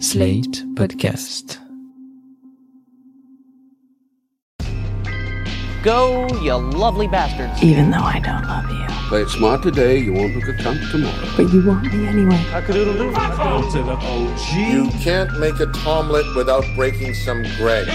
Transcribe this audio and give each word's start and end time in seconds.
Slate 0.00 0.64
Podcast. 0.74 1.58
Go, 5.82 6.26
you 6.42 6.54
lovely 6.54 7.06
bastards. 7.06 7.62
even 7.62 7.90
though 7.90 7.98
I 7.98 8.18
don't 8.18 8.42
love 8.42 8.68
you. 8.70 8.86
Play 9.08 9.22
it 9.22 9.28
smart 9.28 9.62
today, 9.62 9.98
you 9.98 10.12
won't 10.12 10.34
look 10.34 10.48
a 10.48 10.52
cunt 10.54 10.90
tomorrow. 10.90 11.32
But 11.36 11.52
you 11.52 11.64
want 11.66 11.84
me 11.92 12.06
anyway. 12.06 12.38
You 14.54 14.90
can't 15.00 15.38
make 15.38 15.60
a 15.60 15.66
tomlet 15.66 16.24
without 16.34 16.64
breaking 16.74 17.14
some 17.14 17.42
grapes. 17.56 17.90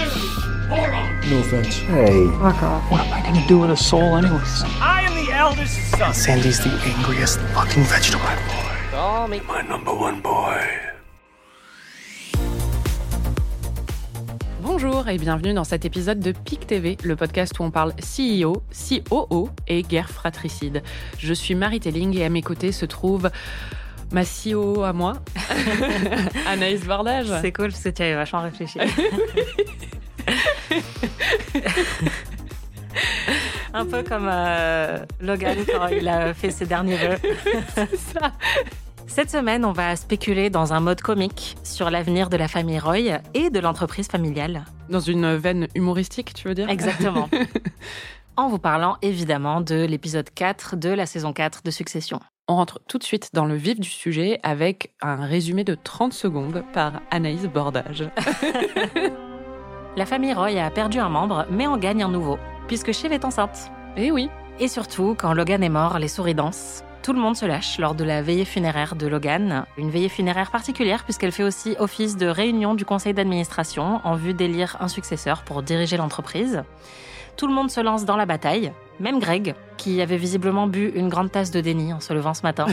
No 0.70 1.38
offense. 1.40 1.76
Hey. 1.78 2.26
Fuck 2.38 2.62
off. 2.62 2.90
What 2.90 3.00
am 3.02 3.12
I 3.12 3.22
gonna 3.22 3.46
do 3.46 3.58
with 3.58 3.70
a 3.70 3.76
soul 3.76 4.16
anyways? 4.16 4.62
I 4.80 5.02
am 5.02 5.26
the 5.26 5.32
eldest 5.32 5.90
son. 5.90 6.14
Sandy's 6.14 6.58
the 6.58 6.70
angriest 6.70 7.40
fucking 7.54 7.84
vegetable. 7.84 8.24
Boy. 8.24 8.76
Call 8.90 9.28
me. 9.28 9.40
My 9.40 9.62
number 9.62 9.94
one 9.94 10.20
boy. 10.20 10.89
Bonjour 14.62 15.08
et 15.08 15.16
bienvenue 15.16 15.54
dans 15.54 15.64
cet 15.64 15.86
épisode 15.86 16.20
de 16.20 16.32
PIC 16.32 16.66
TV, 16.66 16.98
le 17.02 17.16
podcast 17.16 17.58
où 17.58 17.62
on 17.62 17.70
parle 17.70 17.94
CEO, 17.94 18.62
COO 18.70 19.48
et 19.66 19.82
guerre 19.82 20.10
fratricide. 20.10 20.82
Je 21.18 21.32
suis 21.32 21.54
Marie 21.54 21.80
Telling 21.80 22.14
et 22.18 22.26
à 22.26 22.28
mes 22.28 22.42
côtés 22.42 22.70
se 22.70 22.84
trouve 22.84 23.30
ma 24.12 24.22
CEO 24.24 24.82
à 24.82 24.92
moi, 24.92 25.14
Anaïs 26.46 26.84
Bordage. 26.84 27.32
C'est 27.40 27.52
cool 27.52 27.70
parce 27.70 27.82
que 27.82 27.88
tu 27.88 28.02
avais 28.02 28.16
vachement 28.16 28.42
réfléchi. 28.42 28.78
Un 33.72 33.86
peu 33.86 34.02
comme 34.02 34.28
euh, 34.30 34.98
Logan 35.20 35.56
quand 35.66 35.86
il 35.86 36.06
a 36.06 36.34
fait 36.34 36.50
ses 36.50 36.66
derniers 36.66 36.96
vœux. 36.96 37.16
ça. 37.96 38.32
Cette 39.10 39.28
semaine, 39.28 39.64
on 39.64 39.72
va 39.72 39.96
spéculer 39.96 40.50
dans 40.50 40.72
un 40.72 40.78
mode 40.78 41.00
comique 41.00 41.56
sur 41.64 41.90
l'avenir 41.90 42.30
de 42.30 42.36
la 42.36 42.46
famille 42.46 42.78
Roy 42.78 43.18
et 43.34 43.50
de 43.50 43.58
l'entreprise 43.58 44.06
familiale. 44.06 44.64
Dans 44.88 45.00
une 45.00 45.34
veine 45.34 45.66
humoristique, 45.74 46.32
tu 46.32 46.46
veux 46.46 46.54
dire? 46.54 46.70
Exactement. 46.70 47.28
en 48.36 48.48
vous 48.48 48.60
parlant 48.60 48.98
évidemment 49.02 49.62
de 49.62 49.84
l'épisode 49.84 50.30
4 50.32 50.76
de 50.76 50.90
la 50.90 51.06
saison 51.06 51.32
4 51.32 51.62
de 51.64 51.72
Succession. 51.72 52.20
On 52.46 52.54
rentre 52.54 52.80
tout 52.88 52.98
de 52.98 53.02
suite 53.02 53.30
dans 53.34 53.46
le 53.46 53.56
vif 53.56 53.80
du 53.80 53.88
sujet 53.88 54.38
avec 54.44 54.94
un 55.02 55.16
résumé 55.26 55.64
de 55.64 55.74
30 55.74 56.12
secondes 56.12 56.62
par 56.72 57.02
Anaïs 57.10 57.42
Bordage. 57.48 58.08
La 59.96 60.06
famille 60.06 60.34
Roy 60.34 60.56
a 60.64 60.70
perdu 60.70 61.00
un 61.00 61.08
membre, 61.08 61.46
mais 61.50 61.66
en 61.66 61.78
gagne 61.78 62.04
un 62.04 62.10
nouveau, 62.10 62.38
puisque 62.68 62.92
Shiv 62.92 63.10
est 63.10 63.24
enceinte. 63.24 63.72
Eh 63.96 64.12
oui, 64.12 64.30
Et 64.60 64.68
surtout, 64.68 65.16
quand 65.18 65.34
Logan 65.34 65.64
est 65.64 65.68
mort, 65.68 65.98
les 65.98 66.06
souris 66.06 66.36
dansent. 66.36 66.84
Tout 67.02 67.14
le 67.14 67.20
monde 67.20 67.34
se 67.34 67.46
lâche 67.46 67.78
lors 67.78 67.94
de 67.94 68.04
la 68.04 68.20
veillée 68.20 68.44
funéraire 68.44 68.94
de 68.94 69.06
Logan. 69.06 69.64
Une 69.78 69.90
veillée 69.90 70.10
funéraire 70.10 70.50
particulière 70.50 71.04
puisqu'elle 71.04 71.32
fait 71.32 71.42
aussi 71.42 71.74
office 71.78 72.16
de 72.16 72.26
réunion 72.26 72.74
du 72.74 72.84
conseil 72.84 73.14
d'administration 73.14 74.00
en 74.04 74.16
vue 74.16 74.34
d'élire 74.34 74.76
un 74.80 74.88
successeur 74.88 75.42
pour 75.42 75.62
diriger 75.62 75.96
l'entreprise. 75.96 76.62
Tout 77.38 77.46
le 77.46 77.54
monde 77.54 77.70
se 77.70 77.80
lance 77.80 78.04
dans 78.04 78.16
la 78.16 78.26
bataille, 78.26 78.72
même 78.98 79.18
Greg, 79.18 79.54
qui 79.78 80.02
avait 80.02 80.18
visiblement 80.18 80.66
bu 80.66 80.92
une 80.94 81.08
grande 81.08 81.32
tasse 81.32 81.50
de 81.50 81.62
déni 81.62 81.94
en 81.94 82.00
se 82.00 82.12
levant 82.12 82.34
ce 82.34 82.42
matin. 82.42 82.66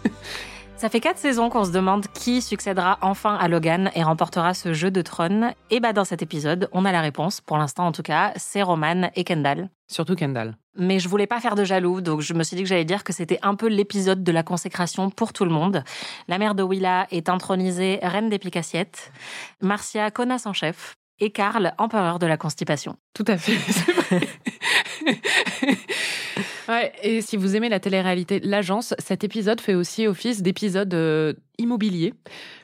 Ça 0.76 0.88
fait 0.88 1.00
quatre 1.00 1.18
saisons 1.18 1.48
qu'on 1.48 1.64
se 1.64 1.72
demande 1.72 2.06
qui 2.14 2.40
succédera 2.40 2.98
enfin 3.02 3.34
à 3.34 3.48
Logan 3.48 3.90
et 3.96 4.04
remportera 4.04 4.54
ce 4.54 4.72
jeu 4.72 4.92
de 4.92 5.02
trône. 5.02 5.52
Et 5.70 5.80
bah 5.80 5.92
dans 5.92 6.04
cet 6.04 6.22
épisode, 6.22 6.68
on 6.70 6.84
a 6.84 6.92
la 6.92 7.00
réponse, 7.00 7.40
pour 7.40 7.58
l'instant 7.58 7.88
en 7.88 7.92
tout 7.92 8.04
cas, 8.04 8.32
c'est 8.36 8.62
Roman 8.62 9.10
et 9.16 9.24
Kendall. 9.24 9.68
Surtout 9.88 10.14
Kendall. 10.14 10.56
Mais 10.76 11.00
je 11.00 11.08
voulais 11.08 11.26
pas 11.26 11.40
faire 11.40 11.54
de 11.54 11.64
jaloux, 11.64 12.00
donc 12.00 12.20
je 12.20 12.34
me 12.34 12.42
suis 12.44 12.56
dit 12.56 12.62
que 12.62 12.68
j'allais 12.68 12.84
dire 12.84 13.02
que 13.02 13.12
c'était 13.12 13.38
un 13.42 13.54
peu 13.54 13.66
l'épisode 13.66 14.22
de 14.22 14.32
la 14.32 14.42
consécration 14.42 15.10
pour 15.10 15.32
tout 15.32 15.44
le 15.44 15.50
monde. 15.50 15.82
La 16.28 16.38
mère 16.38 16.54
de 16.54 16.62
Willa 16.62 17.06
est 17.10 17.28
intronisée 17.28 17.98
reine 18.02 18.28
des 18.28 18.38
picassiettes, 18.38 19.10
Marcia 19.60 20.10
connasse 20.10 20.46
en 20.46 20.52
chef, 20.52 20.94
et 21.20 21.30
Karl 21.30 21.72
empereur 21.78 22.18
de 22.18 22.26
la 22.26 22.36
constipation. 22.36 22.96
Tout 23.14 23.24
à 23.26 23.36
fait. 23.36 23.56
c'est 23.72 23.92
vrai. 23.92 24.20
ouais, 26.68 26.92
et 27.02 27.22
si 27.22 27.36
vous 27.36 27.56
aimez 27.56 27.68
la 27.68 27.80
télé-réalité 27.80 28.40
L'Agence, 28.40 28.94
cet 28.98 29.24
épisode 29.24 29.60
fait 29.60 29.74
aussi 29.74 30.06
office 30.06 30.42
d'épisode 30.42 30.94
euh, 30.94 31.32
immobilier, 31.58 32.14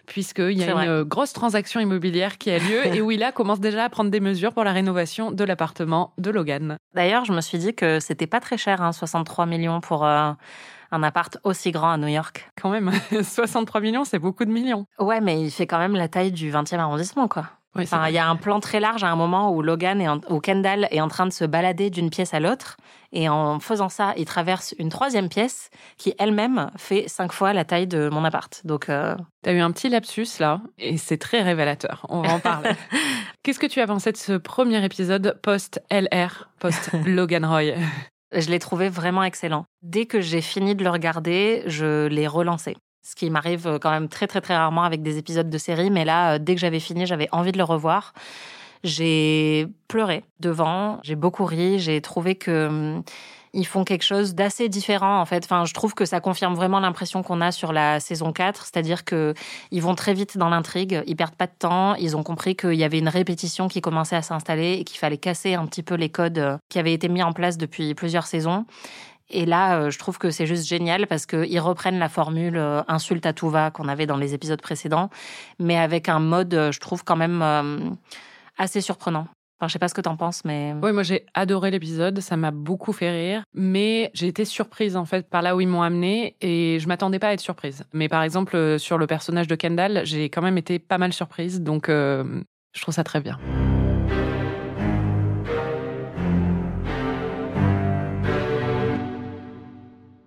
puisqu'il 0.07 0.53
y 0.59 0.63
a 0.63 0.67
une 0.67 0.73
vrai. 0.73 0.89
euh, 0.89 1.05
grosse 1.05 1.33
transaction 1.33 1.81
immobilière 1.81 2.39
qui 2.39 2.51
a 2.51 2.59
lieu 2.59 2.87
et 2.95 3.01
Willa 3.01 3.33
commence 3.33 3.61
déjà 3.61 3.85
à 3.85 3.89
prendre 3.89 4.11
des 4.11 4.21
mesures 4.21 4.53
pour 4.53 4.65
la 4.65 4.73
rénovation 4.73 5.31
de 5.31 5.45
l'appartement 5.45 6.13
de 6.19 6.31
Logan. 6.31 6.77
D'ailleurs, 6.95 7.25
je 7.25 7.33
me 7.33 7.41
suis 7.41 7.59
dit 7.59 7.75
que 7.75 8.01
c'était 8.01 8.27
pas 8.27 8.41
très 8.41 8.57
cher, 8.59 8.83
hein, 8.83 8.93
63 8.93 9.47
millions 9.47 9.81
pour 9.81 10.05
euh, 10.05 10.31
un 10.93 11.03
appart 11.03 11.39
aussi 11.45 11.71
grand 11.73 11.91
à 11.93 11.97
New 11.97 12.09
York. 12.09 12.51
Quand 12.61 12.71
même, 12.71 12.91
63 13.23 13.81
millions, 13.81 14.05
c'est 14.05 14.19
beaucoup 14.19 14.45
de 14.45 14.51
millions. 14.51 14.87
Ouais, 14.99 15.21
mais 15.21 15.41
il 15.41 15.51
fait 15.51 15.67
quand 15.67 15.79
même 15.79 15.95
la 15.97 16.09
taille 16.09 16.33
du 16.33 16.51
20e 16.53 16.79
arrondissement, 16.79 17.29
quoi. 17.29 17.47
Oui, 17.77 17.83
Enfin, 17.83 18.07
il 18.07 18.15
y 18.15 18.19
a 18.19 18.29
un 18.29 18.37
plan 18.37 18.61
très 18.61 18.79
large 18.79 19.03
à 19.03 19.09
un 19.09 19.17
moment 19.17 19.51
où 19.53 19.61
Logan 19.61 20.01
est 20.01 20.07
en- 20.09 20.21
où 20.31 20.39
Kendall 20.39 20.87
est 20.93 21.01
en 21.01 21.09
train 21.09 21.27
de 21.27 21.33
se 21.33 21.45
balader 21.45 21.91
d'une 21.91 22.09
pièce 22.09 22.33
à 22.33 22.39
l'autre. 22.39 22.77
Et 23.17 23.29
en 23.29 23.61
faisant 23.61 23.89
ça, 23.89 24.13
il 24.17 24.25
traverse 24.25 24.75
une 24.79 24.89
troisième 24.89 25.29
pièce 25.29 25.71
qui 25.97 26.15
elle-même 26.19 26.71
fait 26.77 27.05
cinq 27.07 27.33
fois 27.33 27.53
la 27.53 27.65
taille 27.65 27.87
de 27.87 28.09
mon 28.09 28.25
appart. 28.25 28.61
Donc, 28.65 28.89
euh, 28.89 29.15
T'as 29.43 29.53
eu 29.53 29.61
un 29.61 29.71
petit 29.71 29.89
lapsus 29.89 30.27
là, 30.41 30.61
et 30.79 30.99
c'est 30.99 31.17
très 31.17 31.43
révélateur. 31.43 32.05
On 32.09 32.23
va 32.23 32.33
en 32.33 32.41
parler. 32.41 32.71
Qu'est-ce 33.45 33.61
que 33.61 33.67
tu 33.67 33.81
as 33.81 33.87
pensé 33.87 34.11
de 34.11 34.17
ce 34.17 34.33
premier 34.33 34.85
épisode 34.85 35.39
post-LR, 35.43 36.51
post-Logan 36.59 37.47
Roy? 37.47 37.75
Je 38.37 38.51
l'ai 38.51 38.59
trouvé 38.59 38.89
vraiment 38.89 39.23
excellent. 39.23 39.65
Dès 39.83 40.07
que 40.07 40.21
j'ai 40.21 40.41
fini 40.41 40.75
de 40.75 40.83
le 40.83 40.91
regarder, 40.91 41.63
je 41.67 42.09
l'ai 42.09 42.27
relancé. 42.27 42.77
Ce 43.07 43.15
qui 43.15 43.31
m'arrive 43.31 43.69
euh, 43.69 43.79
quand 43.79 43.91
même 43.91 44.09
très 44.09 44.27
très 44.27 44.41
très 44.41 44.57
rarement 44.57 44.83
avec 44.83 45.03
des 45.03 45.19
épisodes 45.19 45.49
de 45.49 45.59
série, 45.59 45.89
mais 45.91 46.05
là, 46.05 46.35
euh, 46.35 46.39
dès 46.41 46.57
que 46.57 46.61
j'avais 46.61 46.81
fini, 46.81 47.07
j'avais 47.07 47.29
envie 47.31 47.53
de 47.53 47.59
le 47.59 47.65
revoir. 47.65 48.13
J'ai 48.85 49.67
pleuré 49.89 50.25
devant, 50.41 51.01
j'ai 51.03 51.17
beaucoup 51.17 51.47
ri, 51.47 51.79
j'ai 51.79 52.01
trouvé 52.03 52.35
que 52.35 52.67
hum, 52.67 53.03
ils 53.55 53.67
font 53.67 53.85
quelque 53.85 54.03
chose 54.03 54.35
d'assez 54.35 54.69
différent 54.69 55.21
en 55.21 55.25
fait. 55.25 55.45
Enfin, 55.45 55.65
je 55.65 55.73
trouve 55.73 55.95
que 55.95 56.05
ça 56.05 56.21
confirme 56.21 56.55
vraiment 56.55 56.81
l'impression 56.81 57.23
qu'on 57.23 57.41
a 57.41 57.51
sur 57.51 57.73
la 57.73 58.01
saison 58.01 58.33
4, 58.33 58.65
c'est-à-dire 58.67 59.05
que 59.05 59.33
ils 59.71 59.81
vont 59.81 59.95
très 59.95 60.13
vite 60.13 60.37
dans 60.37 60.51
l'intrigue, 60.51 61.03
ils 61.07 61.17
perdent 61.17 61.37
pas 61.37 61.47
de 61.47 61.55
temps, 61.59 61.95
ils 61.95 62.17
ont 62.17 62.23
compris 62.23 62.57
qu'il 62.57 62.75
y 62.75 62.85
avait 62.85 62.99
une 62.99 63.09
répétition 63.09 63.69
qui 63.69 63.81
commençait 63.81 64.17
à 64.17 64.23
s'installer 64.23 64.75
et 64.75 64.85
qu'il 64.85 64.99
fallait 64.99 65.17
casser 65.17 65.55
un 65.55 65.65
petit 65.67 65.83
peu 65.83 65.95
les 65.95 66.11
codes 66.11 66.39
euh, 66.39 66.59
qui 66.69 66.79
avaient 66.79 66.93
été 66.93 67.09
mis 67.09 67.23
en 67.23 67.33
place 67.33 67.57
depuis 67.57 67.95
plusieurs 67.95 68.27
saisons. 68.27 68.67
Et 69.31 69.47
là, 69.47 69.79
euh, 69.79 69.91
je 69.91 69.99
trouve 69.99 70.19
que 70.19 70.31
c'est 70.31 70.47
juste 70.47 70.67
génial 70.67 71.07
parce 71.07 71.25
qu'ils 71.25 71.61
reprennent 71.61 71.99
la 71.99 72.11
formule 72.11 72.59
euh, 72.59 72.83
insulte 72.89 73.25
à 73.25 73.33
tout 73.33 73.49
va 73.49 73.71
qu'on 73.71 73.89
avait 73.89 74.07
dans 74.07 74.19
les 74.19 74.35
épisodes 74.35 74.61
précédents, 74.61 75.09
mais 75.59 75.79
avec 75.79 76.11
un 76.11 76.21
mode, 76.21 76.71
je 76.71 76.81
trouve 76.81 77.05
quand 77.05 77.17
même 77.17 77.97
assez 78.57 78.81
surprenant. 78.81 79.27
Enfin, 79.61 79.69
je 79.69 79.73
sais 79.73 79.79
pas 79.79 79.89
ce 79.89 79.95
que 79.95 80.01
t'en 80.01 80.17
penses, 80.17 80.45
mais 80.45 80.75
Oui, 80.83 80.93
moi 80.93 81.05
j'ai 81.05 81.27
adoré 81.33 81.71
l'épisode, 81.71 82.19
ça 82.21 82.37
m'a 82.37 82.51
beaucoup 82.51 82.93
fait 82.93 83.11
rire, 83.11 83.45
mais 83.55 84.11
j'ai 84.13 84.27
été 84.27 84.45
surprise 84.45 84.97
en 84.97 85.05
fait 85.05 85.29
par 85.31 85.43
là 85.43 85.55
où 85.55 85.61
ils 85.61 85.69
m'ont 85.69 85.83
amené 85.83 86.37
et 86.41 86.79
je 86.81 86.89
m'attendais 86.89 87.21
pas 87.21 87.29
à 87.29 87.33
être 87.35 87.41
surprise. 87.41 87.85
Mais 87.93 88.09
par 88.09 88.23
exemple 88.23 88.57
euh, 88.57 88.79
sur 88.79 88.99
le 88.99 89.07
personnage 89.07 89.47
de 89.47 89.55
Kendall, 89.55 90.03
j'ai 90.05 90.29
quand 90.29 90.43
même 90.43 90.59
été 90.59 90.81
pas 90.81 90.99
mal 90.99 91.13
surprise, 91.13 91.61
donc 91.61 91.89
euh, 91.89 92.43
je 92.75 92.83
trouve 92.83 92.95
ça 92.95 93.05
très 93.05 93.21
bien. 93.21 93.39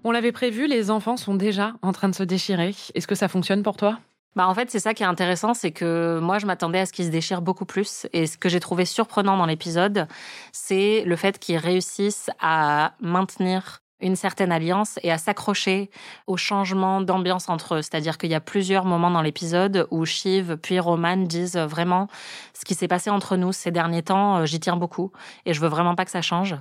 On 0.06 0.12
l'avait 0.12 0.32
prévu, 0.32 0.68
les 0.68 0.90
enfants 0.90 1.18
sont 1.18 1.36
déjà 1.36 1.74
en 1.82 1.92
train 1.92 2.08
de 2.08 2.16
se 2.16 2.24
déchirer. 2.24 2.74
Est-ce 2.96 3.08
que 3.08 3.16
ça 3.16 3.28
fonctionne 3.28 3.62
pour 3.62 3.76
toi? 3.76 4.00
Bah 4.38 4.48
en 4.48 4.54
fait, 4.54 4.70
c'est 4.70 4.80
ça 4.80 4.94
qui 4.94 5.02
est 5.02 5.08
intéressant, 5.08 5.56
c'est 5.56 5.72
que 5.72 6.20
moi, 6.22 6.38
je 6.38 6.46
m'attendais 6.46 6.78
à 6.78 6.86
ce 6.86 6.94
qu'ils 6.94 7.06
se 7.06 7.10
déchirent 7.10 7.42
beaucoup 7.42 7.66
plus. 7.66 8.06
Et 8.14 8.28
ce 8.28 8.38
que 8.38 8.50
j'ai 8.50 8.60
trouvé 8.60 8.86
surprenant 8.86 9.36
dans 9.36 9.48
l'épisode, 9.48 10.08
c'est 10.52 11.04
le 11.08 11.16
fait 11.16 11.40
qu'ils 11.40 11.58
réussissent 11.58 12.30
à 12.40 12.94
maintenir 13.02 13.82
une 14.00 14.16
certaine 14.16 14.52
alliance 14.52 15.00
et 15.02 15.12
à 15.12 15.18
s'accrocher 15.18 15.90
au 16.28 16.38
changement 16.38 17.02
d'ambiance 17.02 17.50
entre 17.50 17.76
eux. 17.76 17.82
C'est-à-dire 17.82 18.20
qu'il 18.20 18.30
y 18.30 18.36
a 18.36 18.40
plusieurs 18.40 18.86
moments 18.86 19.10
dans 19.10 19.24
l'épisode 19.24 19.88
où 19.90 20.06
Shiv 20.06 20.58
puis 20.58 20.80
Roman 20.80 21.18
disent 21.18 21.58
vraiment 21.58 22.08
ce 22.54 22.64
qui 22.64 22.76
s'est 22.76 22.88
passé 22.88 23.10
entre 23.10 23.38
nous 23.38 23.52
ces 23.52 23.72
derniers 23.72 24.04
temps, 24.04 24.38
euh, 24.38 24.46
j'y 24.46 24.60
tiens 24.60 24.78
beaucoup 24.78 25.12
et 25.46 25.54
je 25.54 25.60
veux 25.60 25.68
vraiment 25.68 25.96
pas 25.96 26.06
que 26.06 26.12
ça 26.12 26.22
change. 26.22 26.56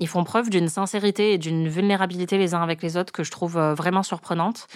Ils 0.00 0.08
font 0.08 0.24
preuve 0.24 0.50
d'une 0.50 0.68
sincérité 0.68 1.32
et 1.32 1.38
d'une 1.38 1.68
vulnérabilité 1.68 2.36
les 2.36 2.52
uns 2.54 2.62
avec 2.62 2.82
les 2.82 2.98
autres 2.98 3.12
que 3.12 3.24
je 3.24 3.30
trouve 3.30 3.56
euh, 3.56 3.72
vraiment 3.72 4.02
surprenante. 4.02 4.66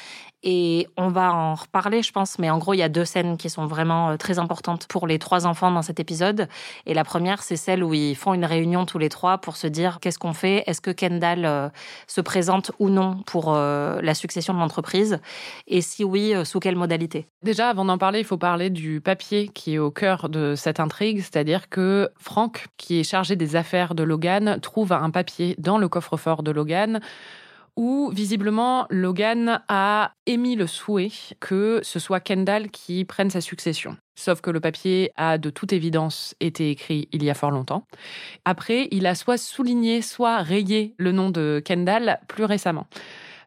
Et 0.42 0.86
on 0.96 1.08
va 1.08 1.32
en 1.32 1.54
reparler, 1.54 2.02
je 2.02 2.12
pense, 2.12 2.38
mais 2.38 2.50
en 2.50 2.58
gros, 2.58 2.74
il 2.74 2.78
y 2.78 2.82
a 2.82 2.88
deux 2.88 3.04
scènes 3.04 3.36
qui 3.36 3.48
sont 3.48 3.66
vraiment 3.66 4.10
euh, 4.10 4.16
très 4.16 4.38
importantes 4.38 4.86
pour 4.86 5.06
les 5.06 5.18
trois 5.18 5.46
enfants 5.46 5.70
dans 5.70 5.82
cet 5.82 5.98
épisode. 5.98 6.48
Et 6.84 6.94
la 6.94 7.04
première, 7.04 7.42
c'est 7.42 7.56
celle 7.56 7.82
où 7.82 7.94
ils 7.94 8.14
font 8.14 8.34
une 8.34 8.44
réunion 8.44 8.84
tous 8.84 8.98
les 8.98 9.08
trois 9.08 9.38
pour 9.38 9.56
se 9.56 9.66
dire 9.66 9.98
qu'est-ce 10.00 10.18
qu'on 10.18 10.34
fait? 10.34 10.62
Est-ce 10.66 10.80
que 10.80 10.90
Kendall 10.90 11.44
euh, 11.46 11.68
se 12.06 12.20
présente 12.20 12.70
ou 12.78 12.90
non 12.90 13.22
pour 13.26 13.54
euh, 13.54 13.98
la 14.02 14.14
succession 14.14 14.52
de 14.52 14.58
l'entreprise? 14.58 15.18
Et 15.66 15.80
si 15.80 16.04
oui, 16.04 16.34
sous 16.44 16.60
quelle 16.60 16.76
modalité? 16.76 17.26
Déjà, 17.42 17.70
avant 17.70 17.84
d'en 17.84 17.98
parler, 17.98 18.20
il 18.20 18.24
faut 18.24 18.36
parler 18.36 18.70
du 18.70 19.00
papier 19.00 19.48
qui 19.48 19.74
est 19.74 19.78
au 19.78 19.90
cœur 19.90 20.28
de 20.28 20.54
cette 20.54 20.80
intrigue, 20.80 21.18
c'est-à-dire 21.18 21.68
que 21.68 22.10
Frank, 22.18 22.66
qui 22.76 23.00
est 23.00 23.04
chargé 23.04 23.36
des 23.36 23.56
affaires 23.56 23.94
de 23.94 24.02
Logan, 24.02 24.58
trouve 24.60 24.92
un 24.92 25.10
papier 25.10 25.54
dans 25.58 25.78
le 25.78 25.88
coffre-fort 25.88 26.42
de 26.42 26.50
Logan 26.50 27.00
où 27.76 28.10
visiblement 28.12 28.86
Logan 28.90 29.62
a 29.68 30.12
émis 30.26 30.56
le 30.56 30.66
souhait 30.66 31.10
que 31.40 31.80
ce 31.82 31.98
soit 31.98 32.20
Kendall 32.20 32.70
qui 32.70 33.04
prenne 33.04 33.30
sa 33.30 33.40
succession. 33.40 33.96
Sauf 34.14 34.40
que 34.40 34.50
le 34.50 34.60
papier 34.60 35.12
a 35.16 35.36
de 35.36 35.50
toute 35.50 35.72
évidence 35.72 36.34
été 36.40 36.70
écrit 36.70 37.08
il 37.12 37.22
y 37.22 37.30
a 37.30 37.34
fort 37.34 37.50
longtemps. 37.50 37.86
Après, 38.46 38.88
il 38.90 39.06
a 39.06 39.14
soit 39.14 39.36
souligné, 39.36 40.00
soit 40.00 40.38
rayé 40.38 40.94
le 40.96 41.12
nom 41.12 41.30
de 41.30 41.60
Kendall 41.64 42.18
plus 42.26 42.44
récemment. 42.44 42.86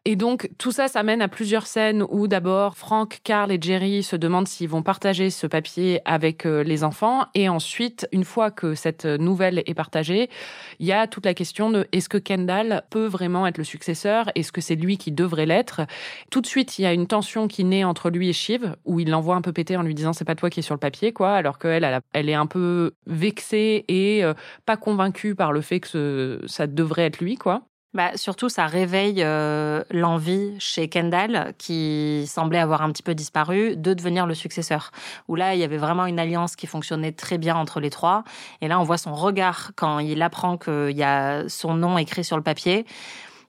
Et 0.06 0.16
donc, 0.16 0.48
tout 0.56 0.72
ça, 0.72 0.88
ça 0.88 1.02
mène 1.02 1.20
à 1.20 1.28
plusieurs 1.28 1.66
scènes 1.66 2.02
où 2.08 2.26
d'abord, 2.26 2.76
Frank, 2.78 3.20
Carl 3.22 3.52
et 3.52 3.58
Jerry 3.60 4.02
se 4.02 4.16
demandent 4.16 4.48
s'ils 4.48 4.68
vont 4.68 4.82
partager 4.82 5.28
ce 5.28 5.46
papier 5.46 6.00
avec 6.06 6.46
euh, 6.46 6.62
les 6.62 6.84
enfants. 6.84 7.26
Et 7.34 7.50
ensuite, 7.50 8.08
une 8.10 8.24
fois 8.24 8.50
que 8.50 8.74
cette 8.74 9.04
nouvelle 9.04 9.62
est 9.66 9.74
partagée, 9.74 10.30
il 10.78 10.86
y 10.86 10.92
a 10.92 11.06
toute 11.06 11.26
la 11.26 11.34
question 11.34 11.68
de 11.68 11.86
est-ce 11.92 12.08
que 12.08 12.16
Kendall 12.16 12.82
peut 12.88 13.04
vraiment 13.04 13.46
être 13.46 13.58
le 13.58 13.64
successeur? 13.64 14.30
Est-ce 14.34 14.52
que 14.52 14.62
c'est 14.62 14.74
lui 14.74 14.96
qui 14.96 15.12
devrait 15.12 15.44
l'être? 15.44 15.82
Tout 16.30 16.40
de 16.40 16.46
suite, 16.46 16.78
il 16.78 16.82
y 16.82 16.86
a 16.86 16.94
une 16.94 17.06
tension 17.06 17.46
qui 17.46 17.64
naît 17.64 17.84
entre 17.84 18.08
lui 18.08 18.30
et 18.30 18.32
Shiv, 18.32 18.76
où 18.86 19.00
il 19.00 19.10
l'envoie 19.10 19.36
un 19.36 19.42
peu 19.42 19.52
péter 19.52 19.76
en 19.76 19.82
lui 19.82 19.94
disant 19.94 20.14
c'est 20.14 20.24
pas 20.24 20.34
toi 20.34 20.48
qui 20.48 20.60
es 20.60 20.62
sur 20.62 20.74
le 20.74 20.80
papier, 20.80 21.12
quoi, 21.12 21.34
alors 21.34 21.58
qu'elle, 21.58 22.00
elle, 22.14 22.28
est 22.30 22.34
un 22.34 22.46
peu 22.46 22.92
vexée 23.06 23.84
et 23.88 24.24
euh, 24.24 24.32
pas 24.64 24.78
convaincue 24.78 25.34
par 25.34 25.52
le 25.52 25.60
fait 25.60 25.80
que 25.80 26.40
ça 26.46 26.66
devrait 26.66 27.04
être 27.04 27.20
lui, 27.20 27.36
quoi. 27.36 27.64
Bah, 27.92 28.16
surtout, 28.16 28.48
ça 28.48 28.66
réveille 28.66 29.20
euh, 29.24 29.82
l'envie 29.90 30.54
chez 30.60 30.88
Kendall, 30.88 31.54
qui 31.58 32.24
semblait 32.28 32.60
avoir 32.60 32.82
un 32.82 32.92
petit 32.92 33.02
peu 33.02 33.16
disparu, 33.16 33.76
de 33.76 33.94
devenir 33.94 34.26
le 34.26 34.34
successeur. 34.34 34.92
Où 35.26 35.34
là, 35.34 35.54
il 35.54 35.60
y 35.60 35.64
avait 35.64 35.76
vraiment 35.76 36.06
une 36.06 36.20
alliance 36.20 36.54
qui 36.54 36.68
fonctionnait 36.68 37.10
très 37.10 37.36
bien 37.36 37.56
entre 37.56 37.80
les 37.80 37.90
trois. 37.90 38.22
Et 38.60 38.68
là, 38.68 38.78
on 38.78 38.84
voit 38.84 38.98
son 38.98 39.12
regard 39.12 39.72
quand 39.74 39.98
il 39.98 40.22
apprend 40.22 40.56
qu'il 40.56 40.96
y 40.96 41.02
a 41.02 41.48
son 41.48 41.74
nom 41.74 41.98
écrit 41.98 42.22
sur 42.22 42.36
le 42.36 42.44
papier, 42.44 42.86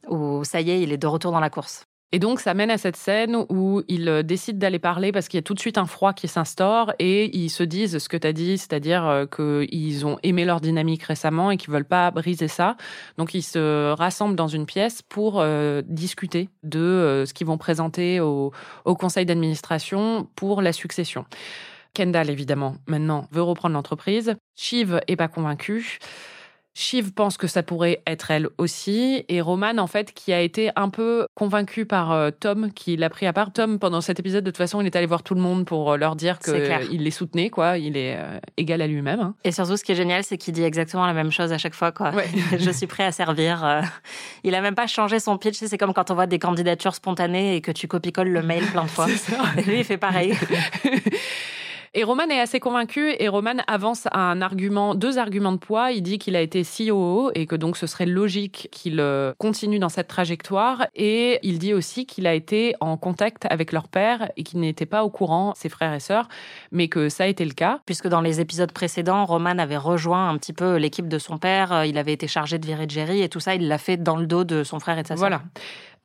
où 0.08 0.44
ça 0.44 0.60
y 0.60 0.72
est, 0.72 0.82
il 0.82 0.92
est 0.92 0.98
de 0.98 1.08
retour 1.08 1.32
dans 1.32 1.40
la 1.40 1.52
course. 1.52 1.91
Et 2.13 2.19
donc, 2.19 2.42
ça 2.42 2.54
mène 2.54 2.69
à 2.69 2.78
cette 2.78 2.98
scène 2.98 3.38
où 3.48 3.84
ils 3.88 4.10
euh, 4.10 4.22
décident 4.22 4.60
d'aller 4.60 4.80
parler 4.80 5.13
parce 5.13 5.30
qu'il 5.30 5.38
y 5.38 5.40
a 5.40 5.44
tout 5.44 5.54
de 5.54 5.60
suite 5.60 5.78
un 5.78 5.86
froid 5.86 6.12
qui 6.12 6.28
s'instaure 6.28 6.94
et 7.00 7.36
ils 7.38 7.50
se 7.50 7.63
disent 7.63 8.00
ce 8.00 8.10
que 8.10 8.18
tu 8.18 8.28
as 8.28 8.34
dit, 8.34 8.58
c'est-à-dire 8.58 9.08
euh, 9.08 9.25
qu'ils 9.25 10.06
ont 10.06 10.18
aimé 10.22 10.44
leur 10.44 10.60
dynamique 10.60 11.04
récemment 11.04 11.52
et 11.52 11.58
qu'ils 11.58 11.72
veulent 11.72 11.86
pas 11.86 12.12
briser 12.12 12.50
ça. 12.50 12.75
Donc, 13.18 13.34
ils 13.34 13.42
se 13.42 13.94
rassemblent 13.94 14.36
dans 14.36 14.50
une 14.50 14.66
pièce 14.66 15.02
pour 15.02 15.40
euh, 15.40 15.81
discuter 15.86 16.50
de 16.63 17.24
ce 17.25 17.34
qu'ils 17.34 17.48
vont 17.48 17.58
présenter 17.58 18.19
au, 18.19 18.52
au 18.84 18.96
conseil 18.96 19.25
d'administration 19.25 20.28
pour 20.36 20.62
la 20.62 20.74
succession. 20.74 21.25
Kendall, 21.94 22.30
évidemment, 22.30 22.75
maintenant, 22.88 23.28
veut 23.31 23.42
reprendre 23.42 23.74
l'entreprise. 23.74 24.36
Shiv 24.56 25.02
est 25.07 25.16
pas 25.16 25.28
convaincu. 25.28 26.00
Shiv 26.73 27.12
pense 27.12 27.35
que 27.38 27.47
ça 27.47 27.63
pourrait 27.63 28.01
être 28.07 28.31
elle 28.31 28.47
aussi. 28.57 29.25
Et 29.27 29.41
Roman, 29.41 29.77
en 29.77 29.88
fait, 29.88 30.13
qui 30.13 30.31
a 30.31 30.39
été 30.39 30.71
un 30.77 30.89
peu 30.89 31.25
convaincu 31.35 31.85
par 31.85 32.12
euh, 32.13 32.31
Tom, 32.31 32.71
qui 32.71 32.95
l'a 32.95 33.09
pris 33.09 33.25
à 33.27 33.33
part. 33.33 33.51
Tom, 33.51 33.77
pendant 33.77 34.00
cet 34.00 34.19
épisode, 34.19 34.44
de 34.45 34.50
toute 34.51 34.57
façon, 34.57 34.79
il 34.79 34.85
est 34.88 34.95
allé 34.95 35.06
voir 35.06 35.21
tout 35.21 35.35
le 35.35 35.41
monde 35.41 35.65
pour 35.65 35.91
euh, 35.91 35.97
leur 35.97 36.15
dire 36.15 36.39
qu'il 36.39 37.03
les 37.03 37.12
soutenait, 37.12 37.50
quoi. 37.50 37.77
Il 37.77 37.97
est 37.97 38.15
euh, 38.18 38.39
égal 38.56 38.81
à 38.81 38.88
lui-même. 38.88 39.19
hein. 39.19 39.35
Et 39.44 39.51
surtout, 39.51 39.75
ce 39.75 39.83
qui 39.83 39.91
est 39.91 39.95
génial, 39.95 40.23
c'est 40.23 40.38
qu'il 40.38 40.53
dit 40.53 40.63
exactement 40.63 41.06
la 41.06 41.13
même 41.13 41.31
chose 41.31 41.51
à 41.51 41.57
chaque 41.57 41.75
fois. 41.75 41.91
Quoi. 41.91 42.12
Ouais. 42.12 42.29
Je 42.57 42.71
suis 42.71 42.88
prêt 42.88 43.03
à 43.03 43.12
servir. 43.12 43.81
Il 44.44 44.56
a 44.56 44.62
même 44.62 44.75
pas 44.75 44.88
changé 44.88 45.19
son 45.19 45.38
pitch. 45.38 45.57
C'est 45.57 45.77
comme 45.77 45.94
quand 45.94 46.09
on 46.09 46.15
voit 46.15 46.27
des 46.27 46.39
candidatures 46.39 46.95
spontanées 46.95 47.56
et 47.57 47.62
que 47.62 47.71
tu 47.71 47.88
copie-colles 47.88 48.29
le 48.29 48.41
mail 48.44 48.63
plein 48.68 48.83
de 48.83 48.89
fois. 48.89 49.07
Et 49.57 49.62
lui, 49.69 49.79
il 49.79 49.83
fait 49.83 49.97
pareil. 49.97 50.38
Et 51.94 52.06
Roman 52.06 52.24
est 52.30 52.40
assez 52.40 52.62
convaincu 52.62 53.14
et 53.20 53.28
Roman 53.28 53.58
avance 53.68 54.08
un 54.14 54.42
argument, 54.42 54.96
deux 54.96 55.18
arguments 55.18 55.52
de 55.52 55.58
poids. 55.58 55.92
Il 55.92 56.02
dit 56.02 56.20
qu'il 56.20 56.38
a 56.38 56.42
été 56.42 56.64
COO 56.64 57.32
et 57.36 57.46
que 57.46 57.56
donc 57.58 57.76
ce 57.76 57.86
serait 57.86 58.06
logique 58.06 58.70
qu'il 58.72 59.02
euh, 59.02 59.34
continue 59.38 59.78
dans 59.78 59.90
cette 59.90 60.08
trajectoire. 60.08 60.88
Et 60.96 61.40
il 61.44 61.60
dit 61.60 61.74
aussi 61.74 62.06
qu'il 62.06 62.28
a 62.28 62.34
été 62.34 62.76
en 62.80 62.96
contact 62.96 63.46
avec 63.50 63.74
leur 63.74 63.90
père 63.90 64.32
et 64.38 64.44
qu'il 64.44 64.62
n'était 64.62 64.86
pas 64.86 65.04
au 65.04 65.10
courant, 65.10 65.52
ses 65.58 65.68
frères 65.68 65.94
et 65.94 66.00
sœurs, 66.00 66.30
mais 66.72 66.88
que 66.88 67.10
ça 67.10 67.26
a 67.26 67.28
été 67.28 67.44
le 67.44 67.52
cas. 67.52 67.82
Puisque 67.86 68.08
dans 68.08 68.22
les 68.22 68.40
épisodes 68.40 68.72
précédents, 68.72 69.26
Roman 69.26 69.58
avait 69.58 69.76
rejoint 69.76 70.30
un 70.30 70.38
petit 70.38 70.54
peu 70.54 70.78
l'équipe 70.78 71.10
de 71.10 71.20
son 71.20 71.40
père. 71.40 71.74
euh, 71.74 71.86
Il 71.86 71.98
avait 71.98 72.14
été 72.14 72.26
chargé 72.28 72.58
de 72.58 72.66
virer 72.66 72.86
Jerry 72.88 73.22
et 73.22 73.28
tout 73.28 73.42
ça, 73.42 73.54
il 73.54 73.68
l'a 73.68 73.78
fait 73.78 73.98
dans 73.98 74.16
le 74.16 74.28
dos 74.28 74.46
de 74.46 74.64
son 74.64 74.80
frère 74.80 74.98
et 74.98 75.04
de 75.04 75.08
sa 75.08 75.18
sœur. 75.18 75.28
Voilà. 75.28 75.42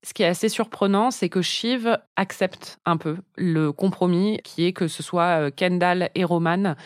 Ce 0.07 0.15
qui 0.15 0.23
est 0.23 0.27
assez 0.27 0.49
surprenant, 0.49 1.11
c'est 1.11 1.29
que 1.29 1.43
Shiv 1.43 1.99
accepte 2.15 2.79
un 2.87 2.97
peu 2.97 3.17
le 3.37 3.73
compromis 3.73 4.39
qui 4.45 4.65
est 4.65 4.73
que 4.73 4.87
ce 4.87 5.03
soit 5.03 5.41
euh, 5.47 5.51
Kendall 5.51 6.11
et 6.15 6.23
Roman 6.23 6.77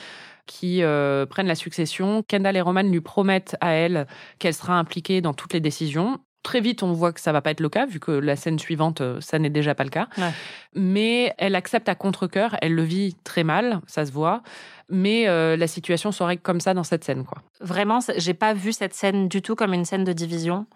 qui 0.46 0.82
euh, 0.82 1.26
prennent 1.26 1.46
la 1.46 1.54
succession. 1.54 2.22
Kendall 2.26 2.56
et 2.56 2.62
Roman 2.62 2.82
lui 2.82 3.02
promettent 3.02 3.58
à 3.60 3.72
elle 3.72 4.06
qu'elle 4.38 4.54
sera 4.54 4.78
impliquée 4.78 5.20
dans 5.20 5.34
toutes 5.34 5.52
les 5.52 5.60
décisions. 5.60 6.18
Très 6.42 6.62
vite, 6.62 6.82
on 6.82 6.92
voit 6.92 7.12
que 7.12 7.20
ça 7.20 7.32
va 7.32 7.42
pas 7.42 7.50
être 7.50 7.60
le 7.60 7.68
cas, 7.68 7.84
vu 7.84 8.00
que 8.00 8.10
la 8.10 8.36
scène 8.36 8.58
suivante, 8.58 9.02
euh, 9.02 9.20
ça 9.20 9.38
n'est 9.38 9.50
déjà 9.50 9.74
pas 9.74 9.84
le 9.84 9.90
cas. 9.90 10.08
Ouais. 10.16 10.32
Mais 10.74 11.34
elle 11.36 11.56
accepte 11.56 11.90
à 11.90 11.94
contre-cœur, 11.94 12.56
elle 12.62 12.74
le 12.74 12.84
vit 12.84 13.14
très 13.22 13.44
mal, 13.44 13.82
ça 13.86 14.06
se 14.06 14.12
voit. 14.12 14.42
Mais 14.90 15.28
euh, 15.28 15.56
la 15.56 15.66
situation 15.66 16.12
se 16.12 16.22
règle 16.22 16.42
comme 16.42 16.60
ça 16.60 16.74
dans 16.74 16.84
cette 16.84 17.04
scène, 17.04 17.24
quoi. 17.24 17.38
Vraiment, 17.60 18.00
j'ai 18.16 18.34
pas 18.34 18.54
vu 18.54 18.72
cette 18.72 18.94
scène 18.94 19.28
du 19.28 19.42
tout 19.42 19.54
comme 19.54 19.72
une 19.72 19.84
scène 19.84 20.04
de 20.04 20.12
division. 20.12 20.66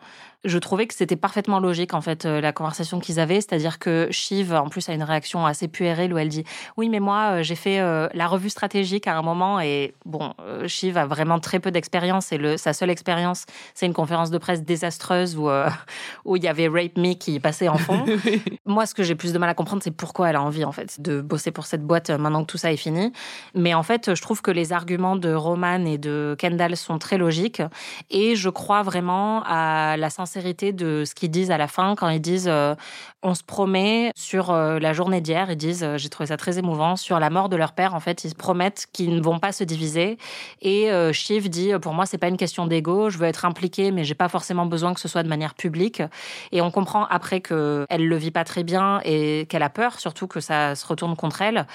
Je 0.44 0.58
trouvais 0.58 0.86
que 0.86 0.92
c'était 0.92 1.16
parfaitement 1.16 1.58
logique 1.58 1.94
en 1.94 2.02
fait 2.02 2.26
euh, 2.26 2.42
la 2.42 2.52
conversation 2.52 3.00
qu'ils 3.00 3.18
avaient, 3.18 3.40
c'est-à-dire 3.40 3.78
que 3.78 4.08
Shiv 4.10 4.52
en 4.52 4.68
plus 4.68 4.86
a 4.90 4.92
une 4.92 5.02
réaction 5.02 5.46
assez 5.46 5.68
puérile 5.68 6.12
où 6.12 6.18
elle 6.18 6.28
dit 6.28 6.44
oui 6.76 6.90
mais 6.90 7.00
moi 7.00 7.36
euh, 7.38 7.42
j'ai 7.42 7.54
fait 7.54 7.80
euh, 7.80 8.08
la 8.12 8.26
revue 8.26 8.50
stratégique 8.50 9.06
à 9.06 9.16
un 9.16 9.22
moment 9.22 9.58
et 9.58 9.94
bon 10.04 10.34
Shiv 10.66 10.98
a 10.98 11.06
vraiment 11.06 11.40
très 11.40 11.60
peu 11.60 11.70
d'expérience 11.70 12.30
et 12.30 12.36
le 12.36 12.58
sa 12.58 12.74
seule 12.74 12.90
expérience 12.90 13.46
c'est 13.72 13.86
une 13.86 13.94
conférence 13.94 14.30
de 14.30 14.36
presse 14.36 14.62
désastreuse 14.62 15.34
où 15.34 15.48
euh, 15.48 15.70
où 16.26 16.36
il 16.36 16.44
y 16.44 16.48
avait 16.48 16.68
Rape 16.68 16.98
Me 16.98 17.14
qui 17.14 17.40
passait 17.40 17.68
en 17.68 17.78
fond. 17.78 18.04
moi 18.66 18.84
ce 18.84 18.94
que 18.94 19.02
j'ai 19.02 19.14
plus 19.14 19.32
de 19.32 19.38
mal 19.38 19.48
à 19.48 19.54
comprendre 19.54 19.82
c'est 19.82 19.96
pourquoi 19.96 20.28
elle 20.28 20.36
a 20.36 20.42
envie 20.42 20.66
en 20.66 20.72
fait 20.72 21.00
de 21.00 21.22
bosser 21.22 21.52
pour 21.52 21.64
cette 21.64 21.86
boîte 21.86 22.10
maintenant 22.10 22.42
que 22.42 22.50
tout 22.50 22.58
ça 22.58 22.70
est 22.70 22.76
fini. 22.76 23.14
Mais 23.54 23.72
en 23.72 23.82
fait 23.82 24.03
je 24.12 24.22
trouve 24.22 24.42
que 24.42 24.50
les 24.50 24.72
arguments 24.72 25.16
de 25.16 25.32
Roman 25.32 25.84
et 25.86 25.98
de 25.98 26.36
Kendall 26.38 26.76
sont 26.76 26.98
très 26.98 27.18
logiques. 27.18 27.62
Et 28.10 28.36
je 28.36 28.48
crois 28.48 28.82
vraiment 28.82 29.42
à 29.46 29.96
la 29.96 30.10
sincérité 30.10 30.72
de 30.72 31.04
ce 31.04 31.14
qu'ils 31.14 31.30
disent 31.30 31.50
à 31.50 31.58
la 31.58 31.68
fin 31.68 31.94
quand 31.94 32.08
ils 32.08 32.20
disent 32.20 32.48
euh, 32.48 32.74
on 33.22 33.34
se 33.34 33.42
promet 33.42 34.10
sur 34.16 34.50
euh, 34.50 34.78
la 34.78 34.92
journée 34.92 35.20
d'hier, 35.20 35.50
ils 35.50 35.56
disent 35.56 35.82
euh, 35.82 35.98
j'ai 35.98 36.08
trouvé 36.08 36.28
ça 36.28 36.36
très 36.36 36.58
émouvant. 36.58 36.96
Sur 36.96 37.18
la 37.20 37.30
mort 37.30 37.48
de 37.48 37.56
leur 37.56 37.72
père 37.72 37.94
en 37.94 38.00
fait, 38.00 38.24
ils 38.24 38.30
se 38.30 38.34
promettent 38.34 38.86
qu'ils 38.92 39.14
ne 39.14 39.22
vont 39.22 39.38
pas 39.38 39.52
se 39.52 39.64
diviser. 39.64 40.18
Et 40.60 40.90
Shiv 41.12 41.48
dit 41.48 41.72
pour 41.80 41.94
moi 41.94 42.06
c'est 42.06 42.18
pas 42.18 42.28
une 42.28 42.36
question 42.36 42.66
d'ego, 42.66 43.10
je 43.10 43.18
veux 43.18 43.26
être 43.26 43.44
impliquée 43.44 43.90
mais 43.90 44.04
j'ai 44.04 44.14
pas 44.14 44.28
forcément 44.28 44.66
besoin 44.66 44.94
que 44.94 45.00
ce 45.00 45.08
soit 45.08 45.22
de 45.22 45.28
manière 45.28 45.54
publique. 45.54 46.02
Et 46.52 46.60
on 46.60 46.70
comprend 46.70 47.06
après 47.06 47.40
que 47.40 47.86
elle 47.90 48.06
le 48.06 48.16
vit 48.16 48.30
pas 48.30 48.44
très 48.44 48.64
bien 48.64 49.00
et 49.04 49.46
qu'elle 49.48 49.62
a 49.62 49.70
peur 49.70 49.98
surtout 50.00 50.26
que 50.26 50.40
ça 50.40 50.74
se 50.74 50.86
retourne 50.86 51.16
contre 51.16 51.42
elle. 51.42 51.66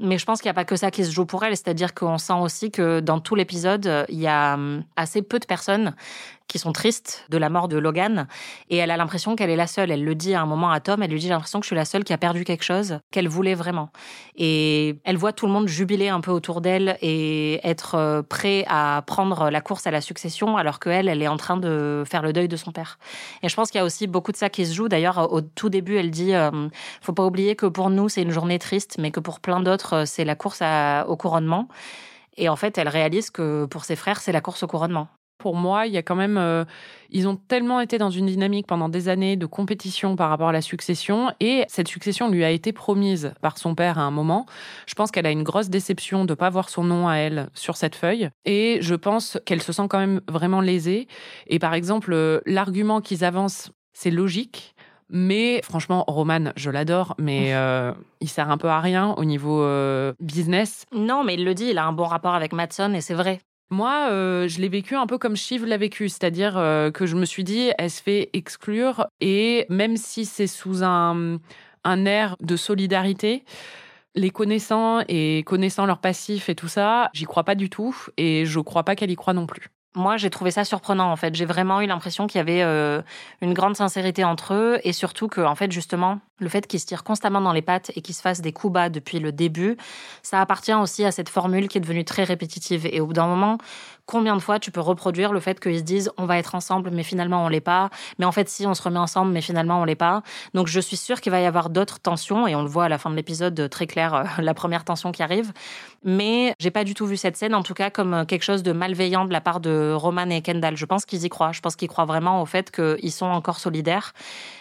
Mais 0.00 0.18
je 0.18 0.24
pense 0.24 0.40
qu'il 0.40 0.48
n'y 0.48 0.52
a 0.52 0.54
pas 0.54 0.64
que 0.64 0.76
ça 0.76 0.90
qui 0.90 1.04
se 1.04 1.10
joue 1.10 1.26
pour 1.26 1.44
elle, 1.44 1.56
c'est-à-dire 1.56 1.94
qu'on 1.94 2.18
sent 2.18 2.32
aussi 2.40 2.70
que 2.70 3.00
dans 3.00 3.20
tout 3.20 3.34
l'épisode, 3.34 4.06
il 4.08 4.18
y 4.18 4.26
a 4.26 4.54
hum, 4.54 4.82
assez 4.96 5.22
peu 5.22 5.38
de 5.38 5.44
personnes 5.44 5.94
qui 6.50 6.58
sont 6.58 6.72
tristes 6.72 7.24
de 7.30 7.38
la 7.38 7.48
mort 7.48 7.68
de 7.68 7.78
Logan 7.78 8.26
et 8.68 8.76
elle 8.76 8.90
a 8.90 8.96
l'impression 8.96 9.36
qu'elle 9.36 9.50
est 9.50 9.56
la 9.56 9.68
seule. 9.68 9.90
Elle 9.90 10.04
le 10.04 10.14
dit 10.16 10.34
à 10.34 10.42
un 10.42 10.46
moment 10.46 10.70
à 10.70 10.80
Tom, 10.80 11.02
elle 11.02 11.10
lui 11.10 11.20
dit 11.20 11.26
j'ai 11.26 11.32
l'impression 11.32 11.60
que 11.60 11.64
je 11.64 11.68
suis 11.68 11.76
la 11.76 11.84
seule 11.84 12.02
qui 12.02 12.12
a 12.12 12.18
perdu 12.18 12.44
quelque 12.44 12.64
chose 12.64 12.98
qu'elle 13.12 13.28
voulait 13.28 13.54
vraiment. 13.54 13.90
Et 14.36 14.96
elle 15.04 15.16
voit 15.16 15.32
tout 15.32 15.46
le 15.46 15.52
monde 15.52 15.68
jubiler 15.68 16.08
un 16.08 16.20
peu 16.20 16.32
autour 16.32 16.60
d'elle 16.60 16.98
et 17.00 17.60
être 17.62 17.94
euh, 17.94 18.22
prêt 18.22 18.64
à 18.68 19.02
prendre 19.06 19.48
la 19.48 19.60
course 19.60 19.86
à 19.86 19.92
la 19.92 20.00
succession 20.00 20.56
alors 20.56 20.80
qu'elle, 20.80 21.08
elle 21.08 21.22
est 21.22 21.28
en 21.28 21.36
train 21.36 21.56
de 21.56 22.02
faire 22.04 22.22
le 22.22 22.32
deuil 22.32 22.48
de 22.48 22.56
son 22.56 22.72
père. 22.72 22.98
Et 23.44 23.48
je 23.48 23.54
pense 23.54 23.70
qu'il 23.70 23.78
y 23.78 23.82
a 23.82 23.84
aussi 23.84 24.08
beaucoup 24.08 24.32
de 24.32 24.36
ça 24.36 24.50
qui 24.50 24.66
se 24.66 24.74
joue. 24.74 24.88
D'ailleurs, 24.88 25.32
au 25.32 25.40
tout 25.40 25.68
début, 25.68 25.96
elle 25.98 26.10
dit 26.10 26.34
euh, 26.34 26.50
faut 27.00 27.12
pas 27.12 27.24
oublier 27.24 27.54
que 27.54 27.66
pour 27.66 27.90
nous, 27.90 28.08
c'est 28.08 28.22
une 28.22 28.32
journée 28.32 28.58
triste, 28.58 28.96
mais 28.98 29.12
que 29.12 29.20
pour 29.20 29.38
plein 29.38 29.60
d'autres, 29.60 29.94
euh, 29.94 30.04
c'est 30.04 30.24
la 30.24 30.34
course 30.34 30.62
au 31.06 31.16
couronnement. 31.16 31.68
Et 32.36 32.48
en 32.48 32.56
fait, 32.56 32.76
elle 32.78 32.88
réalise 32.88 33.30
que 33.30 33.66
pour 33.66 33.84
ses 33.84 33.96
frères, 33.96 34.20
c'est 34.20 34.32
la 34.32 34.40
course 34.40 34.62
au 34.64 34.66
couronnement. 34.66 35.08
Pour 35.40 35.56
moi, 35.56 35.86
il 35.86 35.92
y 35.94 35.96
a 35.96 36.02
quand 36.02 36.16
même, 36.16 36.36
euh, 36.36 36.66
ils 37.08 37.26
ont 37.26 37.34
tellement 37.34 37.80
été 37.80 37.96
dans 37.96 38.10
une 38.10 38.26
dynamique 38.26 38.66
pendant 38.66 38.90
des 38.90 39.08
années 39.08 39.36
de 39.36 39.46
compétition 39.46 40.14
par 40.14 40.28
rapport 40.28 40.50
à 40.50 40.52
la 40.52 40.60
succession, 40.60 41.32
et 41.40 41.64
cette 41.66 41.88
succession 41.88 42.28
lui 42.28 42.44
a 42.44 42.50
été 42.50 42.72
promise 42.72 43.32
par 43.40 43.56
son 43.56 43.74
père 43.74 43.98
à 43.98 44.02
un 44.02 44.10
moment. 44.10 44.44
Je 44.86 44.94
pense 44.94 45.10
qu'elle 45.10 45.24
a 45.24 45.30
une 45.30 45.42
grosse 45.42 45.70
déception 45.70 46.26
de 46.26 46.34
pas 46.34 46.50
voir 46.50 46.68
son 46.68 46.84
nom 46.84 47.08
à 47.08 47.16
elle 47.16 47.48
sur 47.54 47.76
cette 47.76 47.94
feuille, 47.94 48.28
et 48.44 48.78
je 48.82 48.94
pense 48.94 49.38
qu'elle 49.46 49.62
se 49.62 49.72
sent 49.72 49.86
quand 49.88 49.98
même 49.98 50.20
vraiment 50.28 50.60
lésée. 50.60 51.08
Et 51.46 51.58
par 51.58 51.72
exemple, 51.72 52.12
euh, 52.12 52.40
l'argument 52.44 53.00
qu'ils 53.00 53.24
avancent, 53.24 53.72
c'est 53.94 54.10
logique. 54.10 54.74
Mais 55.12 55.60
franchement, 55.62 56.04
Roman, 56.06 56.52
je 56.54 56.70
l'adore, 56.70 57.16
mais 57.18 57.54
euh, 57.54 57.92
il 58.20 58.28
sert 58.28 58.48
un 58.48 58.58
peu 58.58 58.68
à 58.68 58.80
rien 58.80 59.14
au 59.16 59.24
niveau 59.24 59.62
euh, 59.62 60.12
business. 60.20 60.84
Non, 60.92 61.24
mais 61.24 61.34
il 61.34 61.44
le 61.44 61.52
dit, 61.54 61.66
il 61.70 61.78
a 61.78 61.84
un 61.84 61.92
bon 61.92 62.04
rapport 62.04 62.34
avec 62.34 62.52
Matson 62.52 62.92
et 62.94 63.00
c'est 63.00 63.14
vrai. 63.14 63.40
Moi, 63.70 64.08
euh, 64.10 64.48
je 64.48 64.60
l'ai 64.60 64.68
vécu 64.68 64.96
un 64.96 65.06
peu 65.06 65.16
comme 65.16 65.36
Shiv 65.36 65.64
l'a 65.64 65.76
vécu, 65.76 66.08
c'est-à-dire 66.08 66.58
euh, 66.58 66.90
que 66.90 67.06
je 67.06 67.14
me 67.14 67.24
suis 67.24 67.44
dit, 67.44 67.70
elle 67.78 67.90
se 67.90 68.02
fait 68.02 68.28
exclure, 68.32 69.06
et 69.20 69.64
même 69.68 69.96
si 69.96 70.24
c'est 70.24 70.48
sous 70.48 70.82
un, 70.82 71.38
air 71.84 72.36
de 72.40 72.56
solidarité, 72.56 73.44
les 74.16 74.30
connaissant 74.30 75.02
et 75.08 75.44
connaissant 75.46 75.86
leur 75.86 76.00
passif 76.00 76.48
et 76.48 76.56
tout 76.56 76.66
ça, 76.66 77.10
j'y 77.14 77.26
crois 77.26 77.44
pas 77.44 77.54
du 77.54 77.70
tout, 77.70 77.96
et 78.16 78.44
je 78.44 78.58
crois 78.58 78.82
pas 78.82 78.96
qu'elle 78.96 79.12
y 79.12 79.16
croit 79.16 79.34
non 79.34 79.46
plus. 79.46 79.70
Moi, 79.96 80.16
j'ai 80.16 80.30
trouvé 80.30 80.52
ça 80.52 80.64
surprenant 80.64 81.10
en 81.10 81.16
fait. 81.16 81.34
J'ai 81.34 81.44
vraiment 81.44 81.80
eu 81.80 81.86
l'impression 81.86 82.28
qu'il 82.28 82.38
y 82.38 82.40
avait 82.40 82.62
euh, 82.62 83.02
une 83.40 83.54
grande 83.54 83.76
sincérité 83.76 84.22
entre 84.22 84.54
eux 84.54 84.78
et 84.84 84.92
surtout 84.92 85.26
que 85.26 85.40
en 85.40 85.56
fait 85.56 85.72
justement 85.72 86.20
le 86.38 86.48
fait 86.48 86.66
qu'ils 86.68 86.78
se 86.78 86.86
tirent 86.86 87.02
constamment 87.02 87.40
dans 87.40 87.52
les 87.52 87.60
pattes 87.60 87.90
et 87.96 88.00
qu'ils 88.00 88.14
se 88.14 88.22
fassent 88.22 88.40
des 88.40 88.52
coups 88.52 88.72
bas 88.72 88.88
depuis 88.88 89.18
le 89.18 89.32
début, 89.32 89.76
ça 90.22 90.40
appartient 90.40 90.72
aussi 90.72 91.04
à 91.04 91.10
cette 91.10 91.28
formule 91.28 91.66
qui 91.66 91.78
est 91.78 91.80
devenue 91.80 92.04
très 92.04 92.22
répétitive 92.22 92.86
et 92.86 93.00
au 93.00 93.06
bout 93.06 93.14
d'un 93.14 93.26
moment, 93.26 93.58
combien 94.06 94.36
de 94.36 94.40
fois 94.40 94.58
tu 94.58 94.70
peux 94.70 94.80
reproduire 94.80 95.32
le 95.32 95.40
fait 95.40 95.60
qu'ils 95.60 95.78
se 95.78 95.82
disent 95.82 96.10
on 96.16 96.26
va 96.26 96.38
être 96.38 96.54
ensemble 96.54 96.90
mais 96.90 97.02
finalement 97.02 97.44
on 97.44 97.48
l'est 97.48 97.60
pas, 97.60 97.90
mais 98.18 98.24
en 98.24 98.32
fait 98.32 98.48
si 98.48 98.66
on 98.66 98.74
se 98.74 98.82
remet 98.82 98.98
ensemble 98.98 99.32
mais 99.32 99.40
finalement 99.40 99.80
on 99.80 99.84
l'est 99.84 99.94
pas. 99.94 100.22
Donc 100.54 100.66
je 100.66 100.80
suis 100.80 100.96
sûre 100.96 101.20
qu'il 101.20 101.32
va 101.32 101.40
y 101.40 101.46
avoir 101.46 101.70
d'autres 101.70 102.00
tensions 102.00 102.46
et 102.46 102.54
on 102.54 102.62
le 102.62 102.68
voit 102.68 102.84
à 102.84 102.88
la 102.88 102.98
fin 102.98 103.10
de 103.10 103.16
l'épisode 103.16 103.68
très 103.70 103.86
clair 103.86 104.14
euh, 104.14 104.24
la 104.38 104.54
première 104.54 104.84
tension 104.84 105.12
qui 105.12 105.22
arrive. 105.22 105.52
Mais 106.04 106.54
j'ai 106.58 106.70
pas 106.70 106.84
du 106.84 106.94
tout 106.94 107.06
vu 107.06 107.16
cette 107.16 107.36
scène 107.36 107.54
en 107.54 107.62
tout 107.62 107.74
cas 107.74 107.90
comme 107.90 108.24
quelque 108.26 108.42
chose 108.42 108.62
de 108.62 108.72
malveillant 108.72 109.24
de 109.24 109.32
la 109.32 109.40
part 109.40 109.60
de 109.60 109.92
Roman 109.92 110.28
et 110.30 110.42
Kendall. 110.42 110.76
Je 110.76 110.86
pense 110.86 111.04
qu'ils 111.04 111.24
y 111.24 111.28
croient. 111.28 111.52
Je 111.52 111.60
pense 111.60 111.76
qu'ils 111.76 111.88
croient 111.88 112.06
vraiment 112.06 112.42
au 112.42 112.46
fait 112.46 112.70
qu'ils 112.70 113.12
sont 113.12 113.26
encore 113.26 113.58
solidaires. 113.58 114.12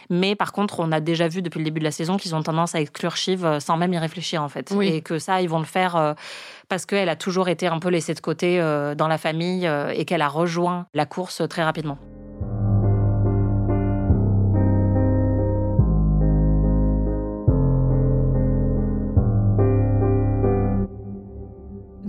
Mais 0.09 0.35
par 0.35 0.51
contre, 0.51 0.79
on 0.79 0.91
a 0.91 0.99
déjà 0.99 1.27
vu 1.27 1.41
depuis 1.41 1.59
le 1.59 1.65
début 1.65 1.79
de 1.79 1.85
la 1.85 1.91
saison 1.91 2.17
qu'ils 2.17 2.33
ont 2.35 2.41
tendance 2.41 2.73
à 2.75 2.81
exclure 2.81 3.15
Shiv 3.15 3.45
euh, 3.45 3.59
sans 3.59 3.77
même 3.77 3.93
y 3.93 3.97
réfléchir 3.97 4.41
en 4.41 4.49
fait. 4.49 4.71
Oui. 4.75 4.87
Et 4.87 5.01
que 5.01 5.19
ça, 5.19 5.41
ils 5.41 5.49
vont 5.49 5.59
le 5.59 5.65
faire 5.65 5.95
euh, 5.95 6.13
parce 6.67 6.85
qu'elle 6.85 7.09
a 7.09 7.15
toujours 7.15 7.49
été 7.49 7.67
un 7.67 7.79
peu 7.79 7.89
laissée 7.89 8.13
de 8.13 8.19
côté 8.19 8.59
euh, 8.59 8.95
dans 8.95 9.07
la 9.07 9.17
famille 9.17 9.69
et 9.93 10.05
qu'elle 10.05 10.21
a 10.21 10.27
rejoint 10.27 10.87
la 10.93 11.05
course 11.05 11.41
très 11.47 11.63
rapidement. 11.63 11.97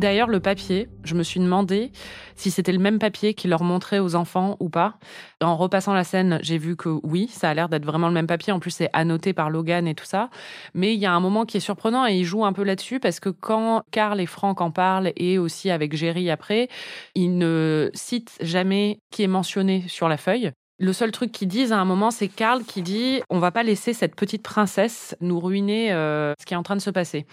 D'ailleurs, 0.00 0.28
le 0.28 0.40
papier, 0.40 0.88
je 1.04 1.14
me 1.14 1.23
suis 1.23 1.40
demandé 1.40 1.92
si 2.35 2.50
c'était 2.50 2.73
le 2.73 2.78
même 2.78 2.99
papier 2.99 3.35
qu'il 3.35 3.50
leur 3.50 3.62
montrait 3.62 3.99
aux 3.99 4.14
enfants 4.14 4.57
ou 4.59 4.71
pas. 4.71 4.95
En 5.42 5.59
repassant 5.59 5.92
la 5.92 6.04
scène, 6.04 6.38
j'ai 6.40 6.57
vu 6.57 6.75
que 6.75 6.88
oui, 7.02 7.28
ça 7.30 7.50
a 7.50 7.54
l'air 7.54 7.69
d'être 7.69 7.85
vraiment 7.85 8.09
le 8.09 8.14
même 8.14 8.26
papier. 8.26 8.50
En 8.50 8.61
plus, 8.61 8.71
c'est 8.71 8.88
annoté 8.95 9.35
par 9.35 9.50
Logan 9.50 9.87
et 9.87 9.95
tout 9.95 10.07
ça. 10.07 10.30
Mais 10.73 10.95
il 10.95 11.00
y 11.00 11.04
a 11.04 11.12
un 11.12 11.21
moment 11.21 11.45
qui 11.45 11.59
est 11.59 11.61
surprenant 11.61 12.07
et 12.07 12.14
il 12.14 12.25
joue 12.25 12.47
un 12.47 12.54
peu 12.54 12.64
là-dessus 12.64 12.99
parce 12.99 13.21
que 13.21 13.28
quand 13.28 13.83
Carl 13.90 14.19
et 14.23 14.26
Frank 14.26 14.62
en 14.62 14.71
parlent 14.71 15.12
et 15.16 15.37
aussi 15.37 15.71
avec 15.71 15.95
Jerry 15.95 16.30
après, 16.30 16.69
ils 17.14 17.37
ne 17.37 17.90
citent 17.92 18.38
jamais 18.40 19.00
qui 19.11 19.23
est 19.23 19.28
mentionné 19.28 19.85
sur 19.87 20.09
la 20.09 20.16
feuille. 20.16 20.50
Le 20.78 20.95
seul 20.95 21.12
truc 21.12 21.30
qu'ils 21.30 21.49
disent 21.49 21.73
à 21.73 21.78
un 21.78 21.85
moment, 21.85 22.11
c'est 22.11 22.28
Carl 22.28 22.64
qui 22.64 22.80
dit 22.80 23.21
on 23.28 23.38
va 23.38 23.50
pas 23.50 23.64
laisser 23.64 23.92
cette 23.92 24.16
petite 24.16 24.42
princesse 24.42 25.14
nous 25.21 25.38
ruiner 25.38 25.92
euh, 25.92 26.33
ce 26.40 26.47
qui 26.47 26.54
est 26.54 26.57
en 26.57 26.62
train 26.62 26.76
de 26.76 26.80
se 26.80 26.88
passer. 26.88 27.26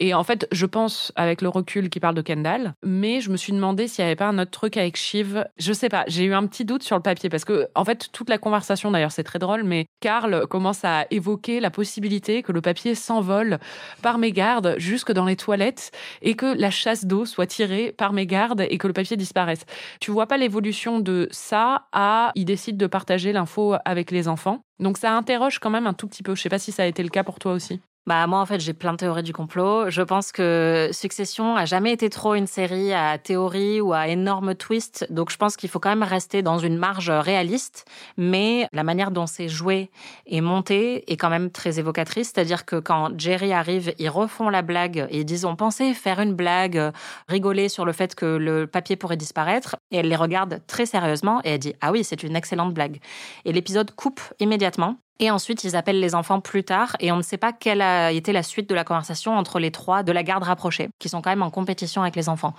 Et 0.00 0.14
en 0.14 0.22
fait, 0.22 0.46
je 0.52 0.64
pense 0.64 1.12
avec 1.16 1.42
le 1.42 1.48
recul 1.48 1.90
qu'il 1.90 2.00
parle 2.00 2.14
de 2.14 2.22
Kendall, 2.22 2.74
mais 2.84 3.20
je 3.20 3.30
me 3.30 3.36
suis 3.36 3.52
demandé 3.52 3.88
s'il 3.88 4.04
y 4.04 4.06
avait 4.06 4.14
pas 4.14 4.28
un 4.28 4.38
autre 4.38 4.52
truc 4.52 4.76
avec 4.76 4.96
Shiv. 4.96 5.44
Je 5.58 5.72
sais 5.72 5.88
pas, 5.88 6.04
j'ai 6.06 6.24
eu 6.24 6.34
un 6.34 6.46
petit 6.46 6.64
doute 6.64 6.84
sur 6.84 6.94
le 6.94 7.02
papier 7.02 7.28
parce 7.28 7.44
que 7.44 7.66
en 7.74 7.84
fait 7.84 8.10
toute 8.12 8.30
la 8.30 8.38
conversation 8.38 8.92
d'ailleurs 8.92 9.10
c'est 9.10 9.24
très 9.24 9.40
drôle, 9.40 9.64
mais 9.64 9.86
Carl 10.00 10.46
commence 10.46 10.84
à 10.84 11.06
évoquer 11.10 11.58
la 11.58 11.70
possibilité 11.70 12.42
que 12.42 12.52
le 12.52 12.60
papier 12.60 12.94
s'envole 12.94 13.58
par 14.00 14.18
mégarde 14.18 14.76
jusque 14.78 15.12
dans 15.12 15.24
les 15.24 15.36
toilettes 15.36 15.90
et 16.22 16.34
que 16.34 16.46
la 16.46 16.70
chasse 16.70 17.04
d'eau 17.04 17.24
soit 17.24 17.46
tirée 17.46 17.92
par 17.92 18.12
mégarde 18.12 18.66
et 18.68 18.78
que 18.78 18.86
le 18.86 18.92
papier 18.92 19.16
disparaisse. 19.16 19.64
Tu 20.00 20.12
vois 20.12 20.26
pas 20.26 20.36
l'évolution 20.36 21.00
de 21.00 21.28
ça 21.32 21.86
à 21.92 22.30
il 22.36 22.44
décide 22.44 22.76
de 22.76 22.86
partager 22.86 23.32
l'info 23.32 23.74
avec 23.84 24.12
les 24.12 24.28
enfants. 24.28 24.60
Donc 24.78 24.96
ça 24.96 25.12
interroge 25.12 25.58
quand 25.58 25.70
même 25.70 25.88
un 25.88 25.94
tout 25.94 26.06
petit 26.06 26.22
peu. 26.22 26.36
Je 26.36 26.42
sais 26.42 26.48
pas 26.48 26.60
si 26.60 26.70
ça 26.70 26.84
a 26.84 26.86
été 26.86 27.02
le 27.02 27.08
cas 27.08 27.24
pour 27.24 27.40
toi 27.40 27.52
aussi. 27.52 27.80
Bah 28.08 28.26
moi 28.26 28.40
en 28.40 28.46
fait 28.46 28.58
j'ai 28.58 28.72
plein 28.72 28.92
de 28.92 28.96
théories 28.96 29.22
du 29.22 29.34
complot. 29.34 29.90
Je 29.90 30.00
pense 30.00 30.32
que 30.32 30.88
Succession 30.92 31.56
a 31.56 31.66
jamais 31.66 31.92
été 31.92 32.08
trop 32.08 32.32
une 32.32 32.46
série 32.46 32.94
à 32.94 33.18
théorie 33.18 33.82
ou 33.82 33.92
à 33.92 34.08
énorme 34.08 34.54
twist. 34.54 35.06
Donc 35.10 35.30
je 35.30 35.36
pense 35.36 35.58
qu'il 35.58 35.68
faut 35.68 35.78
quand 35.78 35.90
même 35.90 36.02
rester 36.02 36.40
dans 36.40 36.56
une 36.56 36.78
marge 36.78 37.10
réaliste. 37.10 37.84
Mais 38.16 38.66
la 38.72 38.82
manière 38.82 39.10
dont 39.10 39.26
c'est 39.26 39.50
joué 39.50 39.90
et 40.24 40.40
monté 40.40 41.12
est 41.12 41.18
quand 41.18 41.28
même 41.28 41.50
très 41.50 41.78
évocatrice. 41.78 42.32
C'est-à-dire 42.32 42.64
que 42.64 42.76
quand 42.76 43.10
Jerry 43.20 43.52
arrive, 43.52 43.92
ils 43.98 44.08
refont 44.08 44.48
la 44.48 44.62
blague 44.62 45.06
et 45.10 45.18
ils 45.18 45.26
disent 45.26 45.44
on 45.44 45.54
pensait 45.54 45.92
faire 45.92 46.18
une 46.18 46.32
blague, 46.32 46.78
euh, 46.78 46.92
rigoler 47.28 47.68
sur 47.68 47.84
le 47.84 47.92
fait 47.92 48.14
que 48.14 48.24
le 48.24 48.66
papier 48.66 48.96
pourrait 48.96 49.18
disparaître. 49.18 49.76
Et 49.90 49.98
elle 49.98 50.08
les 50.08 50.16
regarde 50.16 50.62
très 50.66 50.86
sérieusement 50.86 51.42
et 51.44 51.50
elle 51.50 51.58
dit 51.58 51.74
ah 51.82 51.92
oui 51.92 52.04
c'est 52.04 52.22
une 52.22 52.36
excellente 52.36 52.72
blague. 52.72 53.00
Et 53.44 53.52
l'épisode 53.52 53.90
coupe 53.94 54.22
immédiatement. 54.40 54.96
Et 55.20 55.30
ensuite, 55.30 55.64
ils 55.64 55.74
appellent 55.74 56.00
les 56.00 56.14
enfants 56.14 56.40
plus 56.40 56.64
tard 56.64 56.96
et 57.00 57.10
on 57.10 57.16
ne 57.16 57.22
sait 57.22 57.38
pas 57.38 57.52
quelle 57.52 57.82
a 57.82 58.12
été 58.12 58.32
la 58.32 58.42
suite 58.42 58.68
de 58.68 58.74
la 58.74 58.84
conversation 58.84 59.36
entre 59.36 59.58
les 59.58 59.70
trois 59.70 60.02
de 60.02 60.12
la 60.12 60.22
garde 60.22 60.44
rapprochée, 60.44 60.90
qui 60.98 61.08
sont 61.08 61.20
quand 61.20 61.30
même 61.30 61.42
en 61.42 61.50
compétition 61.50 62.02
avec 62.02 62.14
les 62.14 62.28
enfants. 62.28 62.54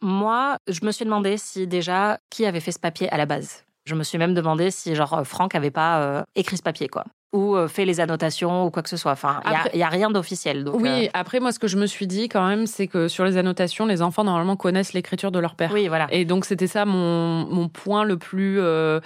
Moi, 0.00 0.56
je 0.68 0.84
me 0.84 0.90
suis 0.90 1.04
demandé 1.04 1.36
si 1.36 1.66
déjà, 1.66 2.18
qui 2.30 2.46
avait 2.46 2.60
fait 2.60 2.72
ce 2.72 2.78
papier 2.78 3.10
à 3.10 3.16
la 3.16 3.26
base 3.26 3.64
je 3.88 3.94
me 3.94 4.02
suis 4.02 4.18
même 4.18 4.34
demandé 4.34 4.70
si 4.70 4.94
genre 4.94 5.22
Franck 5.24 5.54
avait 5.54 5.70
pas 5.70 6.02
euh, 6.02 6.22
écrit 6.36 6.58
ce 6.58 6.62
papier 6.62 6.88
quoi 6.88 7.04
ou 7.32 7.56
euh, 7.56 7.68
fait 7.68 7.84
les 7.84 8.00
annotations 8.00 8.64
ou 8.64 8.70
quoi 8.70 8.82
que 8.82 8.88
ce 8.88 8.96
soit. 8.96 9.12
Enfin, 9.12 9.40
il 9.72 9.76
n'y 9.76 9.82
a, 9.82 9.88
rien 9.88 10.10
d'officiel. 10.10 10.64
donc, 10.64 10.80
Oui, 10.80 11.06
euh, 11.06 11.10
après 11.12 11.40
moi 11.40 11.52
ce 11.52 11.58
que 11.58 11.68
je 11.68 11.76
me 11.76 11.86
suis 11.86 12.06
dit 12.06 12.28
quand 12.28 12.46
même, 12.46 12.66
c'est 12.66 12.86
que 12.86 13.08
sur 13.08 13.24
les 13.24 13.36
annotations, 13.36 13.84
les 13.84 14.00
enfants 14.00 14.24
normalement 14.24 14.56
connaissent 14.56 14.94
l'écriture 14.94 15.30
de 15.30 15.38
leur 15.38 15.54
père. 15.54 15.70
oui, 15.72 15.88
voilà. 15.88 16.06
Et 16.10 16.24
donc 16.24 16.46
c'était 16.46 16.66
ça 16.66 16.86
mon, 16.86 17.46
mon 17.46 17.68
point 17.68 18.04
le 18.04 18.16
plus 18.16 18.60
euh, 18.60 19.00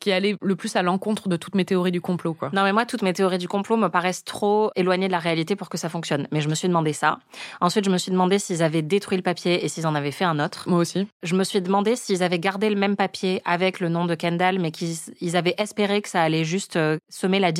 qui 0.00 0.10
allait 0.10 0.36
le 0.42 0.56
plus 0.56 0.74
à 0.74 0.82
l'encontre 0.82 1.28
de 1.28 1.36
toutes 1.36 1.54
mes 1.54 1.64
théories 1.64 1.92
du 1.92 2.00
complot 2.00 2.34
quoi. 2.34 2.50
Non, 2.52 2.64
mais 2.64 2.72
moi, 2.72 2.84
toutes 2.84 3.02
mes 3.02 3.12
théories 3.12 3.38
du 3.38 3.48
complot 3.48 3.76
me 3.76 3.88
paraissent 3.88 4.24
trop 4.24 4.72
éloignées 4.74 5.06
de 5.06 5.12
la 5.12 5.18
réalité 5.20 5.54
pour 5.54 5.68
que 5.68 5.78
ça 5.78 5.88
fonctionne. 5.88 6.26
Mais 6.32 6.40
je 6.40 6.48
me 6.48 6.54
suis 6.54 6.68
demandé 6.68 6.92
ça. 6.92 7.18
Ensuite, 7.60 7.84
je 7.84 7.90
me 7.90 7.98
suis 7.98 8.10
demandé 8.10 8.38
s'ils 8.38 8.62
avaient 8.62 8.82
détruit 8.82 9.16
le 9.16 9.22
papier 9.22 9.64
et 9.64 9.68
s'ils 9.68 9.86
en 9.86 9.94
avaient 9.94 10.10
fait 10.10 10.24
un 10.24 10.40
autre. 10.44 10.68
Moi 10.68 10.80
aussi. 10.80 11.06
Je 11.22 11.36
me 11.36 11.44
suis 11.44 11.60
demandé 11.60 11.94
s'ils 11.94 12.22
avaient 12.24 12.38
gardé 12.38 12.70
le 12.70 12.76
même 12.76 12.96
papier 12.96 13.40
avec 13.44 13.78
le 13.78 13.88
nom 13.88 14.04
de 14.04 14.14
Kendall, 14.14 14.58
mais 14.58 14.72
qu'ils 14.72 14.96
ils 15.20 15.36
avaient 15.36 15.54
espéré 15.58 16.02
que 16.02 16.08
ça 16.08 16.22
allait 16.22 16.44
juste 16.44 16.78
semer 17.08 17.38
la 17.38 17.52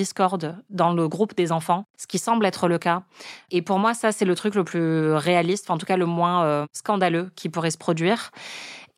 dans 0.71 0.93
le 0.93 1.09
groupe 1.09 1.37
des 1.37 1.53
enfants, 1.53 1.85
ce 1.99 2.07
qui 2.07 2.19
semble 2.19 2.47
être 2.47 2.69
le 2.69 2.79
cas. 2.79 3.03
Et 3.51 3.63
pour 3.63 3.79
moi, 3.79 3.95
ça, 3.95 4.13
c'est 4.13 4.25
le 4.25 4.35
truc 4.35 4.55
le 4.55 4.65
plus 4.65 5.13
réaliste, 5.13 5.71
en 5.71 5.79
tout 5.79 5.87
cas 5.87 5.97
le 5.97 6.07
moins 6.07 6.45
euh, 6.45 6.67
scandaleux 6.73 7.31
qui 7.37 7.49
pourrait 7.49 7.71
se 7.71 7.79
produire. 7.79 8.31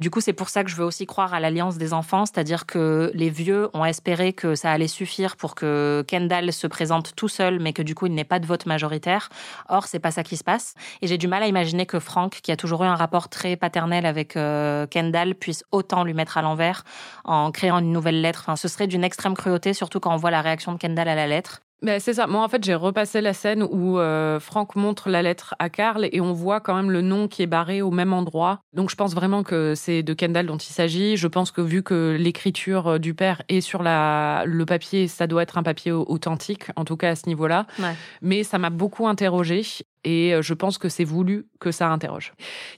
Du 0.00 0.09
coup, 0.09 0.23
c'est 0.23 0.33
pour 0.33 0.49
ça 0.49 0.64
que 0.64 0.71
je 0.71 0.76
veux 0.76 0.85
aussi 0.85 1.04
croire 1.04 1.35
à 1.35 1.40
l'alliance 1.40 1.76
des 1.76 1.92
enfants, 1.92 2.25
c'est-à-dire 2.25 2.64
que 2.64 3.11
les 3.14 3.28
vieux 3.28 3.69
ont 3.75 3.85
espéré 3.85 4.33
que 4.33 4.54
ça 4.54 4.73
allait 4.73 4.88
suffire 4.88 5.37
pour 5.37 5.54
que 5.54 6.02
Kendall 6.09 6.54
se 6.54 6.66
présente 6.66 7.14
tout 7.14 7.28
seul, 7.28 7.61
mais 7.61 7.75
que 7.75 7.83
du 7.83 7.95
coup, 7.95 8.07
il 8.07 8.14
n'ait 8.14 8.25
pas 8.25 8.38
de 8.38 8.47
vote 8.47 8.64
majoritaire. 8.64 9.28
Or, 9.69 9.87
c'est 9.87 9.99
pas 9.99 10.11
ça 10.11 10.23
qui 10.23 10.38
se 10.38 10.45
passe. 10.45 10.73
Et 11.02 11.07
j'ai 11.07 11.19
du 11.19 11.28
mal 11.28 11.42
à 11.42 11.49
imaginer 11.49 11.85
que 11.85 11.99
Frank, 12.00 12.40
qui 12.42 12.50
a 12.50 12.57
toujours 12.57 12.83
eu 12.85 12.87
un 12.87 12.95
rapport 12.95 13.28
très 13.28 13.57
paternel 13.57 14.07
avec 14.07 14.38
euh, 14.38 14.87
Kendall, 14.87 15.35
puisse 15.35 15.64
autant 15.71 16.02
lui 16.02 16.14
mettre 16.14 16.38
à 16.38 16.42
l'envers 16.42 16.85
en 17.25 17.50
créant 17.50 17.78
une 17.78 17.92
nouvelle 17.92 18.23
lettre. 18.23 18.40
Enfin, 18.45 18.57
ce 18.57 18.69
serait 18.69 18.87
d'une 18.87 19.04
extrême 19.04 19.35
cruauté, 19.35 19.75
surtout 19.75 20.00
quand 20.00 20.14
on 20.14 20.16
voit 20.16 20.30
la 20.30 20.40
réaction 20.40 20.73
de 20.73 20.78
Kendall 20.78 21.09
à 21.09 21.14
la 21.14 21.26
lettre. 21.26 21.61
Ben, 21.83 21.99
c'est 21.99 22.13
ça. 22.15 22.27
Moi, 22.27 22.45
en 22.45 22.49
fait, 22.49 22.63
j'ai 22.63 22.75
repassé 22.75 23.23
la 23.23 23.33
scène 23.33 23.63
où 23.63 23.99
euh, 23.99 24.39
Franck 24.39 24.77
montre 24.77 25.09
la 25.09 25.23
lettre 25.23 25.55
à 25.59 25.71
Karl 25.71 26.07
et 26.13 26.21
on 26.21 26.35
voit 26.35 26.61
quand 26.61 26.75
même 26.75 26.91
le 26.91 27.01
nom 27.01 27.27
qui 27.27 27.43
est 27.43 27.47
barré 27.47 27.81
au 27.81 27.91
même 27.91 28.13
endroit. 28.13 28.61
Donc, 28.75 28.91
je 28.91 28.97
pense 28.97 29.15
vraiment 29.15 29.43
que 29.43 29.75
c'est 29.75 30.03
de 30.03 30.13
Kendall 30.13 30.45
dont 30.47 30.59
il 30.59 30.73
s'agit. 30.73 31.17
Je 31.17 31.27
pense 31.27 31.51
que 31.51 31.63
vu 31.63 31.83
que 31.83 32.17
l'écriture 32.21 32.87
euh, 32.87 32.99
du 32.99 33.15
père 33.15 33.43
est 33.49 33.63
sur 33.63 33.83
la, 33.83 34.43
le 34.45 34.67
papier, 34.67 35.09
ça 35.09 35.27
doit 35.27 35.43
être 35.43 35.57
un 35.57 35.63
papier 35.63 35.91
au- 35.91 36.05
authentique, 36.07 36.67
en 36.77 36.85
tout 36.85 36.99
cas 36.99 37.11
à 37.11 37.15
ce 37.17 37.27
niveau-là. 37.27 37.67
Ouais. 37.79 37.95
Mais 38.21 38.43
ça 38.43 38.59
m'a 38.59 38.69
beaucoup 38.71 39.09
interrogée 39.09 39.63
et 40.04 40.35
euh, 40.35 40.42
je 40.42 40.54
pense 40.54 40.78
que 40.78 40.88
c'est 40.88 41.04
voulu 41.04 41.47
que 41.61 41.71
ça 41.73 41.88
interroge. 41.88 42.33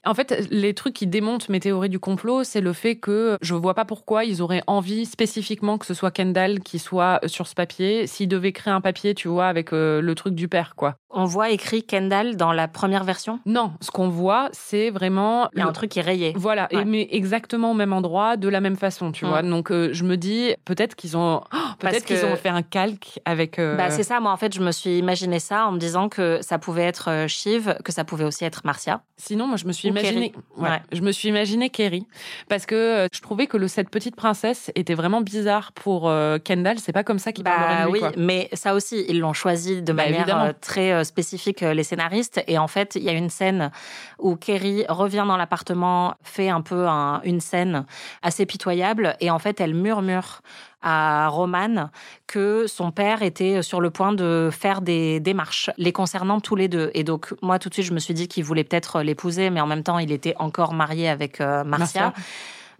En 0.04 0.14
fait, 0.14 0.46
les 0.50 0.74
trucs 0.74 0.94
qui 0.94 1.06
démontent 1.06 1.48
mes 1.48 1.60
théories 1.60 1.88
du 1.88 1.98
complot, 1.98 2.44
c'est 2.44 2.60
le 2.60 2.72
fait 2.72 2.96
que 2.96 3.36
je 3.42 3.54
vois 3.54 3.74
pas 3.74 3.84
pourquoi 3.84 4.24
ils 4.24 4.42
auraient 4.42 4.62
envie 4.66 5.06
spécifiquement 5.06 5.78
que 5.78 5.86
ce 5.86 5.94
soit 5.94 6.10
Kendall 6.10 6.60
qui 6.60 6.78
soit 6.78 7.20
sur 7.26 7.46
ce 7.46 7.54
papier. 7.54 8.06
S'ils 8.06 8.28
devaient 8.28 8.52
créer 8.52 8.72
un 8.74 8.80
papier, 8.80 9.14
tu 9.14 9.28
vois, 9.28 9.46
avec 9.46 9.72
euh, 9.72 10.00
le 10.00 10.14
truc 10.14 10.34
du 10.34 10.48
père, 10.48 10.74
quoi. 10.76 10.96
On 11.14 11.24
voit 11.26 11.50
écrit 11.50 11.82
Kendall 11.84 12.36
dans 12.36 12.52
la 12.52 12.68
première 12.68 13.04
version? 13.04 13.38
Non, 13.44 13.72
ce 13.82 13.90
qu'on 13.90 14.08
voit, 14.08 14.48
c'est 14.52 14.88
vraiment 14.90 15.48
Il 15.52 15.58
y 15.58 15.60
a 15.60 15.64
le- 15.64 15.68
un 15.70 15.72
truc 15.72 15.90
qui 15.90 15.98
est 15.98 16.02
rayé. 16.02 16.32
Voilà, 16.36 16.68
et 16.70 16.84
mais 16.86 17.06
exactement 17.10 17.72
au 17.72 17.74
même 17.74 17.92
endroit, 17.92 18.36
de 18.38 18.48
la 18.48 18.60
même 18.60 18.76
façon, 18.76 19.12
tu 19.12 19.26
Mm. 19.26 19.28
vois. 19.28 19.42
Donc 19.42 19.70
euh, 19.70 19.90
je 19.92 20.04
me 20.04 20.16
dis 20.16 20.54
peut-être 20.64 20.94
qu'ils 20.96 21.16
ont, 21.18 21.42
oh, 21.52 21.56
peut-être 21.78 22.04
qu'ils 22.06 22.24
ont 22.24 22.34
fait 22.36 22.48
un 22.48 22.62
calque 22.62 23.20
avec. 23.26 23.58
euh, 23.58 23.76
Bah, 23.76 23.90
c'est 23.90 24.02
ça, 24.04 24.20
moi 24.20 24.32
en 24.32 24.36
fait, 24.38 24.54
je 24.54 24.60
me 24.62 24.72
suis 24.72 24.96
imaginé 24.98 25.38
ça 25.38 25.66
en 25.66 25.72
me 25.72 25.78
disant 25.78 26.08
que 26.08 26.38
ça 26.40 26.58
pouvait 26.58 26.84
être 26.84 27.08
euh, 27.12 27.28
Shiv, 27.28 27.76
que 27.84 27.92
ça 27.92 28.04
pouvait 28.04 28.24
aussi 28.24 28.44
être 28.44 28.62
Marcia. 28.64 29.02
Sinon, 29.16 29.46
moi, 29.46 29.56
je 29.56 29.66
me 29.66 29.72
suis 29.72 29.88
imaginé, 29.88 30.30
Kerry. 30.30 30.44
ouais, 30.56 30.68
Ouais. 30.70 30.82
je 30.92 31.00
me 31.02 31.12
suis 31.12 31.28
imaginé 31.28 31.70
Kerry 31.70 32.06
parce 32.48 32.66
que 32.66 32.74
euh, 32.74 33.06
je 33.12 33.20
trouvais 33.20 33.46
que 33.46 33.56
le 33.56 33.68
cette 33.68 33.90
petite 33.90 34.16
princesse 34.16 34.70
était 34.74 34.94
vraiment 34.94 35.20
bizarre 35.20 35.72
pour 35.72 36.08
euh, 36.08 36.38
Kendall. 36.38 36.78
C'est 36.78 36.92
pas 36.92 37.04
comme 37.04 37.18
ça 37.18 37.32
qu'il 37.32 37.44
parlerait 37.44 37.74
Bah 37.76 37.80
de 37.82 37.86
lui. 37.86 37.92
oui, 37.92 37.98
quoi. 38.00 38.10
mais 38.16 38.48
ça 38.52 38.74
aussi, 38.74 39.04
ils 39.08 39.20
l'ont 39.20 39.32
choisi 39.32 39.82
de 39.82 39.92
Bah, 39.92 40.02
manière 40.04 40.20
évidemment. 40.22 40.50
très 40.60 41.04
spécifique, 41.04 41.60
les 41.60 41.84
scénaristes. 41.84 42.42
Et 42.48 42.58
en 42.58 42.68
fait, 42.68 42.96
il 42.96 43.02
y 43.02 43.08
a 43.08 43.12
une 43.12 43.30
scène 43.30 43.70
où 44.18 44.36
Kerry 44.36 44.84
revient 44.88 45.24
dans 45.26 45.36
l'appartement, 45.36 46.14
fait 46.22 46.48
un 46.48 46.60
peu 46.62 46.86
un- 46.88 47.20
une 47.24 47.40
scène 47.40 47.84
assez 48.22 48.46
pitoyable, 48.46 49.16
et 49.20 49.30
en 49.30 49.38
fait, 49.38 49.60
elle 49.60 49.74
murmure 49.74 50.40
à 50.82 51.28
Roman 51.28 51.90
que 52.26 52.66
son 52.66 52.90
père 52.90 53.22
était 53.22 53.62
sur 53.62 53.80
le 53.80 53.90
point 53.90 54.12
de 54.12 54.50
faire 54.52 54.80
des 54.80 55.20
démarches 55.20 55.70
les 55.78 55.92
concernant 55.92 56.40
tous 56.40 56.56
les 56.56 56.68
deux. 56.68 56.90
Et 56.94 57.04
donc, 57.04 57.34
moi, 57.42 57.58
tout 57.58 57.68
de 57.68 57.74
suite, 57.74 57.86
je 57.86 57.94
me 57.94 57.98
suis 57.98 58.14
dit 58.14 58.28
qu'il 58.28 58.44
voulait 58.44 58.64
peut-être 58.64 59.02
l'épouser, 59.02 59.50
mais 59.50 59.60
en 59.60 59.66
même 59.66 59.82
temps, 59.82 59.98
il 59.98 60.12
était 60.12 60.34
encore 60.38 60.72
marié 60.74 61.08
avec 61.08 61.40
euh, 61.40 61.64
Marcia. 61.64 62.02
Marcia. 62.02 62.12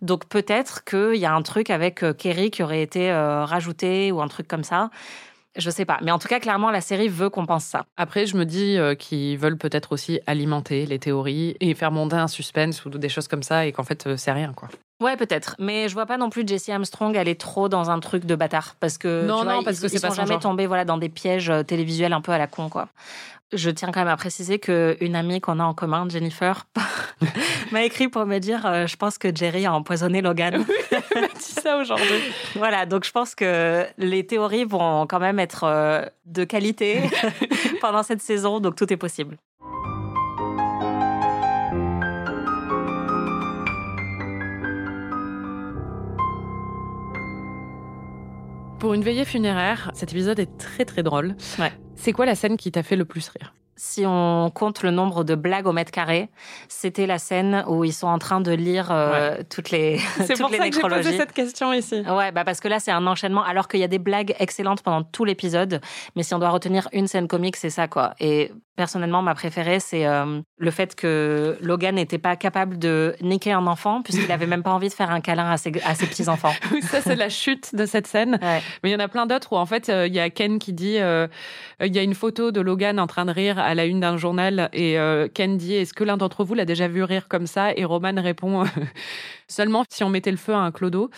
Donc 0.01 0.27
peut-être 0.27 0.83
qu'il 0.85 1.15
y 1.15 1.27
a 1.27 1.33
un 1.33 1.43
truc 1.43 1.71
avec 1.71 2.03
euh, 2.03 2.13
Kerry 2.13 2.51
qui 2.51 2.65
aurait 2.65 2.83
été 2.83 3.11
euh, 3.11 3.45
rajouté 3.45 4.11
ou 4.11 4.21
un 4.21 4.29
truc 4.29 4.49
comme 4.49 4.65
ça. 4.65 4.91
Je 5.57 5.69
sais 5.69 5.85
pas. 5.85 5.99
Mais 6.03 6.11
en 6.11 6.19
tout 6.19 6.29
cas, 6.29 6.41
clairement, 6.41 6.71
la 6.71 6.81
série 6.81 7.09
veut 7.09 7.29
qu'on 7.29 7.45
pense 7.45 7.65
ça. 7.65 7.85
Après, 7.97 8.27
je 8.27 8.37
me 8.37 8.47
dis 8.47 8.79
euh, 8.79 8.95
qu'ils 8.95 9.37
veulent 9.37 9.59
peut-être 9.59 9.93
aussi 9.93 10.21
alimenter 10.27 10.87
les 10.87 10.99
théories 10.99 11.57
et 11.61 11.75
faire 11.75 11.93
monter 11.93 12.17
un 12.17 12.29
suspense 12.29 12.85
ou 12.85 12.91
des 12.91 13.09
choses 13.11 13.29
comme 13.29 13.43
ça 13.43 13.67
et 13.67 13.73
qu'en 13.73 13.83
fait, 13.83 14.07
euh, 14.07 14.17
c'est 14.17 14.33
rien, 14.33 14.53
quoi. 14.55 14.69
Ouais, 15.03 15.17
peut-être. 15.17 15.57
Mais 15.59 15.89
je 15.89 15.95
vois 15.95 16.07
pas 16.07 16.17
non 16.17 16.31
plus 16.31 16.47
Jessie 16.47 16.73
Armstrong 16.73 17.17
aller 17.17 17.35
trop 17.35 17.69
dans 17.69 17.91
un 17.91 17.99
truc 18.01 18.25
de 18.25 18.35
bâtard. 18.35 18.77
Parce 18.81 18.99
que. 18.99 19.27
Non, 19.27 19.39
tu 19.41 19.45
vois, 19.45 19.55
non, 19.57 19.63
parce 19.65 19.79
ils- 19.79 19.83
que 19.83 19.89
c'est 19.89 20.01
pas 20.01 20.09
sont 20.09 20.15
son 20.15 20.21
jamais 20.23 20.33
genre. 20.35 20.41
tombés 20.43 20.67
voilà, 20.67 20.85
dans 20.85 20.99
des 20.99 21.09
pièges 21.09 21.51
euh, 21.51 21.63
télévisuels 21.63 22.13
un 22.13 22.21
peu 22.21 22.33
à 22.33 22.39
la 22.39 22.47
con, 22.47 22.69
quoi. 22.69 22.89
Je 23.53 23.69
tiens 23.69 23.91
quand 23.93 24.01
même 24.01 24.09
à 24.09 24.17
préciser 24.17 24.59
qu'une 24.59 25.15
amie 25.15 25.43
qu'on 25.43 25.59
a 25.61 25.65
en 25.65 25.75
commun, 25.75 26.07
Jennifer, 26.09 26.65
m'a 27.71 27.83
écrit 27.83 28.09
pour 28.09 28.25
me 28.25 28.39
dire 28.39 28.65
euh, 28.65 28.87
Je 28.87 28.97
pense 28.97 29.19
que 29.19 29.35
Jerry 29.35 29.67
a 29.67 29.75
empoisonné 29.75 30.23
Logan. 30.23 30.65
dis 30.65 31.43
ça 31.61 31.77
aujourd'hui. 31.77 32.07
Voilà, 32.57 32.87
donc 32.87 33.05
je 33.05 33.11
pense 33.11 33.35
que 33.35 33.85
les 33.99 34.25
théories 34.27 34.65
vont 34.65 35.07
quand 35.07 35.21
même 35.21 35.39
être 35.39 35.65
euh, 35.65 36.03
de 36.25 36.45
qualité 36.45 37.03
pendant 37.83 38.03
cette 38.03 38.23
saison, 38.23 38.59
donc 38.61 38.75
tout 38.77 38.91
est 38.91 38.97
possible. 38.97 39.37
Pour 48.83 48.95
une 48.95 49.05
veillée 49.05 49.25
funéraire, 49.25 49.93
cet 49.95 50.11
épisode 50.11 50.41
est 50.41 50.59
très 50.59 50.85
très 50.85 51.05
drôle. 51.05 51.37
Ouais. 51.61 51.71
C'est 51.95 52.11
quoi 52.11 52.27
la 52.27 52.35
scène 52.35 52.57
qui 52.57 52.73
t'a 52.73 52.83
fait 52.83 52.97
le 52.97 53.05
plus 53.05 53.29
rire? 53.29 53.55
Si 53.85 54.05
on 54.07 54.49
compte 54.55 54.85
le 54.85 54.93
nombre 54.93 55.25
de 55.25 55.35
blagues 55.35 55.67
au 55.67 55.73
mètre 55.73 55.91
carré, 55.91 56.29
c'était 56.69 57.05
la 57.05 57.19
scène 57.19 57.65
où 57.67 57.83
ils 57.83 57.93
sont 57.93 58.07
en 58.07 58.21
train 58.21 58.41
de 58.41 58.53
lire 58.53 58.91
euh, 58.93 59.43
toutes 59.51 59.71
les, 59.73 59.99
C'est 60.25 60.39
pour 60.39 60.51
les 60.51 60.59
ça 60.59 60.69
que 60.71 60.77
j'ai 60.77 60.83
posé 60.83 61.17
cette 61.17 61.33
question 61.33 61.73
ici. 61.73 62.01
Ouais, 62.09 62.31
bah 62.31 62.45
parce 62.45 62.61
que 62.61 62.69
là 62.69 62.79
c'est 62.79 62.93
un 62.93 63.05
enchaînement, 63.09 63.43
alors 63.43 63.67
qu'il 63.67 63.81
y 63.81 63.85
a 63.85 63.89
des 63.89 63.99
blagues 63.99 64.37
excellentes 64.39 64.83
pendant 64.83 65.03
tout 65.03 65.25
l'épisode, 65.25 65.81
mais 66.15 66.23
si 66.23 66.33
on 66.33 66.39
doit 66.39 66.51
retenir 66.51 66.89
une 66.93 67.09
scène 67.09 67.27
comique, 67.27 67.57
c'est 67.57 67.71
ça 67.71 67.89
quoi. 67.89 68.15
Et 68.21 68.53
personnellement, 68.77 69.21
ma 69.21 69.35
préférée, 69.35 69.81
c'est 69.81 70.07
euh, 70.07 70.41
le 70.57 70.71
fait 70.71 70.95
que 70.95 71.59
Logan 71.61 71.97
n'était 71.97 72.19
pas 72.19 72.37
capable 72.37 72.79
de 72.79 73.15
niquer 73.21 73.53
un 73.53 73.67
enfant 73.67 74.03
puisqu'il 74.03 74.33
avait 74.33 74.47
même 74.47 74.63
pas 74.63 74.73
envie 74.73 74.89
de 74.89 74.95
faire 74.95 75.11
un 75.11 75.21
câlin 75.21 75.51
à 75.51 75.57
ses, 75.57 75.73
à 75.85 75.95
ses 75.95 76.07
petits 76.07 76.29
enfants. 76.29 76.53
Oui, 76.73 76.81
ça 76.91 77.01
c'est 77.01 77.17
la 77.17 77.29
chute 77.29 77.75
de 77.75 77.85
cette 77.85 78.07
scène. 78.07 78.39
Ouais. 78.41 78.63
Mais 78.83 78.91
il 78.91 78.93
y 78.93 78.97
en 78.97 79.01
a 79.01 79.09
plein 79.09 79.27
d'autres 79.27 79.53
où 79.53 79.57
en 79.57 79.67
fait 79.67 79.89
euh, 79.89 80.07
il 80.07 80.15
y 80.15 80.21
a 80.21 80.31
Ken 80.31 80.59
qui 80.59 80.73
dit 80.73 80.99
euh, 80.99 81.27
il 81.81 81.95
y 81.95 81.99
a 81.99 82.03
une 82.03 82.15
photo 82.15 82.51
de 82.51 82.61
Logan 82.61 82.99
en 82.99 83.07
train 83.07 83.27
de 83.27 83.33
rire 83.33 83.59
à 83.59 83.72
la 83.75 83.87
une 83.87 84.01
d'un 84.01 84.17
journal 84.17 84.69
et 84.73 84.99
euh, 84.99 85.29
Ken 85.33 85.57
dit 85.57 85.75
est-ce 85.75 85.95
que 85.95 86.05
l'un 86.05 86.17
d'entre 86.17 86.45
vous 86.45 86.55
l'a 86.55 86.65
déjà 86.65 86.89
vu 86.89 87.03
rire 87.03 87.29
comme 87.29 87.47
ça? 87.47 87.73
Et 87.77 87.85
Roman 87.85 88.15
répond 88.17 88.65
seulement 89.53 89.85
si 89.89 90.03
on 90.05 90.09
mettait 90.09 90.31
le 90.31 90.37
feu 90.37 90.55
à 90.55 90.59
un 90.59 90.71
clodo. 90.71 91.11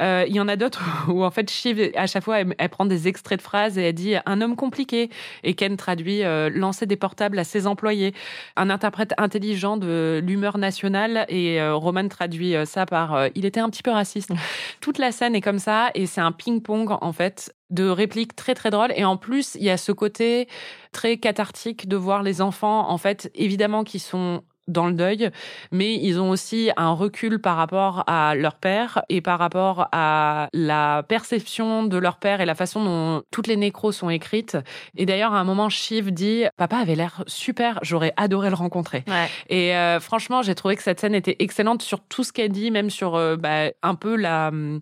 Euh, 0.00 0.24
Il 0.26 0.34
y 0.34 0.40
en 0.40 0.48
a 0.48 0.56
d'autres 0.56 0.82
où 1.08 1.24
en 1.24 1.30
fait 1.30 1.50
Shiv 1.50 1.92
à 1.94 2.06
chaque 2.06 2.24
fois 2.24 2.40
elle, 2.40 2.54
elle 2.58 2.68
prend 2.68 2.86
des 2.86 3.08
extraits 3.08 3.38
de 3.38 3.42
phrases 3.42 3.78
et 3.78 3.82
elle 3.82 3.94
dit 3.94 4.14
un 4.26 4.40
homme 4.40 4.56
compliqué 4.56 5.10
et 5.44 5.54
Ken 5.54 5.76
traduit 5.76 6.22
euh, 6.24 6.50
lancer 6.52 6.86
des 6.86 6.96
portables 6.96 7.38
à 7.38 7.44
ses 7.44 7.66
employés, 7.66 8.14
un 8.56 8.70
interprète 8.70 9.12
intelligent 9.18 9.76
de 9.76 10.20
l'humeur 10.24 10.58
nationale 10.58 11.26
et 11.28 11.60
euh, 11.60 11.74
Roman 11.74 12.08
traduit 12.08 12.56
euh, 12.56 12.64
ça 12.64 12.86
par 12.86 13.28
il 13.34 13.44
était 13.44 13.60
un 13.60 13.70
petit 13.70 13.82
peu 13.82 13.90
raciste. 13.90 14.30
Toute 14.80 14.98
la 14.98 15.12
scène 15.12 15.34
est 15.34 15.40
comme 15.40 15.58
ça 15.58 15.90
et 15.94 16.06
c'est 16.06 16.20
un 16.20 16.32
ping-pong 16.32 16.96
en 17.00 17.12
fait 17.12 17.54
de 17.70 17.88
répliques 17.88 18.36
très 18.36 18.54
très 18.54 18.70
drôles 18.70 18.92
et 18.96 19.04
en 19.04 19.16
plus 19.16 19.54
il 19.54 19.64
y 19.64 19.70
a 19.70 19.76
ce 19.76 19.92
côté 19.92 20.48
très 20.92 21.16
cathartique 21.16 21.88
de 21.88 21.96
voir 21.96 22.22
les 22.22 22.40
enfants 22.40 22.90
en 22.90 22.98
fait 22.98 23.30
évidemment 23.34 23.84
qui 23.84 23.98
sont 23.98 24.42
dans 24.68 24.86
le 24.86 24.92
deuil, 24.92 25.30
mais 25.72 25.94
ils 25.94 26.20
ont 26.20 26.30
aussi 26.30 26.70
un 26.76 26.92
recul 26.92 27.40
par 27.40 27.56
rapport 27.56 28.04
à 28.06 28.34
leur 28.34 28.54
père 28.54 29.02
et 29.08 29.20
par 29.20 29.38
rapport 29.38 29.88
à 29.92 30.48
la 30.52 31.02
perception 31.08 31.84
de 31.84 31.96
leur 31.98 32.16
père 32.18 32.40
et 32.40 32.46
la 32.46 32.54
façon 32.54 32.84
dont 32.84 33.22
toutes 33.30 33.46
les 33.48 33.56
nécros 33.56 33.92
sont 33.92 34.08
écrites. 34.10 34.56
Et 34.96 35.04
d'ailleurs, 35.06 35.32
à 35.34 35.40
un 35.40 35.44
moment, 35.44 35.68
Shiv 35.68 36.12
dit 36.12 36.44
«Papa 36.56 36.76
avait 36.76 36.94
l'air 36.94 37.24
super, 37.26 37.78
j'aurais 37.82 38.12
adoré 38.16 38.50
le 38.50 38.54
rencontrer». 38.54 39.04
Ouais. 39.08 39.28
Et 39.48 39.74
euh, 39.76 39.98
franchement, 40.00 40.42
j'ai 40.42 40.54
trouvé 40.54 40.76
que 40.76 40.82
cette 40.82 41.00
scène 41.00 41.14
était 41.14 41.36
excellente 41.40 41.82
sur 41.82 42.00
tout 42.00 42.22
ce 42.24 42.32
qu'elle 42.32 42.52
dit, 42.52 42.70
même 42.70 42.90
sur 42.90 43.16
euh, 43.16 43.36
bah, 43.36 43.70
un 43.82 43.94
peu 43.96 44.14
la... 44.16 44.48
hum, 44.48 44.80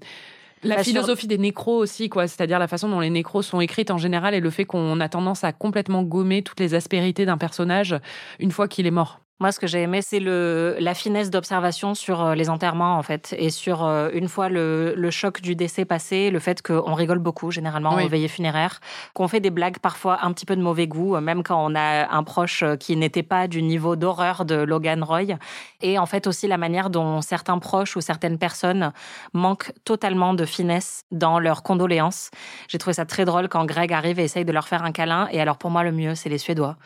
La 0.63 0.77
Bah, 0.77 0.83
sur- 0.85 0.93
philosophie 0.93 1.27
des 1.27 1.39
nécros 1.39 1.79
aussi, 1.79 2.11
quoi. 2.11 2.29
C'est-à-dire 2.29 2.59
la 2.59 2.69
façon 2.69 2.89
dont 2.91 3.01
les 3.01 3.09
nécros 3.09 3.41
sont 3.41 3.61
écrites 3.63 3.91
en 3.91 3.97
général 3.99 4.35
et 4.35 4.41
le 4.41 4.51
fait 4.51 4.67
qu'on 4.67 5.01
a 5.01 5.09
tendance 5.09 5.43
à 5.43 5.53
complètement 5.53 6.03
gommer 6.03 6.43
toutes 6.43 6.61
les 6.61 6.75
aspérités 6.75 7.25
d'un 7.25 7.39
personnage 7.39 7.97
une 8.39 8.51
fois 8.51 8.69
qu'il 8.69 8.87
est 8.87 8.91
mort. 8.91 9.21
Moi, 9.41 9.53
ce 9.53 9.59
que 9.59 9.67
j'ai 9.67 9.81
aimé, 9.81 10.03
c'est 10.03 10.21
le 10.21 10.77
la 10.81 10.93
finesse 10.93 11.31
d'observation 11.31 11.95
sur 11.95 12.23
euh, 12.23 12.35
les 12.35 12.51
enterrements, 12.51 12.99
en 12.99 13.03
fait, 13.03 13.35
et 13.39 13.49
sur 13.49 13.85
euh, 13.87 14.11
une 14.13 14.29
fois 14.29 14.51
le, 14.51 14.93
le 14.95 15.11
choc 15.11 15.41
du 15.41 15.57
décès 15.57 15.87
passé, 15.87 16.31
le 16.31 16.39
fait 16.41 16.61
qu'on 16.61 16.93
rigole 16.93 17.19
beaucoup, 17.21 17.51
généralement, 17.51 17.95
Oui. 17.95 18.05
aux 18.05 18.09
veillées 18.09 18.29
funéraires, 18.29 18.81
qu'on 19.15 19.29
fait 19.29 19.41
des 19.41 19.49
blagues 19.49 19.79
parfois 19.79 20.19
un 20.23 20.33
petit 20.33 20.45
peu 20.45 20.57
de 20.57 20.61
mauvais 20.63 20.87
goût, 20.87 21.17
euh, 21.17 21.21
même 21.23 21.43
quand 21.43 21.65
on 21.65 21.75
a 21.75 22.09
un 22.15 22.23
proche 22.23 22.63
qui 22.79 22.97
n'était 22.97 23.23
pas 23.23 23.49
du 23.49 23.63
niveau 23.63 23.97
d'horreur 23.97 24.45
de 24.45 24.57
Logan 24.57 25.03
Roy. 25.03 25.39
Et 25.81 25.99
en 25.99 26.05
fait, 26.05 26.27
aussi 26.27 26.47
la 26.47 26.59
manière 26.59 26.91
dont 26.91 27.23
certains 27.23 27.59
proches 27.59 27.97
ou 27.97 28.03
certaines 28.03 28.37
personnes 28.37 28.93
manquent 29.33 29.73
totalement 29.87 30.35
de 30.35 30.45
finesse 30.45 31.05
dans 31.13 31.39
leurs 31.39 31.63
condoléances. 31.63 32.31
J'ai 32.69 32.77
trouvé 32.77 32.93
ça 32.93 33.07
très 33.07 33.25
drôle 33.25 33.49
quand 33.49 33.65
Greg 33.65 33.91
arrive 33.93 34.21
et 34.21 34.25
essaye 34.25 34.45
de 34.45 34.53
leur 34.53 34.69
faire 34.69 34.85
un 34.85 34.93
câlin. 34.93 35.29
Et 35.33 35.41
alors, 35.41 35.57
pour 35.57 35.71
moi, 35.71 35.83
le 35.83 35.93
mieux, 35.93 36.15
c'est 36.15 36.29
les 36.29 36.37
Suédois. 36.39 36.77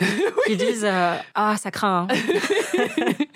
Qui 0.46 0.56
disent 0.56 0.84
euh, 0.88 1.16
Ah, 1.34 1.56
ça 1.56 1.70
craint. 1.72 2.03
Hein. 2.08 3.26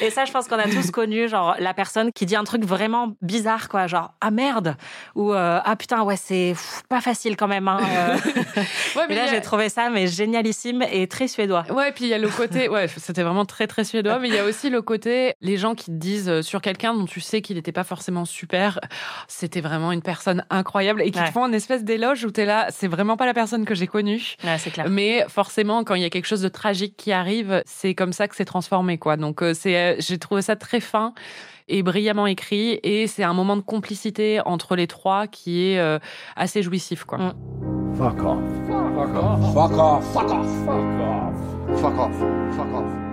et 0.00 0.10
ça, 0.10 0.24
je 0.24 0.32
pense 0.32 0.48
qu'on 0.48 0.58
a 0.58 0.64
tous 0.68 0.90
connu, 0.90 1.28
genre, 1.28 1.56
la 1.58 1.74
personne 1.74 2.10
qui 2.12 2.26
dit 2.26 2.36
un 2.36 2.44
truc 2.44 2.64
vraiment 2.64 3.12
bizarre, 3.22 3.68
quoi. 3.68 3.86
Genre, 3.86 4.12
ah 4.20 4.30
merde. 4.30 4.76
Ou, 5.14 5.32
euh, 5.32 5.60
ah 5.64 5.76
putain, 5.76 6.02
ouais, 6.02 6.16
c'est 6.16 6.52
pff, 6.54 6.82
pas 6.88 7.00
facile 7.00 7.36
quand 7.36 7.48
même. 7.48 7.68
Hein. 7.68 7.78
euh. 7.82 8.16
Ouais, 8.96 9.06
et 9.10 9.14
là, 9.14 9.24
a- 9.24 9.26
j'ai 9.28 9.40
trouvé 9.40 9.68
ça, 9.68 9.90
mais 9.90 10.06
génialissime 10.06 10.82
et 10.90 11.06
très 11.06 11.28
suédois. 11.28 11.64
Ouais, 11.70 11.92
puis 11.92 12.04
il 12.04 12.08
y 12.08 12.14
a 12.14 12.18
le 12.18 12.28
côté, 12.28 12.68
ouais, 12.68 12.88
c'était 12.88 13.22
vraiment 13.22 13.44
très 13.44 13.66
très 13.66 13.84
suédois, 13.84 14.18
mais 14.18 14.28
il 14.28 14.34
y 14.34 14.38
a 14.38 14.44
aussi 14.44 14.70
le 14.70 14.82
côté, 14.82 15.34
les 15.40 15.56
gens 15.56 15.74
qui 15.74 15.86
te 15.86 15.90
disent 15.96 16.28
euh, 16.28 16.42
sur 16.42 16.60
quelqu'un 16.60 16.94
dont 16.94 17.04
tu 17.06 17.20
sais 17.20 17.40
qu'il 17.42 17.56
n'était 17.56 17.72
pas 17.72 17.84
forcément 17.84 18.24
super, 18.24 18.80
c'était 19.28 19.60
vraiment 19.60 19.92
une 19.92 20.02
personne 20.02 20.44
incroyable 20.50 21.02
et 21.02 21.10
qui 21.10 21.18
Ouais. 21.18 21.26
te 21.28 21.32
font 21.32 21.46
une 21.46 21.54
espèce 21.54 21.84
d'éloge 21.84 22.24
où 22.24 22.30
t'es 22.30 22.44
là, 22.44 22.66
c'est 22.70 22.88
vraiment 22.88 23.16
pas 23.16 23.26
la 23.26 23.34
personne 23.34 23.64
que 23.64 23.74
j'ai 23.74 23.86
connue. 23.86 24.34
Ouais, 24.44 24.58
c'est 24.58 24.70
clair. 24.70 24.86
Mais 24.90 25.24
forcément, 25.28 25.84
quand 25.84 25.94
il 25.94 26.02
y 26.02 26.04
a 26.04 26.10
quelque 26.10 26.26
chose 26.26 26.40
de 26.42 26.48
tragique 26.48 26.96
qui 26.96 27.12
arrive, 27.12 27.62
c'est 27.66 27.94
comme 27.94 28.12
ça 28.12 28.26
que 28.28 28.34
c'est 28.36 28.44
transformé, 28.44 28.98
quoi. 28.98 29.16
Donc, 29.16 29.42
c'est, 29.52 29.76
euh, 29.76 29.96
j'ai 29.98 30.18
trouvé 30.18 30.40
ça 30.40 30.56
très 30.56 30.80
fin 30.80 31.12
et 31.68 31.82
brillamment 31.82 32.26
écrit, 32.26 32.78
et 32.82 33.06
c'est 33.06 33.24
un 33.24 33.32
moment 33.32 33.56
de 33.56 33.62
complicité 33.62 34.40
entre 34.44 34.76
les 34.76 34.86
trois 34.86 35.26
qui 35.26 35.66
est 35.66 35.78
euh, 35.78 35.98
assez 36.36 36.62
jouissif, 36.62 37.04
quoi. 37.04 37.34
Fuck 37.96 38.22
off. 38.22 38.38
Fuck 38.94 39.16
off. 39.16 39.54
Fuck 39.54 39.72
off. 39.78 40.04
Fuck 40.14 40.30
off. 40.30 40.54
Fuck 41.80 41.98
off. 41.98 42.12
Fuck 42.56 42.74
off. 42.74 43.04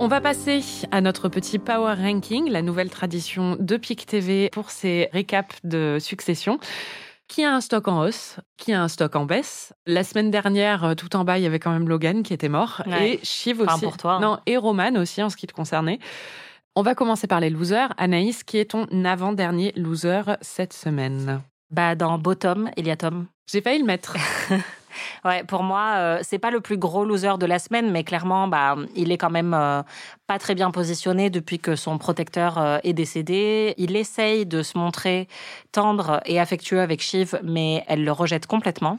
On 0.00 0.06
va 0.06 0.20
passer 0.20 0.60
à 0.92 1.00
notre 1.00 1.28
petit 1.28 1.58
Power 1.58 1.94
Ranking, 2.00 2.48
la 2.48 2.62
nouvelle 2.62 2.88
tradition 2.88 3.56
de 3.58 3.76
PIC 3.76 4.06
TV 4.06 4.48
pour 4.52 4.70
ces 4.70 5.08
récaps 5.12 5.56
de 5.64 5.98
succession. 6.00 6.60
Qui 7.28 7.44
a 7.44 7.54
un 7.54 7.60
stock 7.60 7.86
en 7.88 8.00
hausse? 8.04 8.36
Qui 8.56 8.72
a 8.72 8.82
un 8.82 8.88
stock 8.88 9.14
en 9.14 9.26
baisse? 9.26 9.72
La 9.86 10.02
semaine 10.02 10.30
dernière, 10.30 10.84
euh, 10.84 10.94
tout 10.94 11.14
en 11.14 11.24
bas, 11.24 11.38
il 11.38 11.42
y 11.42 11.46
avait 11.46 11.58
quand 11.58 11.70
même 11.70 11.88
Logan 11.88 12.22
qui 12.22 12.32
était 12.32 12.48
mort. 12.48 12.82
Ouais. 12.86 13.14
Et 13.14 13.20
Shiv 13.22 13.60
Enfin, 13.62 13.74
aussi. 13.74 13.84
pour 13.84 13.96
toi, 13.98 14.12
hein. 14.14 14.20
Non, 14.20 14.38
et 14.46 14.56
Roman 14.56 14.94
aussi 14.96 15.22
en 15.22 15.28
ce 15.28 15.36
qui 15.36 15.46
te 15.46 15.52
concernait. 15.52 15.98
On 16.74 16.82
va 16.82 16.94
commencer 16.94 17.26
par 17.26 17.40
les 17.40 17.50
losers. 17.50 17.92
Anaïs, 17.98 18.44
qui 18.44 18.58
est 18.58 18.70
ton 18.70 18.86
avant-dernier 19.04 19.72
loser 19.76 20.22
cette 20.40 20.72
semaine? 20.72 21.42
Bah, 21.70 21.94
dans 21.94 22.18
Bottom, 22.18 22.70
il 22.78 22.86
y 22.86 22.90
a 22.90 22.96
Tom. 22.96 23.26
J'ai 23.50 23.60
failli 23.60 23.80
le 23.80 23.84
mettre. 23.84 24.16
Ouais, 25.24 25.44
pour 25.44 25.62
moi, 25.62 25.94
euh, 25.96 26.18
c'est 26.22 26.38
pas 26.38 26.50
le 26.50 26.60
plus 26.60 26.76
gros 26.76 27.04
loser 27.04 27.38
de 27.38 27.46
la 27.46 27.58
semaine, 27.58 27.90
mais 27.90 28.04
clairement, 28.04 28.48
bah, 28.48 28.76
il 28.94 29.12
est 29.12 29.18
quand 29.18 29.30
même 29.30 29.54
euh, 29.54 29.82
pas 30.26 30.38
très 30.38 30.54
bien 30.54 30.70
positionné 30.70 31.30
depuis 31.30 31.58
que 31.58 31.76
son 31.76 31.98
protecteur 31.98 32.58
euh, 32.58 32.78
est 32.84 32.92
décédé. 32.92 33.74
Il 33.78 33.96
essaye 33.96 34.46
de 34.46 34.62
se 34.62 34.78
montrer 34.78 35.28
tendre 35.72 36.20
et 36.26 36.40
affectueux 36.40 36.80
avec 36.80 37.00
Shiv, 37.00 37.38
mais 37.42 37.84
elle 37.88 38.04
le 38.04 38.12
rejette 38.12 38.46
complètement. 38.46 38.98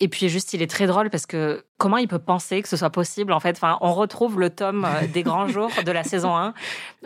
Et 0.00 0.08
puis 0.08 0.28
juste, 0.28 0.52
il 0.52 0.62
est 0.62 0.70
très 0.70 0.86
drôle 0.86 1.10
parce 1.10 1.26
que 1.26 1.64
comment 1.82 1.96
il 1.96 2.06
peut 2.06 2.20
penser 2.20 2.62
que 2.62 2.68
ce 2.68 2.76
soit 2.76 2.90
possible 2.90 3.32
en 3.32 3.40
fait 3.40 3.56
Enfin, 3.56 3.76
on 3.80 3.92
retrouve 3.92 4.38
le 4.38 4.50
tome 4.50 4.84
euh, 4.84 5.06
des 5.12 5.24
grands 5.24 5.48
jours 5.48 5.70
de 5.84 5.90
la 5.90 6.04
saison 6.04 6.36
1 6.36 6.54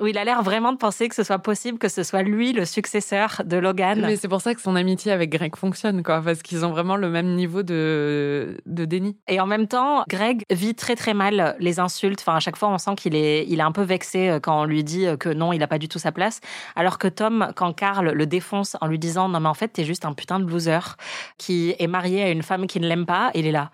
où 0.01 0.07
il 0.07 0.19
a 0.19 0.25
l'air 0.25 0.43
vraiment 0.43 0.71
de 0.71 0.77
penser 0.77 1.09
que 1.09 1.15
ce 1.15 1.23
soit 1.23 1.39
possible 1.39 1.79
que 1.79 1.89
ce 1.89 2.03
soit 2.03 2.23
lui 2.23 2.53
le 2.53 2.67
successeur 2.67 3.41
de 3.47 3.57
Logan. 3.57 4.03
Mais 4.03 4.17
c'est 4.17 4.29
pour 4.29 4.43
ça 4.43 4.55
que 4.55 4.61
son 4.61 4.77
amitié 4.77 5.13
avec 5.13 5.31
Greg 5.31 5.57
fonctionne, 5.57 6.03
quoi, 6.03 6.21
parce 6.21 6.43
qu'ils 6.43 6.67
ont 6.67 6.71
vraiment 6.73 6.97
le 6.97 7.09
même 7.09 7.35
niveau 7.35 7.63
de, 7.63 8.59
de 8.67 8.85
déni. 8.85 9.17
Et 9.29 9.41
en 9.41 9.47
même 9.47 9.67
temps, 9.67 10.05
Greg 10.09 10.43
vit 10.51 10.75
très 10.75 10.95
très 10.95 11.15
mal 11.15 11.57
les 11.59 11.81
insultes. 11.81 12.21
Enfin, 12.21 12.37
à 12.37 12.41
chaque 12.41 12.59
fois, 12.59 12.69
on 12.69 12.77
sent 12.77 12.97
qu'il 12.97 13.15
est, 13.15 13.47
il 13.49 13.61
est 13.61 13.63
un 13.63 13.73
peu 13.73 13.83
vexé 13.83 14.29
euh, 14.29 14.41
quand 14.41 14.61
on 14.61 14.65
lui 14.67 14.85
dit 14.85 15.07
que 15.19 15.31
non, 15.31 15.55
il 15.55 15.61
n'a 15.61 15.69
pas 15.69 15.79
du 15.79 15.89
tout 15.89 15.99
sa 15.99 16.13
place. 16.13 16.41
Alors 16.75 16.99
que 16.99 17.09
Tom, 17.09 17.51
quand 17.57 17.73
Carl 17.73 18.11
le 18.11 18.27
défonce 18.27 18.77
en 18.83 18.89
lui 18.89 18.99
disant 18.99 19.31
non 19.31 19.41
mais 19.41 19.49
en 19.49 19.55
fait 19.55 19.69
t'es 19.69 19.85
juste 19.85 20.05
un 20.05 20.13
putain 20.13 20.39
de 20.39 20.45
loser 20.45 20.81
qui 21.39 21.75
est 21.79 21.87
marié 21.87 22.23
à 22.25 22.31
une 22.31 22.43
femme 22.43 22.67
qui 22.67 22.79
ne 22.79 22.87
l'aime 22.87 23.07
pas, 23.07 23.31
il 23.35 23.47
est 23.47 23.53
là. 23.53 23.71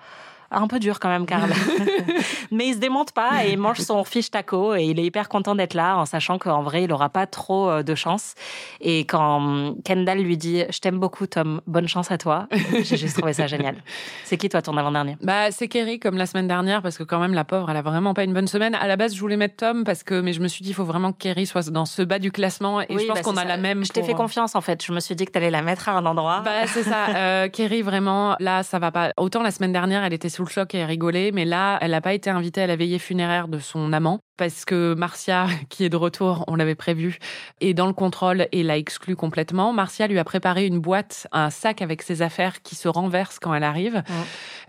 Un 0.52 0.66
peu 0.68 0.78
dur 0.78 1.00
quand 1.00 1.08
même, 1.08 1.26
Carl. 1.26 1.50
Mais 2.50 2.68
il 2.68 2.74
se 2.74 2.78
démonte 2.78 3.12
pas 3.12 3.44
et 3.46 3.52
il 3.52 3.58
mange 3.58 3.78
son 3.78 4.04
fiche 4.04 4.30
taco 4.30 4.74
et 4.74 4.82
il 4.84 4.98
est 4.98 5.04
hyper 5.04 5.28
content 5.28 5.54
d'être 5.54 5.74
là 5.74 5.96
en 5.96 6.04
sachant 6.06 6.38
qu'en 6.38 6.62
vrai, 6.62 6.84
il 6.84 6.92
aura 6.92 7.08
pas 7.08 7.26
trop 7.26 7.68
euh, 7.70 7.82
de 7.82 7.94
chance. 7.94 8.34
Et 8.80 9.00
quand 9.00 9.36
hum, 9.38 9.76
Kendall 9.84 10.18
lui 10.18 10.36
dit 10.36 10.64
Je 10.70 10.78
t'aime 10.78 10.98
beaucoup, 10.98 11.26
Tom, 11.26 11.60
bonne 11.66 11.88
chance 11.88 12.10
à 12.10 12.18
toi, 12.18 12.48
j'ai 12.82 12.96
juste 12.96 13.16
trouvé 13.18 13.32
ça 13.32 13.46
génial. 13.46 13.76
C'est 14.24 14.36
qui, 14.36 14.48
toi, 14.48 14.62
ton 14.62 14.76
avant-dernier? 14.76 15.16
Bah, 15.22 15.50
c'est 15.50 15.68
Kerry 15.68 15.98
comme 15.98 16.16
la 16.16 16.26
semaine 16.26 16.48
dernière 16.48 16.82
parce 16.82 16.98
que 16.98 17.02
quand 17.04 17.18
même 17.18 17.34
la 17.34 17.44
pauvre, 17.44 17.70
elle 17.70 17.76
a 17.76 17.82
vraiment 17.82 18.14
pas 18.14 18.24
une 18.24 18.34
bonne 18.34 18.48
semaine. 18.48 18.74
À 18.74 18.86
la 18.86 18.96
base, 18.96 19.14
je 19.14 19.20
voulais 19.20 19.36
mettre 19.36 19.56
Tom 19.56 19.84
parce 19.84 20.02
que 20.02 20.20
mais 20.20 20.32
je 20.32 20.40
me 20.40 20.48
suis 20.48 20.62
dit 20.62 20.70
il 20.70 20.74
faut 20.74 20.84
vraiment 20.84 21.12
que 21.12 21.18
Kerry 21.18 21.46
soit 21.46 21.70
dans 21.70 21.86
ce 21.86 22.02
bas 22.02 22.18
du 22.18 22.30
classement 22.32 22.80
et 22.80 22.86
Oui, 22.90 23.02
je 23.02 23.06
pense 23.06 23.16
bah, 23.16 23.22
qu'on 23.22 23.36
a 23.36 23.42
ça. 23.42 23.48
la 23.48 23.56
même. 23.56 23.84
Je 23.84 23.92
t'ai 23.92 24.00
pour- 24.00 24.08
fait 24.10 24.14
confiance 24.14 24.54
en 24.54 24.60
fait. 24.60 24.84
Je 24.84 24.92
me 24.92 25.00
suis 25.00 25.14
dit 25.14 25.24
que 25.24 25.32
t'allais 25.32 25.50
la 25.50 25.62
mettre 25.62 25.88
à 25.88 25.92
un 25.92 26.04
endroit. 26.06 26.40
Bah, 26.44 26.66
c'est 26.66 26.82
ça. 26.82 27.06
Euh, 27.14 27.48
Kerry, 27.48 27.82
vraiment, 27.82 28.36
là, 28.40 28.62
ça 28.62 28.78
va 28.78 28.90
pas. 28.90 29.12
Autant 29.16 29.42
la 29.42 29.50
semaine 29.50 29.72
dernière, 29.72 30.02
elle 30.04 30.12
était 30.12 30.28
sous 30.42 30.46
le 30.46 30.50
choc 30.50 30.74
et 30.74 30.84
rigolait, 30.84 31.30
mais 31.32 31.44
là, 31.44 31.78
elle 31.80 31.92
n'a 31.92 32.00
pas 32.00 32.14
été 32.14 32.28
invitée 32.28 32.62
à 32.62 32.66
la 32.66 32.74
veillée 32.74 32.98
funéraire 32.98 33.46
de 33.46 33.60
son 33.60 33.92
amant 33.92 34.18
parce 34.42 34.64
que 34.64 34.94
Marcia, 34.94 35.46
qui 35.68 35.84
est 35.84 35.88
de 35.88 35.96
retour, 35.96 36.44
on 36.48 36.56
l'avait 36.56 36.74
prévu, 36.74 37.18
est 37.60 37.74
dans 37.74 37.86
le 37.86 37.92
contrôle 37.92 38.48
et 38.50 38.64
l'a 38.64 38.76
exclu 38.76 39.14
complètement. 39.14 39.72
Marcia 39.72 40.08
lui 40.08 40.18
a 40.18 40.24
préparé 40.24 40.66
une 40.66 40.80
boîte, 40.80 41.28
un 41.30 41.50
sac 41.50 41.80
avec 41.80 42.02
ses 42.02 42.22
affaires 42.22 42.60
qui 42.62 42.74
se 42.74 42.88
renverse 42.88 43.38
quand 43.38 43.54
elle 43.54 43.62
arrive. 43.62 44.02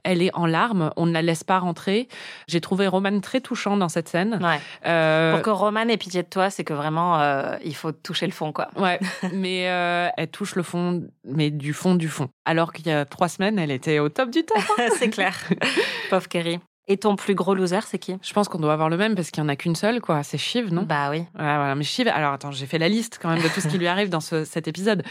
Elle 0.03 0.21
est 0.21 0.29
en 0.35 0.45
larmes, 0.45 0.91
on 0.95 1.07
ne 1.07 1.11
la 1.11 1.23
laisse 1.23 1.43
pas 1.43 1.57
rentrer. 1.57 2.07
J'ai 2.47 2.61
trouvé 2.61 2.87
Roman 2.87 3.19
très 3.19 3.41
touchant 3.41 3.75
dans 3.75 3.89
cette 3.89 4.09
scène. 4.09 4.39
Ouais. 4.43 4.59
Euh, 4.85 5.33
Pour 5.33 5.41
que 5.41 5.49
Roman 5.49 5.87
ait 5.87 5.97
pitié 5.97 6.21
de 6.21 6.27
toi, 6.27 6.51
c'est 6.51 6.63
que 6.63 6.73
vraiment, 6.73 7.19
euh, 7.19 7.55
il 7.63 7.75
faut 7.75 7.91
toucher 7.91 8.27
le 8.27 8.33
fond, 8.33 8.51
quoi. 8.51 8.67
Ouais, 8.83 8.99
mais 9.33 9.69
euh, 9.69 10.09
elle 10.17 10.27
touche 10.27 10.55
le 10.55 10.63
fond, 10.63 11.03
mais 11.23 11.49
du 11.49 11.73
fond 11.73 11.95
du 11.95 12.09
fond. 12.09 12.27
Alors 12.43 12.73
qu'il 12.73 12.85
y 12.87 12.91
a 12.91 13.05
trois 13.05 13.29
semaines, 13.29 13.57
elle 13.57 13.71
était 13.71 13.99
au 13.99 14.09
top 14.09 14.29
du 14.29 14.43
top. 14.43 14.61
c'est 14.99 15.09
clair. 15.09 15.35
Pauvre 16.09 16.27
Kerry. 16.27 16.59
Et 16.87 16.97
ton 16.97 17.15
plus 17.15 17.33
gros 17.33 17.55
loser, 17.55 17.79
c'est 17.87 17.97
qui? 17.97 18.17
Je 18.21 18.33
pense 18.33 18.49
qu'on 18.49 18.59
doit 18.59 18.73
avoir 18.73 18.89
le 18.89 18.97
même 18.97 19.15
parce 19.15 19.31
qu'il 19.31 19.41
y 19.41 19.45
en 19.45 19.49
a 19.49 19.55
qu'une 19.55 19.75
seule, 19.75 20.01
quoi. 20.01 20.21
C'est 20.23 20.37
Shiv, 20.37 20.73
non? 20.73 20.83
Bah 20.83 21.09
oui. 21.11 21.19
Ouais, 21.19 21.25
voilà. 21.35 21.75
Mais 21.75 21.85
Shiv, 21.85 22.09
alors 22.09 22.33
attends, 22.33 22.51
j'ai 22.51 22.65
fait 22.65 22.77
la 22.77 22.89
liste 22.89 23.19
quand 23.21 23.29
même 23.29 23.41
de 23.41 23.47
tout 23.47 23.61
ce 23.61 23.69
qui 23.69 23.77
lui 23.77 23.87
arrive 23.87 24.09
dans 24.09 24.19
ce- 24.19 24.43
cet 24.43 24.67
épisode. 24.67 25.03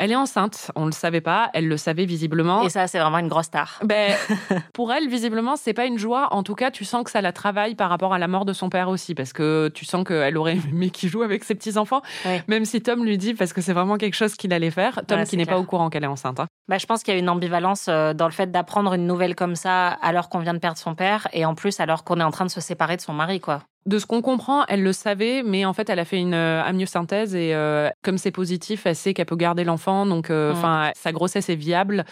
Elle 0.00 0.12
est 0.12 0.16
enceinte, 0.16 0.70
on 0.76 0.86
le 0.86 0.92
savait 0.92 1.20
pas, 1.20 1.50
elle 1.54 1.66
le 1.66 1.76
savait 1.76 2.04
visiblement. 2.04 2.62
Et 2.62 2.68
ça, 2.68 2.86
c'est 2.86 3.00
vraiment 3.00 3.18
une 3.18 3.26
grosse 3.26 3.46
star. 3.46 3.80
Ben, 3.84 4.14
pour 4.72 4.92
elle, 4.92 5.08
visiblement, 5.08 5.56
c'est 5.56 5.72
pas 5.74 5.86
une 5.86 5.98
joie. 5.98 6.28
En 6.32 6.44
tout 6.44 6.54
cas, 6.54 6.70
tu 6.70 6.84
sens 6.84 7.02
que 7.02 7.10
ça 7.10 7.20
la 7.20 7.32
travaille 7.32 7.74
par 7.74 7.90
rapport 7.90 8.14
à 8.14 8.18
la 8.20 8.28
mort 8.28 8.44
de 8.44 8.52
son 8.52 8.68
père 8.68 8.90
aussi, 8.90 9.16
parce 9.16 9.32
que 9.32 9.68
tu 9.74 9.84
sens 9.84 10.04
qu'elle 10.06 10.36
aurait 10.36 10.56
aimé 10.72 10.90
qu'il 10.90 11.08
joue 11.08 11.22
avec 11.22 11.42
ses 11.42 11.56
petits 11.56 11.76
enfants, 11.78 12.02
même 12.46 12.64
si 12.64 12.80
Tom 12.80 13.04
lui 13.04 13.18
dit 13.18 13.34
parce 13.34 13.52
que 13.52 13.60
c'est 13.60 13.72
vraiment 13.72 13.96
quelque 13.96 14.14
chose 14.14 14.34
qu'il 14.36 14.52
allait 14.52 14.70
faire. 14.70 15.00
Tom 15.06 15.24
qui 15.24 15.36
n'est 15.36 15.46
pas 15.46 15.58
au 15.58 15.64
courant 15.64 15.90
qu'elle 15.90 16.04
est 16.04 16.08
enceinte. 16.08 16.38
hein. 16.38 16.46
Bah, 16.68 16.78
je 16.78 16.86
pense 16.86 17.02
qu'il 17.02 17.12
y 17.12 17.16
a 17.16 17.20
une 17.20 17.28
ambivalence 17.28 17.86
euh, 17.88 18.14
dans 18.14 18.26
le 18.26 18.32
fait 18.32 18.50
d'apprendre 18.52 18.94
une 18.94 19.06
nouvelle 19.06 19.34
comme 19.34 19.56
ça 19.56 19.88
alors 19.88 20.28
qu'on 20.28 20.38
vient 20.38 20.54
de 20.54 20.58
perdre 20.58 20.78
son 20.78 20.94
père 20.94 21.26
et 21.32 21.44
en 21.44 21.54
plus 21.54 21.80
alors 21.80 22.04
qu'on 22.04 22.20
est 22.20 22.24
en 22.24 22.30
train 22.30 22.44
de 22.44 22.50
se 22.50 22.60
séparer 22.60 22.96
de 22.96 23.00
son 23.00 23.14
mari, 23.14 23.40
quoi. 23.40 23.62
De 23.88 23.98
ce 23.98 24.04
qu'on 24.04 24.20
comprend, 24.20 24.66
elle 24.66 24.82
le 24.82 24.92
savait, 24.92 25.42
mais 25.42 25.64
en 25.64 25.72
fait, 25.72 25.88
elle 25.88 25.98
a 25.98 26.04
fait 26.04 26.18
une 26.18 26.34
euh, 26.34 26.62
amniosynthèse 26.62 27.34
et 27.34 27.54
euh, 27.54 27.88
comme 28.02 28.18
c'est 28.18 28.30
positif, 28.30 28.84
elle 28.84 28.94
sait 28.94 29.14
qu'elle 29.14 29.24
peut 29.24 29.34
garder 29.34 29.64
l'enfant, 29.64 30.04
donc 30.04 30.28
euh, 30.28 30.52
enfin, 30.52 30.90
sa 30.94 31.10
grossesse 31.10 31.48
est 31.48 31.54
viable. 31.56 32.04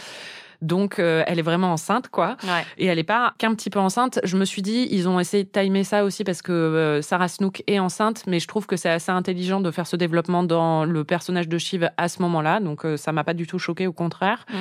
Donc, 0.62 0.98
euh, 0.98 1.22
elle 1.26 1.38
est 1.38 1.42
vraiment 1.42 1.72
enceinte, 1.72 2.08
quoi. 2.08 2.36
Ouais. 2.44 2.64
Et 2.78 2.86
elle 2.86 2.98
est 2.98 3.04
pas 3.04 3.34
qu'un 3.38 3.54
petit 3.54 3.70
peu 3.70 3.78
enceinte. 3.78 4.20
Je 4.24 4.36
me 4.36 4.44
suis 4.44 4.62
dit, 4.62 4.88
ils 4.90 5.08
ont 5.08 5.20
essayé 5.20 5.44
de 5.44 5.48
timer 5.48 5.84
ça 5.84 6.04
aussi 6.04 6.24
parce 6.24 6.42
que 6.42 6.52
euh, 6.52 7.02
Sarah 7.02 7.28
Snook 7.28 7.62
est 7.66 7.78
enceinte, 7.78 8.24
mais 8.26 8.40
je 8.40 8.48
trouve 8.48 8.66
que 8.66 8.76
c'est 8.76 8.88
assez 8.88 9.12
intelligent 9.12 9.60
de 9.60 9.70
faire 9.70 9.86
ce 9.86 9.96
développement 9.96 10.42
dans 10.42 10.84
le 10.84 11.04
personnage 11.04 11.48
de 11.48 11.58
Shiv 11.58 11.90
à 11.96 12.08
ce 12.08 12.22
moment-là. 12.22 12.60
Donc, 12.60 12.84
euh, 12.84 12.96
ça 12.96 13.12
m'a 13.12 13.24
pas 13.24 13.34
du 13.34 13.46
tout 13.46 13.58
choqué, 13.58 13.86
au 13.86 13.92
contraire. 13.92 14.46
Mm. 14.48 14.56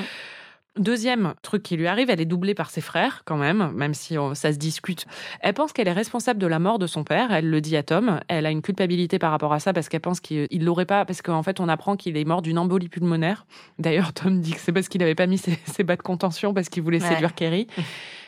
Deuxième 0.77 1.35
truc 1.41 1.63
qui 1.63 1.77
lui 1.77 1.87
arrive, 1.87 2.09
elle 2.09 2.19
est 2.19 2.25
doublée 2.25 2.53
par 2.53 2.69
ses 2.69 2.81
frères 2.81 3.21
quand 3.23 3.37
même, 3.37 3.71
même 3.73 3.93
si 3.93 4.17
euh, 4.17 4.33
ça 4.33 4.51
se 4.51 4.57
discute. 4.57 5.05
Elle 5.39 5.53
pense 5.53 5.71
qu'elle 5.71 5.87
est 5.87 5.93
responsable 5.93 6.37
de 6.39 6.47
la 6.47 6.59
mort 6.59 6.79
de 6.79 6.85
son 6.87 7.05
père. 7.05 7.31
Elle 7.31 7.49
le 7.49 7.61
dit 7.61 7.77
à 7.77 7.83
Tom. 7.83 8.19
Elle 8.27 8.45
a 8.45 8.51
une 8.51 8.61
culpabilité 8.61 9.17
par 9.17 9.31
rapport 9.31 9.53
à 9.53 9.59
ça 9.61 9.71
parce 9.71 9.87
qu'elle 9.87 10.01
pense 10.01 10.19
qu'il 10.19 10.47
il 10.51 10.65
l'aurait 10.65 10.85
pas, 10.85 11.05
parce 11.05 11.21
qu'en 11.21 11.43
fait 11.43 11.61
on 11.61 11.69
apprend 11.69 11.95
qu'il 11.95 12.17
est 12.17 12.25
mort 12.25 12.41
d'une 12.41 12.57
embolie 12.59 12.89
pulmonaire. 12.89 13.45
D'ailleurs, 13.79 14.11
Tom 14.13 14.41
dit 14.41 14.51
que 14.53 14.59
c'est 14.59 14.73
parce 14.73 14.89
qu'il 14.89 14.99
n'avait 14.99 15.15
pas 15.15 15.27
mis 15.27 15.37
ses, 15.37 15.57
ses 15.65 15.83
bas 15.83 15.95
de 15.95 16.01
contention 16.01 16.53
parce 16.53 16.67
qu'il 16.67 16.83
voulait 16.83 17.01
Ouais. 17.01 17.09
séduire 17.09 17.33
Kerry. 17.35 17.67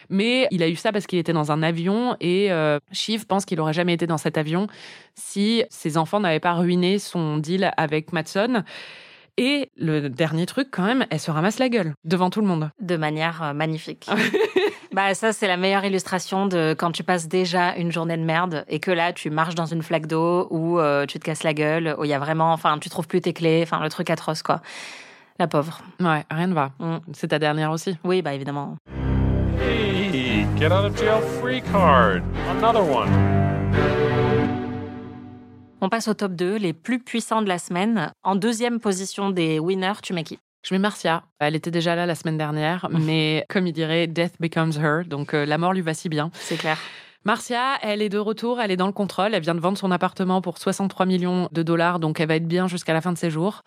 Mais 0.09 0.47
il 0.51 0.63
a 0.63 0.69
eu 0.69 0.77
ça 0.77 0.93
parce 0.93 1.05
qu'il 1.05 1.19
était 1.19 1.33
dans 1.33 1.51
un 1.51 1.61
avion 1.61 2.15
et 2.21 2.49
euh, 2.49 2.79
Shiv 2.93 3.25
pense 3.25 3.43
qu'il 3.43 3.59
aurait 3.59 3.73
jamais 3.73 3.93
été 3.93 4.07
dans 4.07 4.17
cet 4.17 4.37
avion 4.37 4.67
si 5.15 5.63
ses 5.69 5.97
enfants 5.97 6.21
n'avaient 6.21 6.39
pas 6.39 6.53
ruiné 6.53 6.97
son 6.97 7.37
deal 7.37 7.71
avec 7.75 8.13
Matson. 8.13 8.63
Et 9.37 9.71
le 9.77 10.09
dernier 10.09 10.47
truc, 10.47 10.69
quand 10.71 10.83
même, 10.83 11.05
elle 11.11 11.19
se 11.19 11.29
ramasse 11.29 11.59
la 11.59 11.69
gueule 11.69 11.93
devant 12.03 12.29
tout 12.31 12.41
le 12.41 12.47
monde. 12.47 12.71
De 12.81 12.97
manière 12.97 13.43
euh, 13.43 13.53
magnifique. 13.53 14.09
Bah 14.93 15.13
ça 15.13 15.31
c'est 15.31 15.47
la 15.47 15.57
meilleure 15.57 15.85
illustration 15.85 16.47
de 16.47 16.75
quand 16.75 16.91
tu 16.91 17.03
passes 17.03 17.27
déjà 17.27 17.75
une 17.75 17.91
journée 17.91 18.17
de 18.17 18.23
merde 18.23 18.65
et 18.67 18.79
que 18.79 18.89
là 18.89 19.13
tu 19.13 19.29
marches 19.29 19.53
dans 19.53 19.67
une 19.67 19.83
flaque 19.83 20.07
d'eau 20.07 20.47
ou 20.49 20.79
euh, 20.79 21.05
tu 21.05 21.19
te 21.19 21.23
casses 21.25 21.43
la 21.43 21.53
gueule 21.53 21.95
où 21.99 22.05
il 22.05 22.09
y 22.09 22.13
a 22.13 22.19
vraiment 22.19 22.51
enfin 22.51 22.79
tu 22.79 22.89
trouves 22.89 23.07
plus 23.07 23.21
tes 23.21 23.31
clés 23.31 23.59
enfin 23.61 23.79
le 23.83 23.89
truc 23.89 24.09
atroce 24.09 24.41
quoi. 24.41 24.61
La 25.37 25.45
pauvre. 25.45 25.81
Ouais, 25.99 26.25
rien 26.31 26.47
ne 26.47 26.55
va. 26.55 26.71
Mm. 26.79 26.97
C'est 27.13 27.27
ta 27.27 27.37
dernière 27.37 27.69
aussi. 27.69 27.95
Oui 28.03 28.23
bah 28.23 28.33
évidemment. 28.33 28.77
Hey, 29.61 30.47
get 30.57 30.71
out 30.71 30.85
of 30.85 30.97
jail 30.97 31.21
free 31.39 31.61
card. 31.61 32.23
Another 32.57 32.81
one. 32.81 33.11
On 35.79 35.89
passe 35.89 36.07
au 36.07 36.15
top 36.15 36.33
2, 36.33 36.55
les 36.55 36.73
plus 36.73 36.97
puissants 36.99 37.43
de 37.43 37.47
la 37.47 37.59
semaine. 37.59 38.11
En 38.23 38.35
deuxième 38.35 38.79
position 38.79 39.29
des 39.29 39.59
winners, 39.59 40.01
tu 40.01 40.13
mets 40.13 40.23
qui? 40.23 40.39
Je 40.67 40.73
mets 40.73 40.79
Marcia. 40.79 41.23
Elle 41.39 41.55
était 41.55 41.69
déjà 41.69 41.95
là 41.95 42.07
la 42.07 42.15
semaine 42.15 42.37
dernière, 42.37 42.87
mais 42.91 43.45
comme 43.47 43.67
il 43.67 43.73
dirait, 43.73 44.07
death 44.07 44.33
becomes 44.39 44.73
her. 44.81 45.05
Donc 45.05 45.35
euh, 45.35 45.45
la 45.45 45.59
mort 45.59 45.73
lui 45.73 45.81
va 45.81 45.93
si 45.93 46.09
bien. 46.09 46.31
C'est 46.33 46.57
clair. 46.57 46.79
Marcia, 47.27 47.77
elle 47.81 48.01
est 48.01 48.07
de 48.07 48.19
retour, 48.19 48.61
elle 48.61 48.71
est 48.71 48.77
dans 48.77 48.87
le 48.87 48.93
contrôle, 48.93 49.33
elle 49.33 49.41
vient 49.41 49.53
de 49.53 49.59
vendre 49.59 49.77
son 49.77 49.91
appartement 49.91 50.39
pour 50.39 50.59
63 50.59 51.05
millions 51.05 51.49
de 51.51 51.61
dollars, 51.61 51.99
donc 51.99 52.21
elle 52.21 52.29
va 52.29 52.37
être 52.37 52.47
bien 52.47 52.69
jusqu'à 52.69 52.93
la 52.93 53.01
fin 53.01 53.11
de 53.11 53.17
ses 53.17 53.29
jours. 53.29 53.63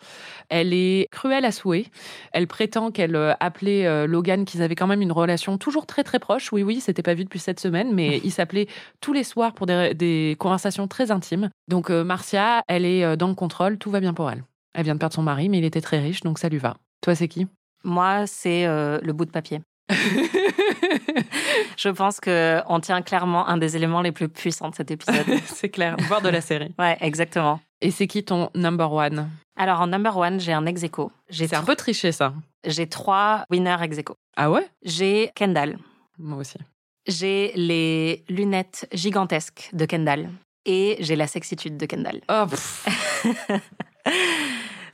Elle 0.48 0.72
est 0.72 1.06
cruelle 1.10 1.44
à 1.44 1.52
souhait. 1.52 1.84
Elle 2.32 2.46
prétend 2.46 2.90
qu'elle 2.90 3.14
euh, 3.14 3.34
appelait 3.38 3.86
euh, 3.86 4.06
Logan, 4.06 4.46
qu'ils 4.46 4.62
avaient 4.62 4.76
quand 4.76 4.86
même 4.86 5.02
une 5.02 5.12
relation 5.12 5.58
toujours 5.58 5.84
très 5.84 6.04
très 6.04 6.18
proche. 6.18 6.50
Oui, 6.54 6.62
oui, 6.62 6.80
c'était 6.80 7.02
pas 7.02 7.12
vu 7.12 7.24
depuis 7.24 7.38
cette 7.38 7.60
semaine, 7.60 7.92
mais 7.92 8.18
ils 8.24 8.32
s'appelaient 8.32 8.66
tous 9.02 9.12
les 9.12 9.24
soirs 9.24 9.52
pour 9.52 9.66
des, 9.66 9.92
des 9.92 10.36
conversations 10.38 10.88
très 10.88 11.10
intimes. 11.10 11.50
Donc 11.68 11.90
euh, 11.90 12.02
Marcia, 12.02 12.62
elle 12.66 12.86
est 12.86 13.14
dans 13.18 13.28
le 13.28 13.34
contrôle, 13.34 13.76
tout 13.76 13.90
va 13.90 14.00
bien 14.00 14.14
pour 14.14 14.30
elle. 14.30 14.42
Elle 14.72 14.84
vient 14.84 14.94
de 14.94 15.00
perdre 15.00 15.14
son 15.14 15.22
mari, 15.22 15.50
mais 15.50 15.58
il 15.58 15.66
était 15.66 15.82
très 15.82 16.00
riche, 16.00 16.22
donc 16.22 16.38
ça 16.38 16.48
lui 16.48 16.56
va. 16.56 16.78
Toi, 17.02 17.14
c'est 17.14 17.28
qui? 17.28 17.46
Moi, 17.84 18.26
c'est 18.26 18.66
euh, 18.66 18.98
le 19.02 19.12
bout 19.12 19.24
de 19.24 19.30
papier. 19.30 19.60
Je 21.76 21.88
pense 21.88 22.20
que 22.20 22.60
on 22.68 22.80
tient 22.80 23.02
clairement 23.02 23.48
un 23.48 23.56
des 23.56 23.76
éléments 23.76 24.02
les 24.02 24.12
plus 24.12 24.28
puissants 24.28 24.68
de 24.70 24.74
cet 24.74 24.90
épisode. 24.90 25.26
C'est 25.46 25.68
clair, 25.68 25.96
voire 26.08 26.20
de 26.22 26.28
la 26.28 26.40
série. 26.40 26.72
ouais, 26.78 26.96
exactement. 27.00 27.60
Et 27.80 27.90
c'est 27.90 28.06
qui 28.06 28.22
ton 28.24 28.50
number 28.54 28.92
one? 28.92 29.30
Alors 29.56 29.80
en 29.80 29.86
number 29.86 30.14
one, 30.16 30.38
j'ai 30.38 30.52
un 30.52 30.66
ex 30.66 30.82
aequo. 30.82 31.10
J'ai 31.30 31.48
C'est 31.48 31.56
un 31.56 31.62
peu 31.62 31.74
triché 31.76 32.12
ça. 32.12 32.34
j'ai 32.66 32.86
trois 32.86 33.44
winners 33.50 33.78
ex 33.82 33.96
aequo. 33.98 34.14
Ah 34.36 34.50
ouais? 34.50 34.66
J'ai 34.82 35.30
Kendall. 35.34 35.78
Moi 36.18 36.38
aussi. 36.38 36.58
J'ai 37.06 37.52
les 37.56 38.22
lunettes 38.28 38.86
gigantesques 38.92 39.70
de 39.72 39.86
Kendall. 39.86 40.28
Et 40.66 40.98
j'ai 41.00 41.16
la 41.16 41.26
sexitude 41.26 41.78
de 41.78 41.86
Kendall. 41.86 42.20
Oh. 42.28 42.44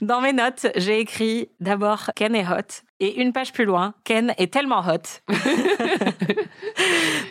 Dans 0.01 0.21
mes 0.21 0.33
notes, 0.33 0.67
j'ai 0.77 1.01
écrit 1.01 1.49
d'abord 1.59 2.11
Ken 2.15 2.35
est 2.37 2.47
hot. 2.47 2.83
Et 2.99 3.21
une 3.21 3.33
page 3.35 3.53
plus 3.53 3.67
loin, 3.67 3.93
Ken 4.05 4.33
est 4.39 4.51
tellement 4.53 4.81
hot. 4.81 5.21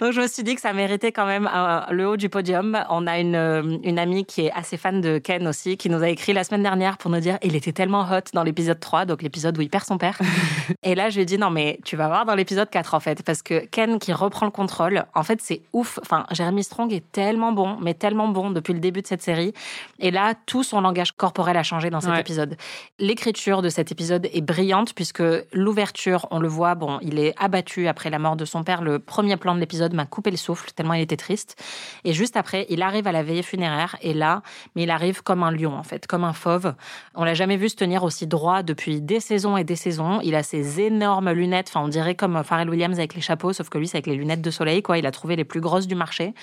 Donc 0.02 0.12
je 0.12 0.22
me 0.22 0.28
suis 0.28 0.44
dit 0.44 0.56
que 0.56 0.62
ça 0.62 0.74
méritait 0.74 1.12
quand 1.12 1.26
même 1.26 1.50
euh, 1.54 1.80
le 1.92 2.08
haut 2.08 2.18
du 2.18 2.30
podium. 2.30 2.78
On 2.90 3.08
a 3.08 3.20
une, 3.20 3.36
euh, 3.36 3.78
une 3.84 3.98
amie 3.98 4.26
qui 4.26 4.46
est 4.46 4.52
assez 4.52 4.78
fan 4.78 5.02
de 5.02 5.18
Ken 5.18 5.48
aussi, 5.48 5.78
qui 5.78 5.90
nous 5.90 6.04
a 6.04 6.10
écrit 6.10 6.34
la 6.34 6.44
semaine 6.44 6.64
dernière 6.64 6.98
pour 6.98 7.10
nous 7.10 7.20
dire 7.20 7.38
il 7.42 7.56
était 7.56 7.72
tellement 7.72 8.02
hot 8.02 8.22
dans 8.34 8.44
l'épisode 8.44 8.80
3, 8.80 9.06
donc 9.06 9.22
l'épisode 9.22 9.58
où 9.58 9.62
il 9.62 9.70
perd 9.70 9.86
son 9.86 9.98
père. 9.98 10.20
Et 10.84 10.94
là, 10.96 11.10
je 11.10 11.16
lui 11.16 11.24
ai 11.24 11.26
dit 11.26 11.38
non, 11.38 11.50
mais 11.50 11.80
tu 11.86 11.96
vas 11.96 12.08
voir 12.08 12.26
dans 12.26 12.36
l'épisode 12.36 12.70
4 12.70 12.94
en 12.94 13.00
fait, 13.00 13.24
parce 13.24 13.42
que 13.42 13.66
Ken 13.66 13.98
qui 14.00 14.14
reprend 14.14 14.46
le 14.46 14.52
contrôle, 14.52 15.06
en 15.16 15.24
fait, 15.24 15.40
c'est 15.42 15.62
ouf. 15.74 15.98
Enfin, 16.02 16.26
Jeremy 16.32 16.64
Strong 16.64 16.94
est 16.94 17.12
tellement 17.12 17.52
bon, 17.54 17.78
mais 17.82 17.94
tellement 17.94 18.28
bon 18.28 18.52
depuis 18.52 18.74
le 18.74 18.80
début 18.80 19.02
de 19.02 19.08
cette 19.08 19.22
série. 19.24 19.54
Et 20.00 20.12
là, 20.12 20.34
tout 20.46 20.64
son 20.64 20.82
langage 20.82 21.14
corporel 21.14 21.58
a 21.58 21.64
changé 21.64 21.90
dans 21.90 22.02
cet 22.02 22.12
Ouais. 22.12 22.20
épisode. 22.22 22.56
L'écriture 23.00 23.62
de 23.62 23.70
cet 23.70 23.92
épisode 23.92 24.28
est 24.32 24.42
brillante 24.42 24.94
puisque 24.94 25.24
l'ouverture, 25.56 26.28
on 26.32 26.40
le 26.40 26.48
voit, 26.48 26.76
bon, 26.76 27.00
il 27.02 27.18
est 27.18 27.34
abattu 27.38 27.88
après 27.88 28.10
la 28.10 28.20
mort 28.20 28.36
de 28.36 28.46
son 28.46 28.64
père. 28.64 28.82
Le 28.82 29.00
premier 29.00 29.38
plan 29.38 29.56
de 29.56 29.60
l'épisode 29.60 29.94
m'a 29.94 30.06
coupé 30.06 30.30
le 30.30 30.38
souffle 30.38 30.72
tellement 30.72 30.94
il 30.94 31.02
était 31.02 31.18
triste. 31.18 31.62
Et 32.04 32.14
juste 32.14 32.38
après, 32.38 32.66
il 32.70 32.82
arrive 32.82 33.08
à 33.08 33.12
la 33.12 33.24
veillée 33.24 33.42
funéraire 33.42 33.96
et 34.02 34.14
là, 34.14 34.44
mais 34.76 34.84
il 34.84 34.92
arrive 34.92 35.24
comme 35.24 35.44
un 35.44 35.52
lion 35.52 35.74
en 35.74 35.84
fait, 35.84 36.06
comme 36.06 36.24
un 36.24 36.34
fauve. 36.34 36.76
On 37.16 37.24
l'a 37.24 37.34
jamais 37.34 37.58
vu 37.58 37.70
se 37.70 37.76
tenir 37.76 38.04
aussi 38.04 38.28
droit 38.28 38.62
depuis 38.62 39.02
des 39.02 39.20
saisons 39.20 39.58
et 39.58 39.64
des 39.64 39.76
saisons. 39.76 40.20
Il 40.22 40.36
a 40.36 40.44
ses 40.44 40.82
énormes 40.82 41.32
lunettes, 41.32 41.70
enfin 41.70 41.84
on 41.84 41.88
dirait 41.88 42.16
comme 42.16 42.44
Pharrell 42.44 42.70
Williams 42.70 43.00
avec 43.00 43.16
les 43.16 43.22
chapeaux, 43.22 43.54
sauf 43.54 43.70
que 43.70 43.78
lui 43.78 43.88
c'est 43.88 43.98
avec 43.98 44.08
les 44.08 44.16
lunettes 44.16 44.42
de 44.42 44.52
soleil 44.52 44.84
quoi. 44.84 44.98
Il 44.98 45.06
a 45.06 45.12
trouvé 45.12 45.36
les 45.36 45.46
plus 45.46 45.62
grosses 45.62 45.88
du 45.88 45.96
marché. 45.96 46.34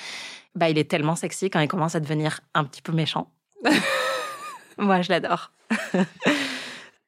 Bah 0.55 0.71
il 0.71 0.79
est 0.79 0.91
tellement 0.91 1.17
sexy 1.17 1.51
quand 1.51 1.61
il 1.61 1.69
commence 1.69 1.95
à 1.95 2.01
devenir 2.01 2.41
un 2.55 2.65
petit 2.65 2.83
peu 2.83 2.93
méchant. 2.93 3.31
Moi 4.79 5.03
je 5.03 5.11
l'adore. 5.11 5.51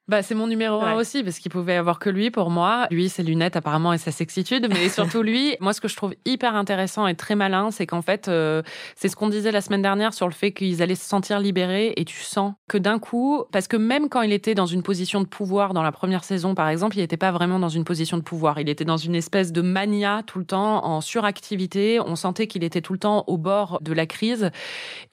Bah, 0.07 0.23
c'est 0.23 0.35
mon 0.35 0.47
numéro 0.47 0.83
un 0.83 0.97
aussi, 0.97 1.23
parce 1.23 1.38
qu'il 1.38 1.51
pouvait 1.51 1.77
avoir 1.77 1.99
que 1.99 2.11
lui 2.11 2.31
pour 2.31 2.51
moi. 2.51 2.87
Lui, 2.90 3.09
ses 3.09 3.23
lunettes 3.23 3.57
apparemment 3.57 3.95
et 3.95 3.99
sa 3.99 4.12
sexitude, 4.12 4.69
mais 4.69 4.88
surtout 4.90 5.23
lui. 5.23 5.57
Moi, 5.61 5.73
ce 5.73 5.81
que 5.81 5.88
je 5.88 5.97
trouve 5.97 6.14
hyper 6.27 6.55
intéressant 6.57 7.07
et 7.07 7.14
très 7.14 7.35
malin, 7.35 7.71
c'est 7.71 7.87
qu'en 7.87 8.03
fait, 8.03 8.29
euh, 8.29 8.62
c'est 8.97 9.09
ce 9.09 9.17
qu'on 9.17 9.31
disait 9.31 9.51
la 9.51 9.62
semaine 9.62 9.81
dernière 9.81 10.12
sur 10.12 10.27
le 10.27 10.35
fait 10.35 10.53
qu'ils 10.53 10.83
allaient 10.83 10.95
se 10.95 11.09
sentir 11.09 11.40
libérés, 11.40 11.95
et 11.97 12.05
tu 12.05 12.19
sens 12.19 12.53
que 12.69 12.77
d'un 12.77 12.99
coup, 12.99 13.45
parce 13.51 13.67
que 13.67 13.79
même 13.79 14.11
quand 14.11 14.21
il 14.21 14.33
était 14.33 14.55
dans 14.55 14.67
une 14.67 14.83
position 14.83 15.23
de 15.23 15.27
pouvoir 15.27 15.73
dans 15.73 15.83
la 15.83 15.93
première 15.93 16.23
saison, 16.23 16.55
par 16.55 16.69
exemple, 16.69 16.99
il 16.99 17.01
n'était 17.01 17.17
pas 17.17 17.33
vraiment 17.33 17.59
dans 17.59 17.71
une 17.71 17.85
position 17.85 18.19
de 18.19 18.23
pouvoir. 18.23 18.61
Il 18.61 18.69
était 18.69 18.85
dans 18.85 18.99
une 18.99 19.14
espèce 19.14 19.53
de 19.53 19.62
mania 19.62 20.23
tout 20.27 20.38
le 20.38 20.45
temps, 20.45 20.85
en 20.85 21.01
suractivité. 21.01 21.99
On 22.01 22.14
sentait 22.14 22.47
qu'il 22.47 22.62
était 22.62 22.83
tout 22.83 22.93
le 22.93 22.99
temps 22.99 23.25
au 23.27 23.38
bord 23.38 23.79
de 23.81 23.95
la 23.95 24.05
crise 24.05 24.51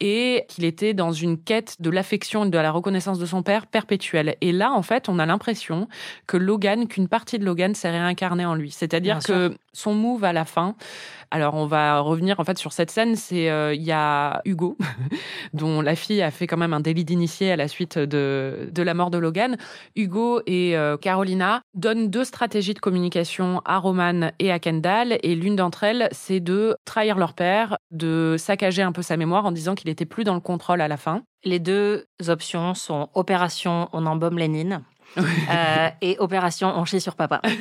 et 0.01 0.43
qu'il 0.49 0.65
était 0.65 0.93
dans 0.93 1.13
une 1.13 1.41
quête 1.41 1.77
de 1.79 1.89
l'affection 1.89 2.43
et 2.43 2.49
de 2.49 2.57
la 2.57 2.71
reconnaissance 2.71 3.19
de 3.19 3.25
son 3.25 3.41
père 3.41 3.67
perpétuelle. 3.67 4.35
Et 4.41 4.51
là, 4.51 4.73
en 4.73 4.80
fait, 4.81 5.09
on 5.09 5.19
a 5.19 5.25
l'impression 5.25 5.87
que 6.27 6.37
Logan, 6.37 6.87
qu'une 6.87 7.07
partie 7.07 7.39
de 7.39 7.45
Logan 7.45 7.75
s'est 7.75 7.89
réincarnée 7.89 8.45
en 8.45 8.55
lui. 8.55 8.71
C'est-à-dire 8.71 9.19
que 9.19 9.55
son 9.73 9.93
move 9.93 10.23
à 10.23 10.33
la 10.33 10.45
fin, 10.45 10.75
alors 11.31 11.55
on 11.55 11.65
va 11.65 11.99
revenir 11.99 12.39
en 12.39 12.43
fait 12.43 12.57
sur 12.57 12.73
cette 12.73 12.91
scène, 12.91 13.15
c'est 13.15 13.49
euh, 13.49 13.73
il 13.73 13.83
y 13.83 13.91
a 13.91 14.41
Hugo, 14.45 14.77
dont 15.53 15.81
la 15.81 15.95
fille 15.95 16.21
a 16.21 16.29
fait 16.31 16.45
quand 16.45 16.57
même 16.57 16.73
un 16.73 16.81
délit 16.81 17.05
d'initié 17.05 17.51
à 17.51 17.55
la 17.55 17.67
suite 17.67 17.97
de, 17.97 18.69
de 18.71 18.83
la 18.83 18.93
mort 18.93 19.11
de 19.11 19.17
Logan. 19.17 19.57
Hugo 19.95 20.41
et 20.45 20.77
euh, 20.77 20.97
Carolina 20.97 21.61
donnent 21.73 22.09
deux 22.09 22.25
stratégies 22.25 22.73
de 22.73 22.79
communication 22.79 23.61
à 23.65 23.77
Roman 23.77 24.31
et 24.39 24.51
à 24.51 24.59
Kendall, 24.59 25.17
et 25.23 25.35
l'une 25.35 25.55
d'entre 25.55 25.83
elles, 25.83 26.09
c'est 26.11 26.39
de 26.39 26.75
trahir 26.85 27.17
leur 27.17 27.33
père, 27.33 27.77
de 27.91 28.35
saccager 28.37 28.81
un 28.81 28.91
peu 28.91 29.01
sa 29.01 29.17
mémoire 29.17 29.45
en 29.45 29.51
disant 29.51 29.75
qu'il 29.75 29.89
était 29.89 30.05
plus 30.05 30.23
dans 30.23 30.35
le 30.35 30.41
contrôle 30.41 30.81
à 30.81 30.87
la 30.87 30.97
fin. 30.97 31.23
Les 31.43 31.59
deux 31.59 32.05
options 32.27 32.73
sont 32.73 33.09
opération 33.13 33.89
on 33.93 34.05
embaume 34.05 34.37
Lénine 34.37 34.83
euh, 35.17 35.89
et 36.01 36.17
opération 36.19 36.71
on 36.75 36.85
chie 36.85 37.01
sur 37.01 37.15
papa. 37.15 37.41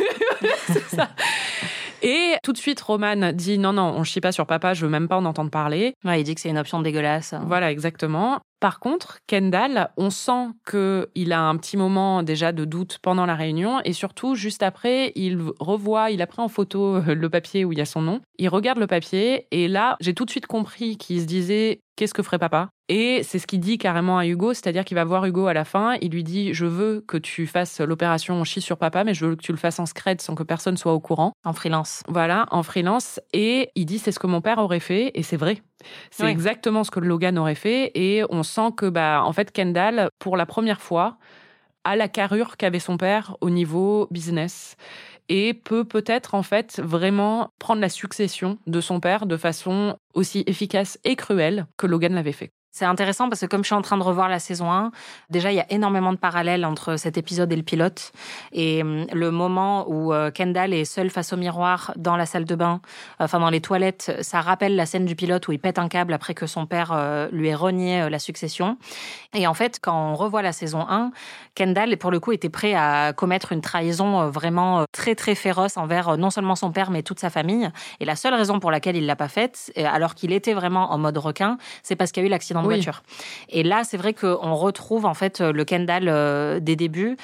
Et 2.03 2.37
tout 2.43 2.53
de 2.53 2.59
suite, 2.59 2.81
Roman 2.81 3.33
dit 3.33 3.59
non, 3.59 3.73
non, 3.75 3.93
on 3.97 4.05
chie 4.05 4.21
pas 4.21 4.33
sur 4.33 4.47
papa, 4.47 4.75
je 4.75 4.85
veux 4.85 4.90
même 4.90 5.09
pas 5.09 5.19
en 5.19 5.25
entendre 5.25 5.51
parler. 5.51 5.95
Ouais, 6.05 6.21
il 6.21 6.25
dit 6.25 6.35
que 6.35 6.40
c'est 6.40 6.49
une 6.49 6.59
option 6.59 6.81
dégueulasse. 6.81 7.35
Voilà, 7.47 7.71
exactement. 7.71 8.40
Par 8.61 8.79
contre, 8.79 9.19
Kendall, 9.27 9.90
on 9.97 10.11
sent 10.11 10.49
qu'il 10.69 11.33
a 11.33 11.40
un 11.40 11.57
petit 11.57 11.77
moment 11.77 12.23
déjà 12.23 12.53
de 12.53 12.64
doute 12.64 12.99
pendant 13.03 13.27
la 13.27 13.35
réunion 13.35 13.81
et 13.85 13.93
surtout, 13.93 14.35
juste 14.35 14.62
après, 14.62 15.12
il 15.14 15.38
revoit, 15.61 16.11
il 16.11 16.21
a 16.21 16.27
pris 16.27 16.43
en 16.43 16.49
photo 16.49 16.97
euh, 16.97 17.14
le 17.14 17.31
papier 17.31 17.64
où 17.64 17.73
il 17.73 17.79
y 17.79 17.83
a 17.83 17.87
son 17.87 18.03
nom. 18.03 18.21
Il 18.38 18.49
regarde 18.49 18.79
le 18.79 18.87
papier 18.87 19.47
et 19.51 19.66
là, 19.69 19.97
j'ai 20.01 20.14
tout 20.14 20.27
de 20.27 20.31
suite 20.31 20.47
compris 20.47 20.99
qu'il 20.99 21.21
se 21.21 21.27
disait 21.27 21.81
qu'est-ce 21.97 22.14
que 22.14 22.23
ferait 22.23 22.38
papa? 22.38 22.69
Et 22.92 23.22
c'est 23.22 23.38
ce 23.38 23.46
qu'il 23.46 23.61
dit 23.61 23.79
carrément 23.79 24.18
à 24.18 24.26
Hugo, 24.26 24.53
c'est-à-dire 24.53 24.85
qu'il 24.85 24.96
va 24.96 25.05
voir 25.05 25.24
Hugo 25.24 25.46
à 25.46 25.55
la 25.55 25.64
fin, 25.64 25.94
il 26.00 26.11
lui 26.11 26.24
dit 26.24 26.53
je 26.53 26.66
veux 26.66 27.05
que 27.07 27.18
tu 27.18 27.46
fasses 27.46 27.81
l'opération 27.81 28.35
on 28.35 28.42
chie 28.42 28.61
sur 28.61 28.79
papa, 28.79 29.05
mais 29.05 29.14
je 29.14 29.26
veux 29.26 29.37
que 29.37 29.42
tu 29.42 29.53
le 29.53 29.59
fasses 29.59 29.79
en 29.79 29.87
scred 29.87 30.20
sans 30.20 30.35
que 30.35 30.42
personne 30.42 30.76
soit 30.76 30.92
au 30.92 30.98
courant. 30.98 31.33
En 31.44 31.53
freelance. 31.53 32.03
Voilà, 32.09 32.46
en 32.50 32.64
freelance. 32.64 33.20
Et 33.33 33.70
il 33.76 33.87
dit 33.87 34.00
c'est 34.00 34.11
ce 34.11 34.18
que 34.18 34.26
mon 34.26 34.40
père 34.40 34.59
aurait 34.59 34.81
fait, 34.81 35.12
et 35.14 35.22
c'est 35.22 35.37
vrai. 35.37 35.62
C'est 36.11 36.26
exactement 36.26 36.83
ce 36.83 36.90
que 36.90 36.98
Logan 36.98 37.38
aurait 37.38 37.55
fait, 37.55 37.92
et 37.94 38.24
on 38.29 38.42
sent 38.42 38.72
que 38.76 38.87
bah 38.87 39.22
en 39.24 39.33
fait 39.33 39.53
Kendall, 39.53 40.09
pour 40.18 40.37
la 40.37 40.44
première 40.44 40.81
fois, 40.81 41.16
a 41.85 41.94
la 41.94 42.09
carrure 42.09 42.57
qu'avait 42.57 42.81
son 42.81 42.96
père 42.96 43.37
au 43.40 43.50
niveau 43.50 44.09
business 44.11 44.74
et 45.29 45.55
peut 45.55 45.85
peut-être 45.85 46.35
en 46.35 46.42
fait 46.42 46.81
vraiment 46.83 47.50
prendre 47.61 47.81
la 47.81 47.88
succession 47.88 48.59
de 48.66 48.81
son 48.81 48.98
père 48.98 49.26
de 49.26 49.37
façon 49.37 49.96
aussi 50.12 50.42
efficace 50.48 50.98
et 51.05 51.14
cruelle 51.14 51.66
que 51.76 51.87
Logan 51.87 52.14
l'avait 52.14 52.33
fait. 52.33 52.50
C'est 52.72 52.85
intéressant 52.85 53.28
parce 53.28 53.40
que 53.40 53.46
comme 53.46 53.62
je 53.62 53.66
suis 53.66 53.74
en 53.74 53.83
train 53.83 53.96
de 53.96 54.02
revoir 54.04 54.28
la 54.28 54.38
saison 54.38 54.70
1, 54.70 54.92
déjà 55.28 55.50
il 55.50 55.56
y 55.56 55.61
a 55.61 55.66
énormément 55.72 56.12
de 56.12 56.18
parallèles 56.18 56.64
entre 56.64 56.96
cet 56.96 57.18
épisode 57.18 57.52
et 57.52 57.56
le 57.56 57.64
pilote. 57.64 58.12
Et 58.52 58.83
hum, 58.83 59.06
le 59.12 59.33
moment 59.33 59.87
où 59.88 60.12
euh, 60.12 60.30
Kendall 60.30 60.72
est 60.72 60.85
seul 60.85 61.11
face 61.11 61.33
au 61.33 61.37
miroir 61.37 61.92
dans 61.96 62.16
la 62.16 62.26
salle 62.26 62.44
de 62.44 62.54
bain, 62.54 62.80
enfin 63.18 63.40
dans 63.40 63.50
les 63.50 63.61
toilettes, 63.61 64.16
ça 64.20 64.40
rappelle 64.40 64.76
la 64.76 64.87
scène 64.87 65.04
du 65.04 65.16
pilote 65.16 65.48
où 65.48 65.52
il 65.52 65.59
pète 65.59 65.80
un 65.80 65.88
câble 65.88 66.12
après 66.12 66.33
que 66.33 66.46
son 66.46 66.66
père 66.66 66.92
euh, 66.92 67.28
lui 67.33 67.48
ait 67.48 67.56
renié 67.56 68.02
euh, 68.02 68.09
la 68.09 68.20
succession. 68.20 68.78
Et 69.35 69.48
en 69.48 69.54
fait, 69.54 69.80
quand 69.83 70.12
on 70.12 70.14
revoit 70.14 70.42
la 70.42 70.52
saison 70.52 70.87
1, 70.88 71.11
Kendall, 71.56 71.96
pour 71.96 72.12
le 72.12 72.20
coup, 72.20 72.30
était 72.30 72.50
prêt 72.50 72.74
à 72.74 73.12
commettre 73.12 73.50
une 73.50 73.62
trahison 73.62 74.30
vraiment 74.30 74.85
très 74.92 75.16
très 75.16 75.35
féroce 75.35 75.76
envers 75.76 76.16
non 76.16 76.30
seulement 76.30 76.54
son 76.54 76.70
père 76.70 76.92
mais 76.92 77.02
toute 77.02 77.18
sa 77.18 77.30
famille. 77.30 77.68
Et 77.98 78.04
la 78.04 78.14
seule 78.14 78.35
raison 78.35 78.61
pour 78.61 78.70
laquelle 78.70 78.96
il 78.96 79.06
l'a 79.06 79.16
pas 79.16 79.28
faite, 79.28 79.72
alors 79.76 80.14
qu'il 80.14 80.33
était 80.33 80.54
vraiment 80.54 80.92
en 80.92 80.98
mode 80.98 81.18
requin, 81.18 81.59
c'est 81.83 81.96
parce 81.96 82.12
qu'il 82.12 82.22
y 82.22 82.26
a 82.26 82.28
eu 82.28 82.30
l'accident 82.30 82.60
de 82.62 82.68
Oui. 82.68 82.75
voiture. 82.77 83.03
Et 83.49 83.62
là, 83.62 83.83
c'est 83.85 83.96
vrai 83.96 84.14
qu'on 84.14 84.55
retrouve 84.55 85.07
en 85.07 85.14
fait 85.14 85.40
le 85.40 85.64
Kendall 85.64 86.09
euh, 86.09 86.61
des 86.61 86.77
débuts. 86.77 87.16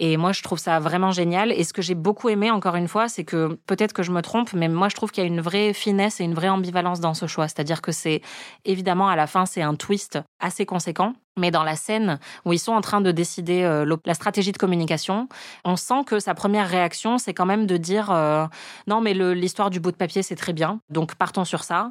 Et 0.00 0.16
moi, 0.16 0.30
je 0.30 0.42
trouve 0.44 0.60
ça 0.60 0.78
vraiment 0.78 1.10
génial. 1.10 1.50
Et 1.50 1.64
ce 1.64 1.72
que 1.72 1.82
j'ai 1.82 1.96
beaucoup 1.96 2.28
aimé, 2.28 2.52
encore 2.52 2.76
une 2.76 2.86
fois, 2.86 3.08
c'est 3.08 3.24
que 3.24 3.58
peut-être 3.66 3.92
que 3.92 4.04
je 4.04 4.12
me 4.12 4.22
trompe, 4.22 4.52
mais 4.52 4.68
moi, 4.68 4.88
je 4.88 4.94
trouve 4.94 5.10
qu'il 5.10 5.24
y 5.24 5.26
a 5.26 5.28
une 5.28 5.40
vraie 5.40 5.72
finesse 5.72 6.20
et 6.20 6.24
une 6.24 6.34
vraie 6.34 6.48
ambivalence 6.48 7.00
dans 7.00 7.14
ce 7.14 7.26
choix. 7.26 7.48
C'est-à-dire 7.48 7.82
que 7.82 7.90
c'est 7.90 8.22
évidemment 8.64 9.08
à 9.08 9.16
la 9.16 9.26
fin, 9.26 9.44
c'est 9.44 9.60
un 9.62 9.74
twist 9.74 10.20
assez 10.38 10.66
conséquent. 10.66 11.14
Mais 11.36 11.50
dans 11.50 11.64
la 11.64 11.74
scène 11.74 12.20
où 12.44 12.52
ils 12.52 12.60
sont 12.60 12.72
en 12.72 12.80
train 12.80 13.00
de 13.00 13.10
décider 13.10 13.62
euh, 13.64 13.96
la 14.04 14.14
stratégie 14.14 14.52
de 14.52 14.56
communication, 14.58 15.28
on 15.64 15.74
sent 15.74 16.04
que 16.06 16.20
sa 16.20 16.34
première 16.34 16.68
réaction, 16.68 17.18
c'est 17.18 17.34
quand 17.34 17.46
même 17.46 17.66
de 17.66 17.76
dire 17.76 18.12
euh, 18.12 18.46
non, 18.86 19.00
mais 19.00 19.14
l'histoire 19.14 19.70
du 19.70 19.80
bout 19.80 19.90
de 19.90 19.96
papier, 19.96 20.22
c'est 20.22 20.36
très 20.36 20.52
bien. 20.52 20.80
Donc 20.90 21.16
partons 21.16 21.44
sur 21.44 21.64
ça. 21.64 21.90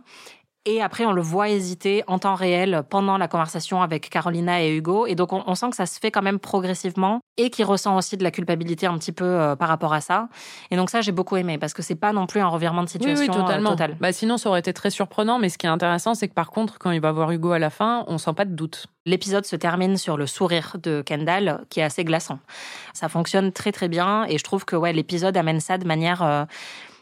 Et 0.70 0.82
après, 0.82 1.06
on 1.06 1.14
le 1.14 1.22
voit 1.22 1.48
hésiter 1.48 2.04
en 2.08 2.20
temps 2.20 2.36
réel 2.36 2.84
pendant 2.90 3.18
la 3.18 3.30
conversation 3.30 3.82
avec 3.82 4.10
Carolina 4.10 4.62
et 4.62 4.76
Hugo. 4.76 5.08
Et 5.08 5.16
donc, 5.16 5.32
on, 5.32 5.42
on 5.48 5.56
sent 5.56 5.70
que 5.70 5.78
ça 5.78 5.86
se 5.86 5.98
fait 5.98 6.12
quand 6.12 6.22
même 6.22 6.40
progressivement 6.40 7.22
et 7.38 7.50
qu'il 7.50 7.64
ressent 7.64 7.96
aussi 7.96 8.18
de 8.18 8.24
la 8.24 8.32
culpabilité 8.32 8.86
un 8.86 8.98
petit 8.98 9.14
peu 9.14 9.24
euh, 9.24 9.56
par 9.56 9.70
rapport 9.70 9.94
à 9.94 10.02
ça. 10.02 10.28
Et 10.70 10.76
donc, 10.76 10.90
ça, 10.90 11.00
j'ai 11.00 11.14
beaucoup 11.14 11.38
aimé 11.38 11.58
parce 11.58 11.74
que 11.74 11.82
c'est 11.82 11.96
pas 11.96 12.12
non 12.12 12.28
plus 12.28 12.42
un 12.42 12.48
revirement 12.50 12.82
de 12.84 12.88
Oui, 12.88 12.92
situation 12.92 13.34
oui, 13.34 13.40
totalement. 13.40 13.70
euh, 13.70 13.74
total. 13.74 13.96
Bah, 14.02 14.12
sinon, 14.12 14.36
ça 14.38 14.50
aurait 14.50 14.60
été 14.60 14.74
très 14.74 14.90
surprenant. 14.90 15.40
Mais 15.40 15.48
ce 15.48 15.58
qui 15.58 15.68
est 15.68 15.70
intéressant, 15.70 16.16
c'est 16.16 16.28
que 16.28 16.34
par 16.34 16.52
contre, 16.52 16.78
quand 16.80 16.92
il 16.92 17.00
va 17.00 17.14
voir 17.14 17.32
Hugo 17.32 17.52
à 17.54 17.60
la 17.60 17.70
fin, 17.70 18.04
on 18.08 18.18
sent 18.18 18.34
pas 18.34 18.44
de 18.44 18.54
doute. 18.54 18.88
L'épisode 19.06 19.46
se 19.46 19.56
termine 19.56 19.96
sur 19.96 20.18
le 20.18 20.28
sourire 20.28 20.76
de 20.84 21.02
Kendall, 21.02 21.62
qui 21.70 21.80
est 21.80 21.84
assez 21.84 22.04
glaçant. 22.04 22.40
Ça 22.94 23.08
fonctionne 23.08 23.54
très 23.54 23.72
très 23.72 23.88
bien 23.88 24.26
et 24.28 24.38
je 24.38 24.44
trouve 24.44 24.66
que 24.66 24.76
ouais, 24.76 24.92
l'épisode 24.92 25.38
amène 25.38 25.62
ça 25.62 25.78
de 25.78 25.88
manière 25.88 26.22
euh, 26.24 26.44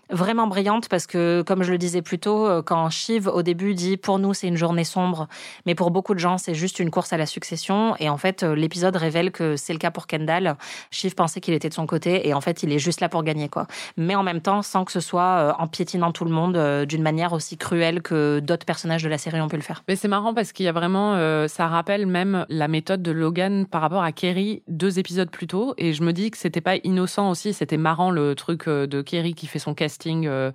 vraiment 0.09 0.47
brillante 0.47 0.89
parce 0.89 1.07
que, 1.07 1.43
comme 1.45 1.63
je 1.63 1.71
le 1.71 1.77
disais 1.77 2.01
plus 2.01 2.19
tôt, 2.19 2.47
euh, 2.47 2.61
quand 2.61 2.89
Shiv 2.89 3.27
au 3.27 3.43
début 3.43 3.73
dit 3.73 3.97
pour 3.97 4.19
nous 4.19 4.33
c'est 4.33 4.47
une 4.47 4.57
journée 4.57 4.83
sombre, 4.83 5.27
mais 5.65 5.75
pour 5.75 5.91
beaucoup 5.91 6.13
de 6.13 6.19
gens 6.19 6.37
c'est 6.37 6.55
juste 6.55 6.79
une 6.79 6.91
course 6.91 7.13
à 7.13 7.17
la 7.17 7.25
succession. 7.25 7.95
Et 7.99 8.09
en 8.09 8.17
fait, 8.17 8.43
euh, 8.43 8.55
l'épisode 8.55 8.95
révèle 8.95 9.31
que 9.31 9.55
c'est 9.55 9.73
le 9.73 9.79
cas 9.79 9.91
pour 9.91 10.07
Kendall. 10.07 10.55
Shiv 10.91 11.15
pensait 11.15 11.41
qu'il 11.41 11.53
était 11.53 11.69
de 11.69 11.73
son 11.73 11.85
côté 11.85 12.27
et 12.27 12.33
en 12.33 12.41
fait 12.41 12.63
il 12.63 12.71
est 12.71 12.79
juste 12.79 13.01
là 13.01 13.09
pour 13.09 13.23
gagner 13.23 13.49
quoi. 13.49 13.67
Mais 13.97 14.15
en 14.15 14.23
même 14.23 14.41
temps, 14.41 14.61
sans 14.61 14.85
que 14.85 14.91
ce 14.91 14.99
soit 14.99 15.21
euh, 15.23 15.53
en 15.57 15.67
piétinant 15.67 16.11
tout 16.11 16.25
le 16.25 16.31
monde 16.31 16.57
euh, 16.57 16.85
d'une 16.85 17.01
manière 17.01 17.33
aussi 17.33 17.57
cruelle 17.57 18.01
que 18.01 18.39
d'autres 18.39 18.65
personnages 18.65 19.03
de 19.03 19.09
la 19.09 19.17
série 19.17 19.41
ont 19.41 19.47
pu 19.47 19.55
le 19.55 19.61
faire. 19.61 19.83
Mais 19.87 19.95
c'est 19.95 20.07
marrant 20.07 20.33
parce 20.33 20.51
qu'il 20.51 20.65
y 20.65 20.69
a 20.69 20.71
vraiment, 20.71 21.15
euh, 21.15 21.47
ça 21.47 21.67
rappelle 21.67 22.05
même 22.05 22.45
la 22.49 22.67
méthode 22.67 23.01
de 23.01 23.11
Logan 23.11 23.65
par 23.65 23.81
rapport 23.81 24.03
à 24.03 24.11
Kerry 24.11 24.63
deux 24.67 24.99
épisodes 24.99 25.29
plus 25.29 25.47
tôt. 25.47 25.73
Et 25.77 25.93
je 25.93 26.03
me 26.03 26.13
dis 26.13 26.31
que 26.31 26.37
c'était 26.37 26.61
pas 26.61 26.75
innocent 26.83 27.29
aussi, 27.29 27.53
c'était 27.53 27.77
marrant 27.77 28.11
le 28.11 28.35
truc 28.35 28.67
euh, 28.67 28.87
de 28.87 29.01
Kerry 29.01 29.33
qui 29.33 29.47
fait 29.47 29.59
son 29.59 29.73
casting 29.73 29.94
euh, 30.05 30.51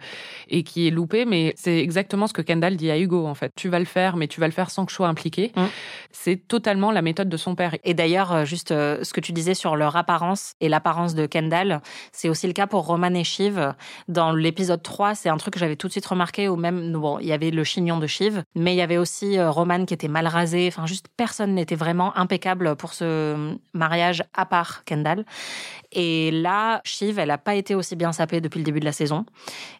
et 0.48 0.62
qui 0.62 0.86
est 0.86 0.90
loupé. 0.90 1.24
Mais 1.24 1.54
c'est 1.56 1.78
exactement 1.78 2.26
ce 2.26 2.32
que 2.32 2.42
Kendall 2.42 2.76
dit 2.76 2.90
à 2.90 2.98
Hugo 2.98 3.26
en 3.26 3.34
fait. 3.34 3.52
Tu 3.56 3.68
vas 3.68 3.78
le 3.78 3.84
faire, 3.84 4.16
mais 4.16 4.28
tu 4.28 4.40
vas 4.40 4.46
le 4.46 4.52
faire 4.52 4.70
sans 4.70 4.84
que 4.84 4.90
je 4.90 4.96
sois 4.96 5.08
impliqué. 5.08 5.52
Mm. 5.56 5.64
C'est 6.12 6.36
totalement 6.48 6.90
la 6.90 7.02
méthode 7.02 7.28
de 7.28 7.36
son 7.36 7.54
père. 7.54 7.76
Et 7.84 7.94
d'ailleurs, 7.94 8.32
euh, 8.32 8.44
juste 8.44 8.72
euh, 8.72 9.02
ce 9.02 9.12
que 9.12 9.20
tu 9.20 9.32
disais 9.32 9.54
sur 9.54 9.76
leur 9.76 9.96
apparence 9.96 10.54
et 10.60 10.68
l'apparence 10.68 11.14
de 11.14 11.26
Kendall, 11.26 11.80
c'est 12.12 12.28
aussi 12.28 12.46
le 12.46 12.52
cas 12.52 12.66
pour 12.66 12.86
Roman 12.86 13.14
et 13.14 13.24
Shiv. 13.24 13.74
Dans 14.08 14.32
l'épisode 14.32 14.82
3, 14.82 15.14
c'est 15.14 15.28
un 15.28 15.36
truc 15.36 15.54
que 15.54 15.60
j'avais 15.60 15.76
tout 15.76 15.86
de 15.86 15.92
suite 15.92 16.06
remarqué, 16.06 16.48
où 16.48 16.56
même, 16.56 16.92
bon, 16.92 17.18
il 17.18 17.26
y 17.26 17.32
avait 17.32 17.50
le 17.50 17.64
chignon 17.64 17.98
de 17.98 18.06
Shiv, 18.06 18.42
mais 18.54 18.74
il 18.74 18.76
y 18.76 18.82
avait 18.82 18.98
aussi 18.98 19.38
euh, 19.38 19.50
Roman 19.50 19.84
qui 19.84 19.94
était 19.94 20.08
mal 20.08 20.26
rasé. 20.26 20.68
Enfin, 20.68 20.86
juste 20.86 21.06
personne 21.16 21.54
n'était 21.54 21.74
vraiment 21.74 22.16
impeccable 22.16 22.76
pour 22.76 22.92
ce 22.92 23.56
mariage 23.72 24.22
à 24.34 24.46
part 24.46 24.84
Kendall. 24.84 25.24
Et 25.92 26.30
là, 26.30 26.80
Shiv, 26.84 27.18
elle 27.18 27.28
n'a 27.28 27.38
pas 27.38 27.54
été 27.54 27.74
aussi 27.74 27.96
bien 27.96 28.12
sapée 28.12 28.40
depuis 28.40 28.58
le 28.58 28.64
début 28.64 28.80
de 28.80 28.84
la 28.84 28.92
saison. 28.92 29.24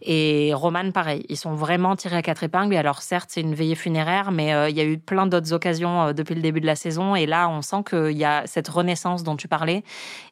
Et 0.03 0.53
Roman, 0.55 0.91
pareil. 0.91 1.25
Ils 1.29 1.37
sont 1.37 1.55
vraiment 1.55 1.95
tirés 1.97 2.17
à 2.17 2.23
quatre 2.23 2.43
épingles. 2.43 2.75
Et 2.75 2.79
alors, 2.79 3.03
certes, 3.03 3.31
c'est 3.33 3.41
une 3.41 3.55
veillée 3.55 3.75
funéraire, 3.77 4.33
mais 4.33 4.53
euh, 4.53 4.69
il 4.69 4.77
y 4.77 4.81
a 4.81 4.85
eu 4.85 4.99
plein 4.99 5.27
d'autres 5.27 5.53
occasions 5.53 6.03
euh, 6.03 6.13
depuis 6.13 6.35
le 6.35 6.43
début 6.43 6.61
de 6.61 6.67
la 6.67 6.77
saison. 6.77 7.15
Et 7.15 7.27
là, 7.27 7.49
on 7.49 7.63
sent 7.63 7.85
qu'il 7.89 8.17
y 8.17 8.25
a 8.25 8.43
cette 8.47 8.69
renaissance 8.69 9.23
dont 9.23 9.37
tu 9.37 9.49
parlais. 9.49 9.85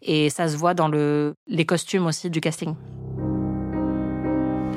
Et 0.02 0.30
ça 0.30 0.48
se 0.48 0.56
voit 0.56 0.74
dans 0.74 0.88
le, 0.88 1.34
les 1.46 1.64
costumes 1.64 2.06
aussi 2.06 2.30
du 2.30 2.40
casting. 2.40 2.74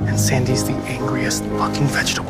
And 0.08 0.18
Sandy's 0.18 0.64
the 0.64 0.74
angriest 1.00 1.46
fucking 1.58 1.88
vegetable. 1.88 2.30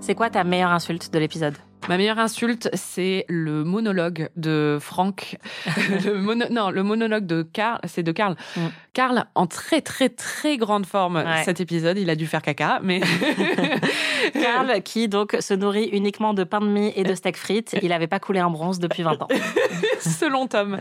C'est 0.00 0.14
quoi 0.14 0.30
ta 0.30 0.42
meilleure 0.42 0.70
insulte 0.70 1.12
de 1.12 1.18
l'épisode? 1.18 1.54
Ma 1.88 1.96
meilleure 1.96 2.18
insulte, 2.18 2.68
c'est 2.74 3.24
le 3.28 3.64
monologue 3.64 4.28
de 4.36 4.78
Franck. 4.80 5.38
le 6.04 6.20
mono- 6.20 6.48
non, 6.50 6.70
le 6.70 6.82
monologue 6.82 7.26
de 7.26 7.42
Karl, 7.42 7.80
c'est 7.86 8.02
de 8.02 8.12
Karl. 8.12 8.36
Mm. 8.56 8.60
Karl, 8.92 9.24
en 9.34 9.46
très, 9.46 9.80
très, 9.80 10.08
très 10.08 10.56
grande 10.58 10.84
forme 10.86 11.16
Ouais. 11.16 11.42
cet 11.44 11.60
épisode. 11.60 11.98
Il 11.98 12.10
a 12.10 12.16
dû 12.16 12.26
faire 12.26 12.42
caca, 12.42 12.80
mais. 12.82 13.00
Karl, 14.32 14.82
qui 14.82 15.08
donc 15.08 15.36
se 15.40 15.54
nourrit 15.54 15.88
uniquement 15.92 16.34
de 16.34 16.44
pain 16.44 16.60
de 16.60 16.66
mie 16.66 16.92
et 16.96 17.04
de 17.04 17.14
steak 17.14 17.36
frites, 17.36 17.76
il 17.82 17.88
n'avait 17.88 18.06
pas 18.06 18.18
coulé 18.20 18.40
un 18.40 18.50
bronze 18.50 18.78
depuis 18.78 19.02
20 19.02 19.22
ans. 19.22 19.28
selon 20.00 20.46
Tom. 20.46 20.78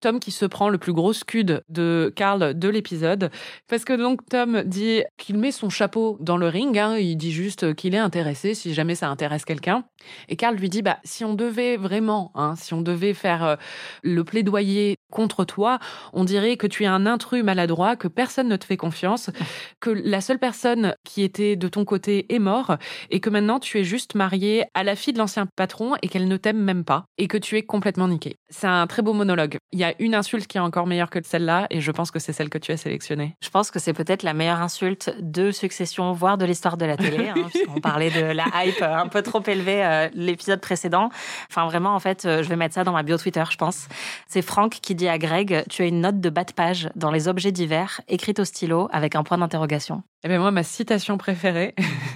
Tom 0.00 0.18
qui 0.18 0.30
se 0.30 0.46
prend 0.46 0.68
le 0.68 0.78
plus 0.78 0.92
gros 0.92 1.12
scud 1.12 1.62
de 1.68 2.12
Karl 2.16 2.58
de 2.58 2.68
l'épisode. 2.68 3.30
Parce 3.68 3.84
que 3.84 3.92
donc 3.92 4.20
Tom 4.28 4.62
dit 4.64 5.02
qu'il 5.18 5.38
met 5.38 5.52
son 5.52 5.68
chapeau 5.70 6.16
dans 6.20 6.36
le 6.36 6.48
ring. 6.48 6.76
hein. 6.78 6.96
il 6.96 7.16
dit 7.16 7.32
juste 7.32 7.74
qu'il 7.74 7.94
est 7.94 7.98
intéressé 7.98 8.54
si 8.54 8.72
jamais 8.74 8.94
ça 8.94 9.08
intéresse 9.08 9.44
quelqu'un. 9.44 9.84
Et 10.28 10.36
Karl 10.36 10.56
lui 10.56 10.68
dit, 10.68 10.82
bah, 10.82 10.98
si 11.04 11.24
on 11.24 11.34
devait 11.34 11.76
vraiment, 11.76 12.32
hein, 12.34 12.54
si 12.56 12.74
on 12.74 12.80
devait 12.80 13.14
faire 13.14 13.44
euh, 13.44 13.56
le 14.02 14.24
plaidoyer 14.24 14.96
contre 15.10 15.44
toi, 15.44 15.78
on 16.12 16.24
dirait 16.24 16.56
que 16.56 16.66
tu 16.66 16.84
es 16.84 16.86
un 16.86 17.06
intrus 17.06 17.42
maladroit, 17.42 17.96
que 17.96 18.08
personne 18.08 18.48
ne 18.48 18.56
te 18.56 18.64
fait 18.64 18.76
confiance, 18.76 19.30
que 19.80 19.90
la 19.90 20.20
seule 20.20 20.38
personne 20.38 20.94
qui 21.04 21.22
était 21.22 21.56
de 21.56 21.68
ton 21.68 21.84
côté 21.84 22.32
est 22.32 22.38
mort 22.38 22.76
et 23.10 23.20
que 23.20 23.30
maintenant 23.30 23.60
tu 23.60 23.78
es 23.78 23.84
juste 23.84 24.14
marié 24.14 24.64
à 24.74 24.84
la 24.84 24.96
fille 24.96 25.12
de 25.12 25.18
l'ancien 25.18 25.46
patron 25.56 25.94
et 26.02 26.08
qu'elle 26.08 26.28
ne 26.28 26.36
t'aime 26.36 26.58
même 26.58 26.84
pas 26.84 27.04
et 27.18 27.28
que 27.28 27.38
tu 27.38 27.56
es 27.56 27.62
complètement 27.62 28.08
niqué. 28.08 28.36
C'est 28.48 28.66
un 28.66 28.86
très 28.86 29.02
beau 29.02 29.12
monologue. 29.12 29.58
Il 29.72 29.78
y 29.78 29.84
a 29.84 29.94
une 29.98 30.14
insulte 30.14 30.46
qui 30.46 30.58
est 30.58 30.60
encore 30.60 30.86
meilleure 30.86 31.10
que 31.10 31.18
celle-là 31.22 31.66
et 31.70 31.80
je 31.80 31.90
pense 31.90 32.10
que 32.10 32.18
c'est 32.18 32.32
celle 32.32 32.48
que 32.48 32.58
tu 32.58 32.72
as 32.72 32.76
sélectionnée. 32.76 33.34
Je 33.42 33.50
pense 33.50 33.70
que 33.70 33.78
c'est 33.78 33.92
peut-être 33.92 34.22
la 34.22 34.34
meilleure 34.34 34.60
insulte 34.60 35.14
de 35.20 35.50
Succession, 35.50 36.12
voire 36.12 36.38
de 36.38 36.44
l'histoire 36.44 36.76
de 36.76 36.86
la 36.86 36.96
télé, 36.96 37.28
hein, 37.28 37.34
puisqu'on 37.50 37.80
parlait 37.80 38.10
de 38.10 38.32
la 38.32 38.46
hype 38.64 38.82
un 38.82 39.08
peu 39.08 39.22
trop 39.22 39.42
élevée 39.46 39.82
euh, 39.90 40.08
l'épisode 40.14 40.60
précédent. 40.60 41.10
Enfin, 41.50 41.66
vraiment, 41.66 41.94
en 41.94 42.00
fait, 42.00 42.24
euh, 42.24 42.42
je 42.42 42.48
vais 42.48 42.56
mettre 42.56 42.74
ça 42.74 42.84
dans 42.84 42.92
ma 42.92 43.02
bio 43.02 43.16
Twitter, 43.16 43.44
je 43.50 43.56
pense. 43.56 43.88
C'est 44.28 44.42
Franck 44.42 44.78
qui 44.82 44.94
dit 44.94 45.08
à 45.08 45.18
Greg 45.18 45.64
Tu 45.68 45.82
as 45.82 45.86
une 45.86 46.00
note 46.00 46.20
de 46.20 46.30
bas 46.30 46.44
de 46.44 46.52
page 46.52 46.88
dans 46.94 47.10
les 47.10 47.28
objets 47.28 47.52
divers, 47.52 48.00
écrite 48.08 48.38
au 48.38 48.44
stylo 48.44 48.88
avec 48.92 49.14
un 49.14 49.22
point 49.22 49.38
d'interrogation. 49.38 50.02
Eh 50.22 50.28
bien, 50.28 50.38
moi, 50.38 50.50
ma 50.50 50.62
citation 50.62 51.16
préférée, 51.16 51.74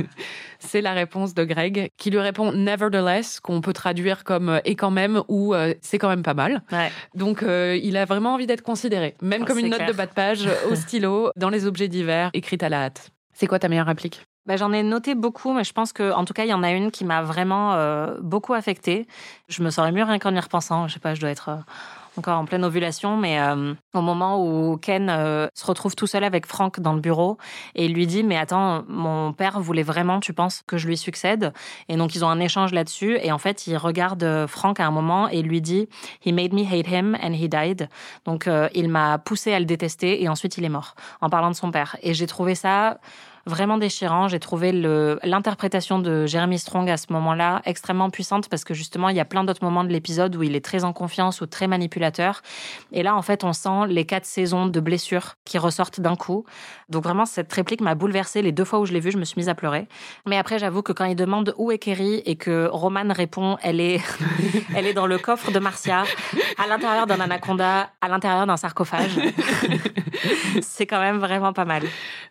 c'est 0.58 0.82
la 0.82 0.92
réponse 0.92 1.34
de 1.34 1.44
Greg 1.44 1.88
qui 1.96 2.10
lui 2.10 2.18
répond 2.18 2.52
nevertheless, 2.52 3.40
qu'on 3.40 3.60
peut 3.60 3.72
traduire 3.72 4.24
comme 4.24 4.48
euh, 4.50 4.60
et 4.64 4.76
quand 4.76 4.90
même 4.90 5.22
ou 5.28 5.54
euh, 5.54 5.74
c'est 5.80 5.98
quand 5.98 6.08
même 6.08 6.22
pas 6.22 6.34
mal. 6.34 6.62
Ouais. 6.70 6.90
Donc, 7.14 7.42
il 7.42 7.96
a 7.96 8.04
vraiment 8.04 8.34
envie 8.34 8.46
d'être 8.46 8.62
considéré, 8.62 9.14
même 9.22 9.42
Oh, 9.42 9.46
comme 9.46 9.58
une 9.58 9.68
note 9.68 9.86
de 9.86 9.92
bas 9.92 10.06
de 10.06 10.12
page 10.12 10.48
au 10.70 10.74
stylo, 10.74 11.30
dans 11.36 11.50
les 11.50 11.66
objets 11.66 11.88
divers, 11.88 12.30
écrite 12.32 12.62
à 12.62 12.68
la 12.68 12.84
hâte. 12.84 13.10
C'est 13.32 13.46
quoi 13.46 13.58
ta 13.58 13.68
meilleure 13.68 13.86
réplique? 13.86 14.22
Bah, 14.46 14.56
J'en 14.56 14.72
ai 14.72 14.82
noté 14.82 15.14
beaucoup, 15.14 15.52
mais 15.52 15.64
je 15.64 15.72
pense 15.72 15.92
que, 15.92 16.12
en 16.12 16.24
tout 16.24 16.34
cas, 16.34 16.44
il 16.44 16.50
y 16.50 16.54
en 16.54 16.62
a 16.62 16.70
une 16.70 16.90
qui 16.90 17.04
m'a 17.04 17.22
vraiment 17.22 17.74
euh, 17.74 18.18
beaucoup 18.20 18.52
affectée. 18.52 19.06
Je 19.48 19.62
me 19.62 19.70
sens 19.70 19.90
mieux 19.92 20.04
rien 20.04 20.18
qu'en 20.18 20.34
y 20.34 20.40
repensant. 20.40 20.86
Je 20.86 20.94
sais 20.94 21.00
pas, 21.00 21.14
je 21.14 21.20
dois 21.20 21.30
être 21.30 21.48
euh, 21.48 21.56
encore 22.16 22.38
en 22.38 22.44
pleine 22.44 22.64
ovulation, 22.64 23.16
mais 23.16 23.40
euh, 23.40 23.74
au 23.92 24.00
moment 24.00 24.44
où 24.44 24.76
Ken 24.76 25.08
euh, 25.10 25.48
se 25.54 25.66
retrouve 25.66 25.94
tout 25.96 26.06
seul 26.06 26.24
avec 26.24 26.46
Frank 26.46 26.80
dans 26.80 26.92
le 26.92 27.00
bureau 27.00 27.38
et 27.74 27.86
il 27.86 27.94
lui 27.94 28.06
dit 28.06 28.22
mais 28.22 28.36
attends 28.36 28.84
mon 28.88 29.32
père 29.32 29.60
voulait 29.60 29.82
vraiment 29.82 30.20
tu 30.20 30.32
penses 30.32 30.62
que 30.66 30.76
je 30.78 30.86
lui 30.86 30.96
succède? 30.96 31.52
Et 31.88 31.96
donc 31.96 32.14
ils 32.14 32.24
ont 32.24 32.28
un 32.28 32.40
échange 32.40 32.72
là-dessus 32.72 33.18
et 33.20 33.32
en 33.32 33.38
fait 33.38 33.66
il 33.66 33.76
regarde 33.76 34.22
euh, 34.22 34.46
Frank 34.46 34.80
à 34.80 34.86
un 34.86 34.90
moment 34.90 35.28
et 35.28 35.42
lui 35.42 35.60
dit 35.60 35.88
he 36.24 36.32
made 36.32 36.52
me 36.52 36.62
hate 36.62 36.88
him 36.88 37.16
and 37.22 37.32
he 37.32 37.48
died 37.48 37.88
donc 38.24 38.48
il 38.74 38.88
m'a 38.88 39.18
poussé 39.18 39.52
à 39.52 39.58
le 39.58 39.64
détester 39.64 40.22
et 40.22 40.28
ensuite 40.28 40.56
il 40.58 40.64
est 40.64 40.68
mort 40.68 40.94
en 41.20 41.28
parlant 41.28 41.50
de 41.50 41.56
son 41.56 41.70
père 41.70 41.96
et 42.02 42.14
j'ai 42.14 42.26
trouvé 42.26 42.54
ça 42.54 42.98
vraiment 43.46 43.78
déchirant. 43.78 44.28
J'ai 44.28 44.40
trouvé 44.40 44.72
l'interprétation 44.72 45.98
de 45.98 46.26
Jeremy 46.26 46.58
Strong 46.58 46.88
à 46.90 46.96
ce 46.96 47.06
moment-là 47.10 47.62
extrêmement 47.64 48.10
puissante 48.10 48.48
parce 48.48 48.64
que 48.64 48.74
justement, 48.74 49.08
il 49.08 49.16
y 49.16 49.20
a 49.20 49.24
plein 49.24 49.44
d'autres 49.44 49.64
moments 49.64 49.84
de 49.84 49.90
l'épisode 49.90 50.34
où 50.36 50.42
il 50.42 50.56
est 50.56 50.64
très 50.64 50.84
en 50.84 50.92
confiance 50.92 51.40
ou 51.40 51.46
très 51.46 51.66
manipulateur. 51.66 52.42
Et 52.92 53.02
là, 53.02 53.14
en 53.14 53.22
fait, 53.22 53.44
on 53.44 53.52
sent 53.52 53.86
les 53.88 54.04
quatre 54.04 54.26
saisons 54.26 54.66
de 54.66 54.80
blessures 54.80 55.36
qui 55.44 55.58
ressortent 55.58 56.00
d'un 56.00 56.16
coup. 56.16 56.44
Donc 56.88 57.04
vraiment, 57.04 57.26
cette 57.26 57.52
réplique 57.52 57.80
m'a 57.80 57.94
bouleversée. 57.94 58.42
Les 58.42 58.52
deux 58.52 58.64
fois 58.64 58.80
où 58.80 58.86
je 58.86 58.92
l'ai 58.92 59.00
vue, 59.00 59.10
je 59.10 59.18
me 59.18 59.24
suis 59.24 59.38
mise 59.38 59.48
à 59.48 59.54
pleurer. 59.54 59.86
Mais 60.26 60.38
après, 60.38 60.58
j'avoue 60.58 60.82
que 60.82 60.92
quand 60.92 61.04
il 61.04 61.16
demande 61.16 61.54
où 61.58 61.70
est 61.70 61.78
Kerry 61.78 62.22
et 62.24 62.36
que 62.36 62.68
Roman 62.70 63.12
répond, 63.12 63.56
elle 63.62 63.80
est, 63.80 64.00
elle 64.76 64.86
est 64.86 64.94
dans 64.94 65.06
le 65.06 65.18
coffre 65.18 65.50
de 65.50 65.58
Marcia, 65.58 66.04
à 66.62 66.66
l'intérieur 66.66 67.06
d'un 67.06 67.20
anaconda, 67.20 67.90
à 68.00 68.08
l'intérieur 68.08 68.46
d'un 68.46 68.56
sarcophage. 68.56 69.18
C'est 70.62 70.86
quand 70.86 71.00
même 71.00 71.18
vraiment 71.18 71.52
pas 71.52 71.64
mal. 71.64 71.82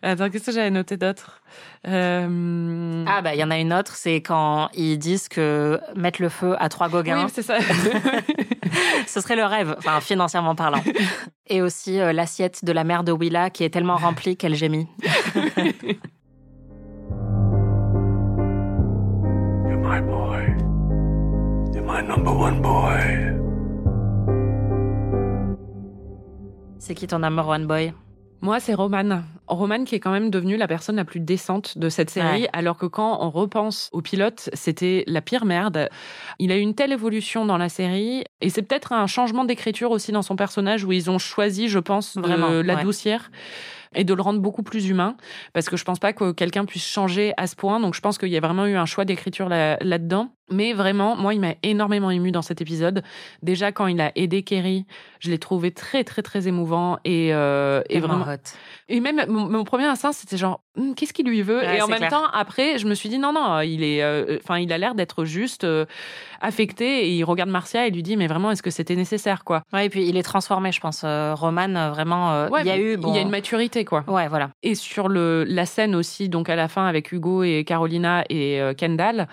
Attends, 0.02 0.30
qu'est-ce 0.30 0.46
que 0.46 0.52
j'avais 0.52 0.70
noté 0.70 0.96
d'autre 1.06 1.40
Euh, 1.86 3.04
Ah 3.06 3.20
bah 3.22 3.34
il 3.34 3.40
y 3.40 3.44
en 3.44 3.50
a 3.50 3.58
une 3.58 3.72
autre, 3.72 3.94
c'est 3.94 4.16
quand 4.22 4.68
ils 4.74 4.98
disent 4.98 5.28
que 5.28 5.78
mettre 5.94 6.22
le 6.22 6.28
feu 6.30 6.56
à 6.58 6.68
trois 6.68 6.88
Gauguins, 6.88 7.24
Oui, 7.24 7.30
c'est 7.34 7.42
ça. 7.42 7.58
ce 9.06 9.20
serait 9.20 9.36
le 9.36 9.44
rêve, 9.44 9.74
enfin 9.78 10.00
financièrement 10.00 10.54
parlant. 10.54 10.82
Et 11.46 11.60
aussi 11.62 12.00
euh, 12.00 12.12
l'assiette 12.12 12.64
de 12.64 12.72
la 12.72 12.84
mère 12.84 13.04
de 13.04 13.12
Willa 13.12 13.50
qui 13.50 13.64
est 13.64 13.70
tellement 13.70 13.96
remplie 13.96 14.36
qu'elle 14.36 14.54
gémit. 14.54 14.88
You're 19.66 19.78
my 19.78 20.00
boy. 20.00 20.44
You're 21.74 21.84
my 21.84 22.00
number 22.02 22.32
one 22.36 22.60
boy. 22.62 23.00
C'est 26.78 26.94
qui 26.94 27.06
ton 27.06 27.18
number 27.20 27.46
one 27.46 27.66
boy? 27.66 27.92
Moi, 28.42 28.60
c'est 28.60 28.74
Roman. 28.74 29.22
Roman 29.46 29.84
qui 29.84 29.94
est 29.94 30.00
quand 30.00 30.10
même 30.10 30.30
devenu 30.30 30.56
la 30.56 30.66
personne 30.66 30.96
la 30.96 31.04
plus 31.04 31.20
décente 31.20 31.76
de 31.78 31.88
cette 31.88 32.10
série, 32.10 32.42
Ouais. 32.42 32.48
alors 32.52 32.76
que 32.78 32.86
quand 32.86 33.18
on 33.22 33.30
repense 33.30 33.90
au 33.92 34.00
pilote, 34.00 34.48
c'était 34.52 35.04
la 35.06 35.20
pire 35.20 35.44
merde. 35.44 35.88
Il 36.38 36.50
a 36.52 36.56
eu 36.56 36.60
une 36.60 36.74
telle 36.74 36.92
évolution 36.92 37.44
dans 37.44 37.58
la 37.58 37.68
série, 37.68 38.24
et 38.40 38.48
c'est 38.50 38.62
peut-être 38.62 38.92
un 38.92 39.06
changement 39.06 39.44
d'écriture 39.44 39.90
aussi 39.90 40.12
dans 40.12 40.22
son 40.22 40.36
personnage 40.36 40.84
où 40.84 40.92
ils 40.92 41.10
ont 41.10 41.18
choisi, 41.18 41.68
je 41.68 41.78
pense, 41.78 42.16
de 42.16 42.22
Vraiment, 42.22 42.48
ouais. 42.48 42.62
l'adoucir. 42.62 43.30
Et 43.96 44.02
de 44.02 44.12
le 44.12 44.22
rendre 44.22 44.40
beaucoup 44.40 44.64
plus 44.64 44.88
humain, 44.88 45.16
parce 45.52 45.68
que 45.68 45.76
je 45.76 45.84
pense 45.84 46.00
pas 46.00 46.12
que 46.12 46.32
quelqu'un 46.32 46.64
puisse 46.64 46.84
changer 46.84 47.32
à 47.36 47.46
ce 47.46 47.54
point. 47.54 47.78
Donc 47.78 47.94
je 47.94 48.00
pense 48.00 48.18
qu'il 48.18 48.28
y 48.30 48.36
a 48.36 48.40
vraiment 48.40 48.66
eu 48.66 48.74
un 48.74 48.86
choix 48.86 49.04
d'écriture 49.04 49.48
là- 49.48 49.76
là-dedans. 49.80 50.30
Mais 50.50 50.72
vraiment, 50.72 51.14
moi, 51.16 51.32
il 51.32 51.40
m'a 51.40 51.54
énormément 51.62 52.10
ému 52.10 52.32
dans 52.32 52.42
cet 52.42 52.60
épisode. 52.60 53.04
Déjà 53.44 53.70
quand 53.70 53.86
il 53.86 54.00
a 54.00 54.10
aidé 54.16 54.42
Kerry, 54.42 54.84
je 55.20 55.30
l'ai 55.30 55.38
trouvé 55.38 55.70
très 55.70 56.02
très 56.02 56.22
très 56.22 56.48
émouvant 56.48 56.98
et, 57.04 57.32
euh, 57.32 57.82
et 57.88 58.00
vraiment 58.00 58.24
hot. 58.24 58.36
et 58.88 58.98
même 58.98 59.24
mon, 59.48 59.64
premier 59.64 59.84
instinct, 59.84 60.12
c'était 60.12 60.36
genre, 60.36 60.63
qu'est-ce 60.96 61.12
qu'il 61.12 61.26
lui 61.26 61.42
veut? 61.42 61.58
Ouais, 61.60 61.78
Et 61.78 61.82
en 61.82 61.86
même 61.86 61.98
clair. 61.98 62.10
temps, 62.10 62.26
après, 62.32 62.78
je 62.78 62.86
me 62.86 62.94
suis 62.94 63.08
dit 63.08 63.18
non, 63.18 63.32
non, 63.32 63.60
il 63.60 63.82
est, 63.84 64.02
euh, 64.02 64.38
enfin, 64.42 64.58
il 64.58 64.72
a 64.72 64.78
l'air 64.78 64.94
d'être 64.94 65.24
juste 65.24 65.64
euh, 65.64 65.84
affecté. 66.40 67.06
Et 67.06 67.10
il 67.14 67.24
regarde 67.24 67.50
Marcia 67.50 67.86
et 67.86 67.90
lui 67.90 68.02
dit, 68.02 68.16
mais 68.16 68.26
vraiment, 68.26 68.50
est-ce 68.50 68.62
que 68.62 68.70
c'était 68.70 68.96
nécessaire, 68.96 69.44
quoi? 69.44 69.62
Ouais, 69.72 69.86
et 69.86 69.88
puis 69.90 70.06
il 70.08 70.16
est 70.16 70.22
transformé, 70.22 70.72
je 70.72 70.80
pense. 70.80 71.02
Euh, 71.04 71.34
Roman, 71.34 71.90
vraiment, 71.90 72.48
Ouais, 72.48 72.60
il 72.62 72.66
y 72.66 72.70
a 72.70 72.78
eu... 72.78 72.96
Bon, 72.96 73.10
il 73.12 73.16
y 73.16 73.18
a 73.18 73.22
une 73.22 73.30
maturité, 73.30 73.84
quoi. 73.84 74.04
Ouais, 74.08 74.28
voilà. 74.28 74.50
Et 74.62 74.74
sur 74.74 75.08
le 75.08 75.44
la 75.46 75.66
scène 75.66 75.94
aussi, 75.94 76.28
donc 76.28 76.48
à 76.48 76.56
la 76.56 76.68
fin 76.68 76.86
avec 76.86 77.12
Hugo 77.12 77.42
et 77.42 77.64
Carolina 77.64 78.24
et 78.30 78.60
Kendall, 78.76 79.26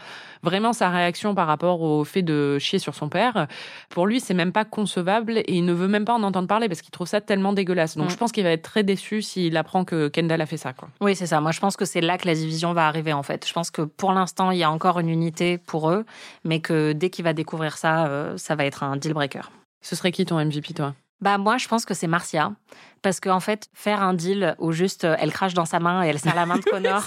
vraiment 0.44 0.74
sa 0.74 0.90
réaction 0.90 1.36
par 1.36 1.48
rapport 1.48 1.82
au 1.82 2.04
fait 2.04 2.22
de 2.24 2.58
chier 2.60 2.80
sur 2.80 2.96
son 2.96 3.10
père, 3.10 3.48
pour 3.90 4.08
lui, 4.08 4.20
c'est 4.20 4.34
même 4.34 4.52
pas 4.52 4.66
concevable 4.66 5.38
et 5.38 5.46
il 5.54 5.66
ne 5.66 5.74
veut 5.74 5.88
même 5.88 6.06
pas 6.06 6.14
en 6.14 6.24
entendre 6.24 6.48
parler 6.48 6.68
parce 6.68 6.82
qu'il 6.82 6.92
trouve 6.92 7.08
ça 7.08 7.22
tellement 7.22 7.54
dégueulasse. 7.54 7.98
Donc 7.98 8.08
Mm. 8.08 8.12
je 8.12 8.18
pense 8.18 8.32
qu'il 8.32 8.44
va 8.44 8.52
être 8.52 8.62
très 8.64 8.84
déçu 8.84 9.22
s'il 9.22 9.56
apprend 9.58 9.84
que 9.86 10.08
Kendall 10.08 10.42
a 10.42 10.46
fait 10.46 10.58
ça, 10.58 10.74
quoi. 10.74 10.90
Oui, 11.02 11.16
c'est 11.16 11.26
ça. 11.32 11.42
Moi, 11.42 11.52
je 11.52 11.60
pense 11.60 11.76
que 11.76 11.86
c'est 11.86 12.02
là 12.02 12.18
que 12.18 12.28
la 12.28 12.36
division 12.36 12.74
va 12.74 12.88
arriver, 12.88 13.14
en 13.14 13.24
fait. 13.24 13.48
Je 13.48 13.54
pense 13.54 13.72
que 13.72 13.82
pour 13.82 14.12
l'instant, 14.12 14.52
il 14.52 14.60
y 14.60 14.64
a 14.64 14.70
encore 14.70 15.00
une 15.00 15.10
unité 15.10 15.58
pour 15.58 15.90
eux, 15.90 16.06
mais 16.44 16.60
que 16.60 16.92
dès 16.92 17.10
qu'il 17.10 17.24
va 17.24 17.34
découvrir 17.34 17.78
ça, 17.78 18.06
euh, 18.08 18.38
ça 18.38 18.56
va 18.56 18.66
être 18.66 18.84
un 18.84 18.98
deal 18.98 19.14
breaker. 19.14 19.50
Ce 19.82 19.96
serait 19.96 20.12
qui 20.12 20.26
ton 20.26 20.44
MVP, 20.44 20.74
toi? 20.74 20.94
Bah 21.22 21.38
moi, 21.38 21.58
je 21.58 21.68
pense 21.68 21.86
que 21.86 21.94
c'est 21.94 22.08
Marcia. 22.08 22.52
Parce 23.02 23.20
qu'en 23.20 23.40
fait, 23.40 23.68
faire 23.74 24.02
un 24.02 24.14
deal 24.14 24.56
où 24.60 24.72
juste 24.72 25.06
euh, 25.06 25.16
elle 25.20 25.32
crache 25.32 25.54
dans 25.54 25.66
sa 25.66 25.80
main 25.80 26.04
et 26.04 26.08
elle 26.08 26.20
serre 26.20 26.36
la 26.36 26.46
main 26.46 26.58
de 26.58 26.64
Connor 26.70 27.04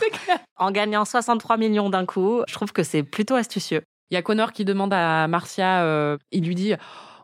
en 0.57 0.71
gagnant 0.71 1.05
63 1.05 1.57
millions 1.57 1.91
d'un 1.91 2.07
coup, 2.07 2.43
je 2.49 2.55
trouve 2.55 2.73
que 2.73 2.83
c'est 2.83 3.03
plutôt 3.03 3.35
astucieux. 3.35 3.83
Il 4.11 4.15
y 4.15 4.17
a 4.17 4.23
Connor 4.23 4.53
qui 4.53 4.65
demande 4.65 4.93
à 4.93 5.27
Marcia, 5.29 5.83
euh, 5.83 6.17
il 6.31 6.47
lui 6.47 6.55
dit 6.55 6.75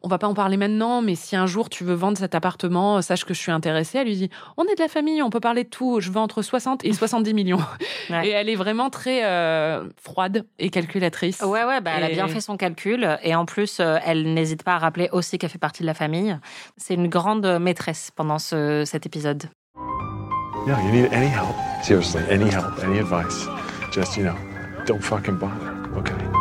on 0.02 0.08
va 0.08 0.18
pas 0.18 0.26
en 0.26 0.34
parler 0.34 0.56
maintenant, 0.56 1.02
mais 1.02 1.14
si 1.14 1.36
un 1.36 1.46
jour 1.46 1.68
tu 1.68 1.84
veux 1.84 1.94
vendre 1.94 2.18
cet 2.18 2.34
appartement, 2.34 3.02
sache 3.02 3.24
que 3.24 3.34
je 3.34 3.38
suis 3.38 3.52
intéressée. 3.52 3.98
Elle 3.98 4.06
lui 4.06 4.16
dit 4.16 4.30
on 4.56 4.64
est 4.64 4.74
de 4.74 4.82
la 4.82 4.88
famille, 4.88 5.22
on 5.22 5.30
peut 5.30 5.40
parler 5.40 5.64
de 5.64 5.68
tout. 5.68 6.00
Je 6.00 6.10
veux 6.10 6.18
entre 6.18 6.42
60 6.42 6.84
et 6.84 6.92
70 6.92 7.34
millions. 7.34 7.60
Ouais. 8.08 8.26
Et 8.26 8.30
elle 8.30 8.48
est 8.48 8.56
vraiment 8.56 8.90
très 8.90 9.24
euh, 9.24 9.84
froide 10.00 10.44
et 10.58 10.70
calculatrice. 10.70 11.42
Ouais, 11.42 11.64
ouais, 11.64 11.80
bah, 11.80 11.92
elle 11.96 12.04
a 12.04 12.08
bien 12.08 12.26
fait 12.26 12.40
son 12.40 12.56
calcul. 12.56 13.18
Et 13.22 13.36
en 13.36 13.44
plus, 13.44 13.78
euh, 13.78 13.98
elle 14.04 14.34
n'hésite 14.34 14.64
pas 14.64 14.74
à 14.74 14.78
rappeler 14.78 15.08
aussi 15.12 15.38
qu'elle 15.38 15.50
fait 15.50 15.58
partie 15.58 15.82
de 15.82 15.86
la 15.86 15.94
famille. 15.94 16.36
C'est 16.76 16.94
une 16.94 17.08
grande 17.08 17.46
maîtresse 17.60 18.10
pendant 18.16 18.38
ce, 18.38 18.84
cet 18.84 19.06
épisode. 19.06 19.44
Yeah, 20.66 20.82
you 20.82 20.92
need 20.92 21.12
any 21.12 21.28
help. 21.28 21.54
Seriously, 21.82 22.22
any 22.30 22.50
help, 22.50 22.82
any 22.82 22.98
advice. 22.98 23.46
Just, 23.92 24.16
you 24.16 24.24
know, 24.24 24.36
don't 24.86 25.02
fucking 25.02 25.36
bother, 25.36 25.72
okay? 25.96 26.39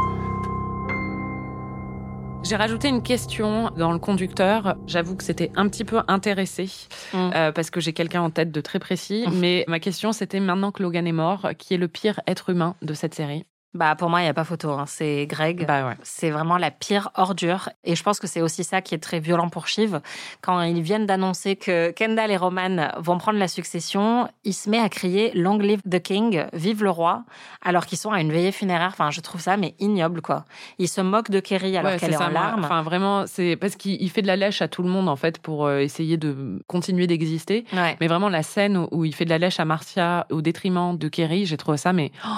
J'ai 2.49 2.55
rajouté 2.55 2.87
une 2.87 3.03
question 3.03 3.69
dans 3.77 3.91
le 3.91 3.99
conducteur. 3.99 4.75
J'avoue 4.87 5.15
que 5.15 5.23
c'était 5.23 5.51
un 5.55 5.69
petit 5.69 5.85
peu 5.85 6.01
intéressé 6.07 6.67
Mm. 7.13 7.31
euh, 7.35 7.51
parce 7.51 7.69
que 7.69 7.79
j'ai 7.79 7.93
quelqu'un 7.93 8.21
en 8.23 8.31
tête 8.31 8.51
de 8.51 8.59
très 8.61 8.79
précis. 8.79 9.25
Mais 9.33 9.65
ma 9.67 9.79
question, 9.79 10.11
c'était 10.13 10.39
maintenant 10.39 10.71
que 10.71 10.81
Logan 10.81 11.05
est 11.05 11.11
mort, 11.11 11.49
qui 11.59 11.75
est 11.75 11.77
le 11.77 11.87
pire 11.87 12.21
être 12.25 12.49
humain 12.49 12.75
de 12.81 12.95
cette 12.95 13.13
série? 13.13 13.45
Bah 13.75 13.95
pour 13.95 14.09
moi, 14.09 14.21
il 14.21 14.23
n'y 14.23 14.29
a 14.29 14.33
pas 14.33 14.43
photo. 14.45 14.71
hein. 14.71 14.85
C'est 14.87 15.27
Greg. 15.27 15.67
Bah 15.67 15.87
ouais. 15.87 15.95
C'est 16.01 16.31
vraiment 16.31 16.57
la 16.57 16.71
pire 16.71 17.09
ordure. 17.15 17.69
Et 17.83 17.95
je 17.95 18.01
pense 18.01 18.19
que 18.19 18.25
c'est 18.25 18.41
aussi 18.41 18.63
ça 18.63 18.81
qui 18.81 18.95
est 18.95 18.99
très 18.99 19.19
violent 19.19 19.49
pour 19.49 19.67
Shiv. 19.67 19.99
Quand 20.41 20.61
ils 20.63 20.81
viennent 20.81 21.05
d'annoncer 21.05 21.55
que 21.55 21.91
Kendall 21.91 22.31
et 22.31 22.37
Roman 22.37 22.89
vont 22.97 23.19
prendre 23.19 23.37
la 23.37 23.47
succession, 23.47 24.27
il 24.43 24.53
se 24.53 24.69
met 24.71 24.79
à 24.79 24.89
crier 24.89 25.31
Long 25.35 25.57
live 25.59 25.81
the 25.89 26.01
king, 26.01 26.45
vive 26.53 26.83
le 26.83 26.89
roi, 26.89 27.23
alors 27.63 27.85
qu'ils 27.85 27.99
sont 27.99 28.11
à 28.11 28.21
une 28.21 28.31
veillée 28.31 28.51
funéraire. 28.51 28.89
Enfin, 28.91 29.11
je 29.11 29.21
trouve 29.21 29.39
ça 29.41 29.55
mais 29.55 29.75
ignoble 29.79 30.21
quoi. 30.21 30.45
Il 30.79 30.87
se 30.87 31.01
moque 31.01 31.29
de 31.29 31.39
Kerry 31.39 31.77
alors 31.77 31.91
Ouais, 31.91 31.99
qu'elle 31.99 32.13
est 32.13 32.17
ça, 32.17 32.25
en 32.25 32.29
larmes. 32.29 32.65
Enfin, 32.65 32.81
vraiment, 32.81 33.25
c'est 33.27 33.55
parce 33.55 33.75
qu'il 33.75 34.01
il 34.01 34.09
fait 34.09 34.21
de 34.23 34.27
la 34.27 34.35
lèche 34.35 34.61
à 34.63 34.67
tout 34.67 34.81
le 34.81 34.89
monde, 34.89 35.07
en 35.07 35.15
fait, 35.15 35.37
pour 35.39 35.67
euh, 35.67 35.79
essayer 35.79 36.17
de 36.17 36.59
continuer 36.67 37.05
d'exister. 37.05 37.65
Ouais. 37.73 37.95
Mais 38.01 38.07
vraiment, 38.07 38.29
la 38.29 38.41
scène 38.43 38.77
où, 38.77 38.87
où 38.91 39.05
il 39.05 39.13
fait 39.13 39.25
de 39.25 39.29
la 39.29 39.37
lèche 39.37 39.59
à 39.59 39.65
Marcia 39.65 40.25
au 40.31 40.41
détriment 40.41 40.97
de 40.97 41.07
Kerry, 41.07 41.45
j'ai 41.45 41.57
trouvé 41.57 41.77
ça, 41.77 41.93
mais. 41.93 42.11
oh, 42.25 42.29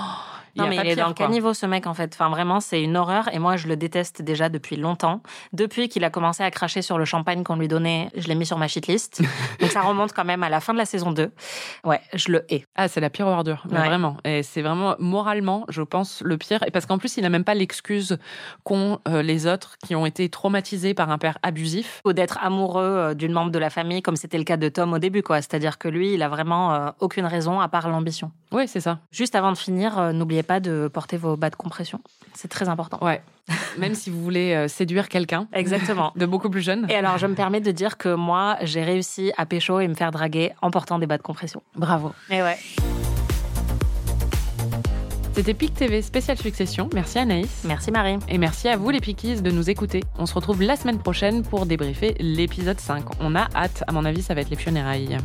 Non, 0.55 0.67
mais 0.67 0.75
il 0.77 0.79
est 0.87 0.95
pire, 0.95 1.03
dans 1.03 1.07
le 1.09 1.13
caniveau, 1.13 1.53
ce 1.53 1.65
mec, 1.65 1.87
en 1.87 1.93
fait? 1.93 2.11
Enfin, 2.13 2.29
vraiment, 2.29 2.59
c'est 2.59 2.81
une 2.81 2.97
horreur. 2.97 3.29
Et 3.33 3.39
moi, 3.39 3.57
je 3.57 3.67
le 3.67 3.75
déteste 3.75 4.21
déjà 4.21 4.49
depuis 4.49 4.75
longtemps. 4.75 5.21
Depuis 5.53 5.89
qu'il 5.89 6.03
a 6.03 6.09
commencé 6.09 6.43
à 6.43 6.51
cracher 6.51 6.81
sur 6.81 6.97
le 6.97 7.05
champagne 7.05 7.43
qu'on 7.43 7.55
lui 7.55 7.67
donnait, 7.67 8.09
je 8.15 8.27
l'ai 8.27 8.35
mis 8.35 8.45
sur 8.45 8.57
ma 8.57 8.67
shitlist. 8.67 9.21
Donc, 9.59 9.69
ça 9.71 9.81
remonte 9.81 10.13
quand 10.13 10.25
même 10.25 10.43
à 10.43 10.49
la 10.49 10.59
fin 10.59 10.73
de 10.73 10.77
la 10.77 10.85
saison 10.85 11.11
2. 11.11 11.31
Ouais, 11.83 12.01
je 12.13 12.31
le 12.31 12.45
hais. 12.53 12.65
Ah, 12.75 12.87
c'est 12.87 12.99
la 13.01 13.09
pire 13.09 13.27
ordure, 13.27 13.63
Ouais. 13.71 13.77
vraiment. 13.77 14.17
Et 14.25 14.43
c'est 14.43 14.61
vraiment 14.61 14.95
moralement, 14.99 15.65
je 15.69 15.81
pense, 15.81 16.21
le 16.23 16.37
pire. 16.37 16.63
Et 16.67 16.71
parce 16.71 16.85
qu'en 16.85 16.97
plus, 16.97 17.17
il 17.17 17.21
n'a 17.23 17.29
même 17.29 17.43
pas 17.43 17.53
l'excuse 17.53 18.17
qu'ont 18.63 18.99
euh, 19.07 19.21
les 19.21 19.47
autres 19.47 19.77
qui 19.85 19.95
ont 19.95 20.05
été 20.05 20.29
traumatisés 20.29 20.93
par 20.93 21.09
un 21.11 21.17
père 21.17 21.37
abusif. 21.43 22.01
Ou 22.05 22.13
d'être 22.13 22.37
amoureux 22.41 22.83
euh, 22.83 23.13
d'une 23.13 23.31
membre 23.33 23.51
de 23.51 23.59
la 23.59 23.69
famille, 23.69 24.01
comme 24.01 24.15
c'était 24.15 24.37
le 24.37 24.43
cas 24.43 24.57
de 24.57 24.69
Tom 24.69 24.93
au 24.93 24.99
début, 24.99 25.21
quoi. 25.23 25.37
C'est-à-dire 25.37 25.77
que 25.77 25.87
lui, 25.87 26.13
il 26.13 26.23
a 26.23 26.29
vraiment 26.29 26.73
euh, 26.73 26.89
aucune 26.99 27.25
raison 27.25 27.59
à 27.59 27.67
part 27.67 27.89
l'ambition. 27.89 28.31
Oui, 28.51 28.67
c'est 28.67 28.79
ça. 28.81 28.99
Juste 29.11 29.35
avant 29.35 29.51
de 29.51 29.57
finir, 29.57 29.97
euh, 29.97 30.11
n'oubliez 30.11 30.40
pas 30.43 30.59
de 30.59 30.89
porter 30.91 31.17
vos 31.17 31.35
bas 31.35 31.49
de 31.49 31.55
compression. 31.55 32.01
C'est 32.33 32.47
très 32.47 32.69
important. 32.69 32.99
Ouais. 33.01 33.21
même 33.77 33.95
si 33.95 34.09
vous 34.09 34.21
voulez 34.21 34.53
euh, 34.53 34.67
séduire 34.67 35.09
quelqu'un 35.09 35.47
Exactement. 35.53 36.11
de 36.15 36.25
beaucoup 36.25 36.49
plus 36.49 36.61
jeune. 36.61 36.85
Et 36.89 36.95
alors, 36.95 37.17
je 37.17 37.27
me 37.27 37.35
permets 37.35 37.61
de 37.61 37.71
dire 37.71 37.97
que 37.97 38.13
moi, 38.13 38.57
j'ai 38.61 38.83
réussi 38.83 39.31
à 39.37 39.45
pécho 39.45 39.79
et 39.79 39.87
me 39.87 39.93
faire 39.93 40.11
draguer 40.11 40.51
en 40.61 40.71
portant 40.71 40.99
des 40.99 41.07
bas 41.07 41.17
de 41.17 41.23
compression. 41.23 41.61
Bravo. 41.75 42.13
Et 42.29 42.41
ouais. 42.41 42.57
C'était 45.33 45.53
PIC 45.53 45.73
TV 45.73 46.01
spécial 46.01 46.37
succession. 46.37 46.89
Merci 46.93 47.17
Anaïs. 47.17 47.63
Merci 47.63 47.89
Marie. 47.89 48.17
Et 48.27 48.37
merci 48.37 48.67
à 48.67 48.75
vous 48.75 48.89
les 48.89 48.99
Pikies 48.99 49.41
de 49.41 49.49
nous 49.49 49.69
écouter. 49.69 50.03
On 50.17 50.25
se 50.25 50.33
retrouve 50.33 50.61
la 50.61 50.75
semaine 50.75 50.99
prochaine 50.99 51.43
pour 51.43 51.65
débriefer 51.65 52.15
l'épisode 52.19 52.79
5. 52.79 53.05
On 53.21 53.35
a 53.35 53.47
hâte, 53.55 53.83
à 53.87 53.93
mon 53.93 54.03
avis, 54.03 54.21
ça 54.21 54.33
va 54.33 54.41
être 54.41 54.49
les 54.49 54.57
funérailles. 54.57 55.17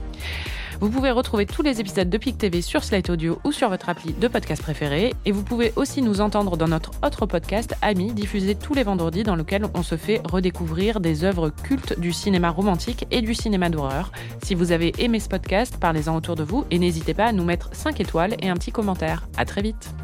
Vous 0.81 0.91
pouvez 0.91 1.11
retrouver 1.11 1.47
tous 1.47 1.63
les 1.63 1.81
épisodes 1.81 2.11
de 2.11 2.19
PIC 2.19 2.37
TV 2.37 2.61
sur 2.61 2.85
Slate 2.85 3.09
Audio 3.09 3.39
ou 3.45 3.53
sur 3.53 3.71
votre 3.71 3.89
appli 3.89 4.13
de 4.13 4.29
podcast 4.29 4.61
préféré. 4.61 5.15
Et 5.25 5.33
vous 5.33 5.43
pouvez 5.43 5.73
aussi 5.77 6.03
nous 6.03 6.21
entendre 6.21 6.59
dans 6.59 6.69
notre 6.69 6.91
autre 7.03 7.25
podcast, 7.25 7.75
Ami, 7.81 8.13
diffusé 8.13 8.55
tous 8.55 8.75
les 8.75 8.83
vendredis, 8.83 9.23
dans 9.23 9.37
lequel 9.37 9.65
on 9.75 9.83
se 9.83 9.97
fait 9.97 10.21
redécouvrir 10.25 11.01
des 11.01 11.25
œuvres 11.25 11.49
cultes 11.49 11.99
du 11.99 12.13
cinéma 12.13 12.51
romantique 12.51 13.07
et 13.11 13.23
du 13.23 13.35
cinéma 13.35 13.71
d'horreur. 13.71 14.13
Si 14.43 14.55
vous 14.55 14.71
avez 14.71 14.93
aimé 14.99 15.19
ce 15.19 15.29
podcast, 15.29 15.79
parlez-en 15.81 16.15
autour 16.15 16.37
de 16.37 16.45
vous 16.45 16.67
et 16.71 16.79
n'hésitez 16.79 17.15
pas 17.15 17.25
à 17.25 17.33
nous 17.33 17.45
mettre 17.45 17.71
5 17.73 17.99
étoiles 18.01 18.37
et 18.43 18.51
un 18.51 18.55
petit 18.55 18.73
commentaire. 18.73 19.29
À 19.39 19.47
très 19.47 19.63
vite. 19.63 19.95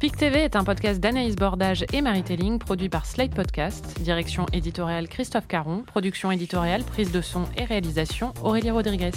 PIC 0.00 0.16
TV 0.16 0.38
est 0.38 0.56
un 0.56 0.64
podcast 0.64 0.98
d'Anaïs 0.98 1.36
Bordage 1.36 1.84
et 1.92 2.00
Marie 2.00 2.22
Telling, 2.22 2.58
produit 2.58 2.88
par 2.88 3.04
Slate 3.04 3.34
Podcast, 3.34 4.00
direction 4.00 4.46
éditoriale 4.50 5.08
Christophe 5.08 5.46
Caron, 5.46 5.82
production 5.82 6.30
éditoriale, 6.30 6.84
prise 6.84 7.12
de 7.12 7.20
son 7.20 7.44
et 7.58 7.64
réalisation 7.64 8.32
Aurélie 8.42 8.70
Rodriguez. 8.70 9.10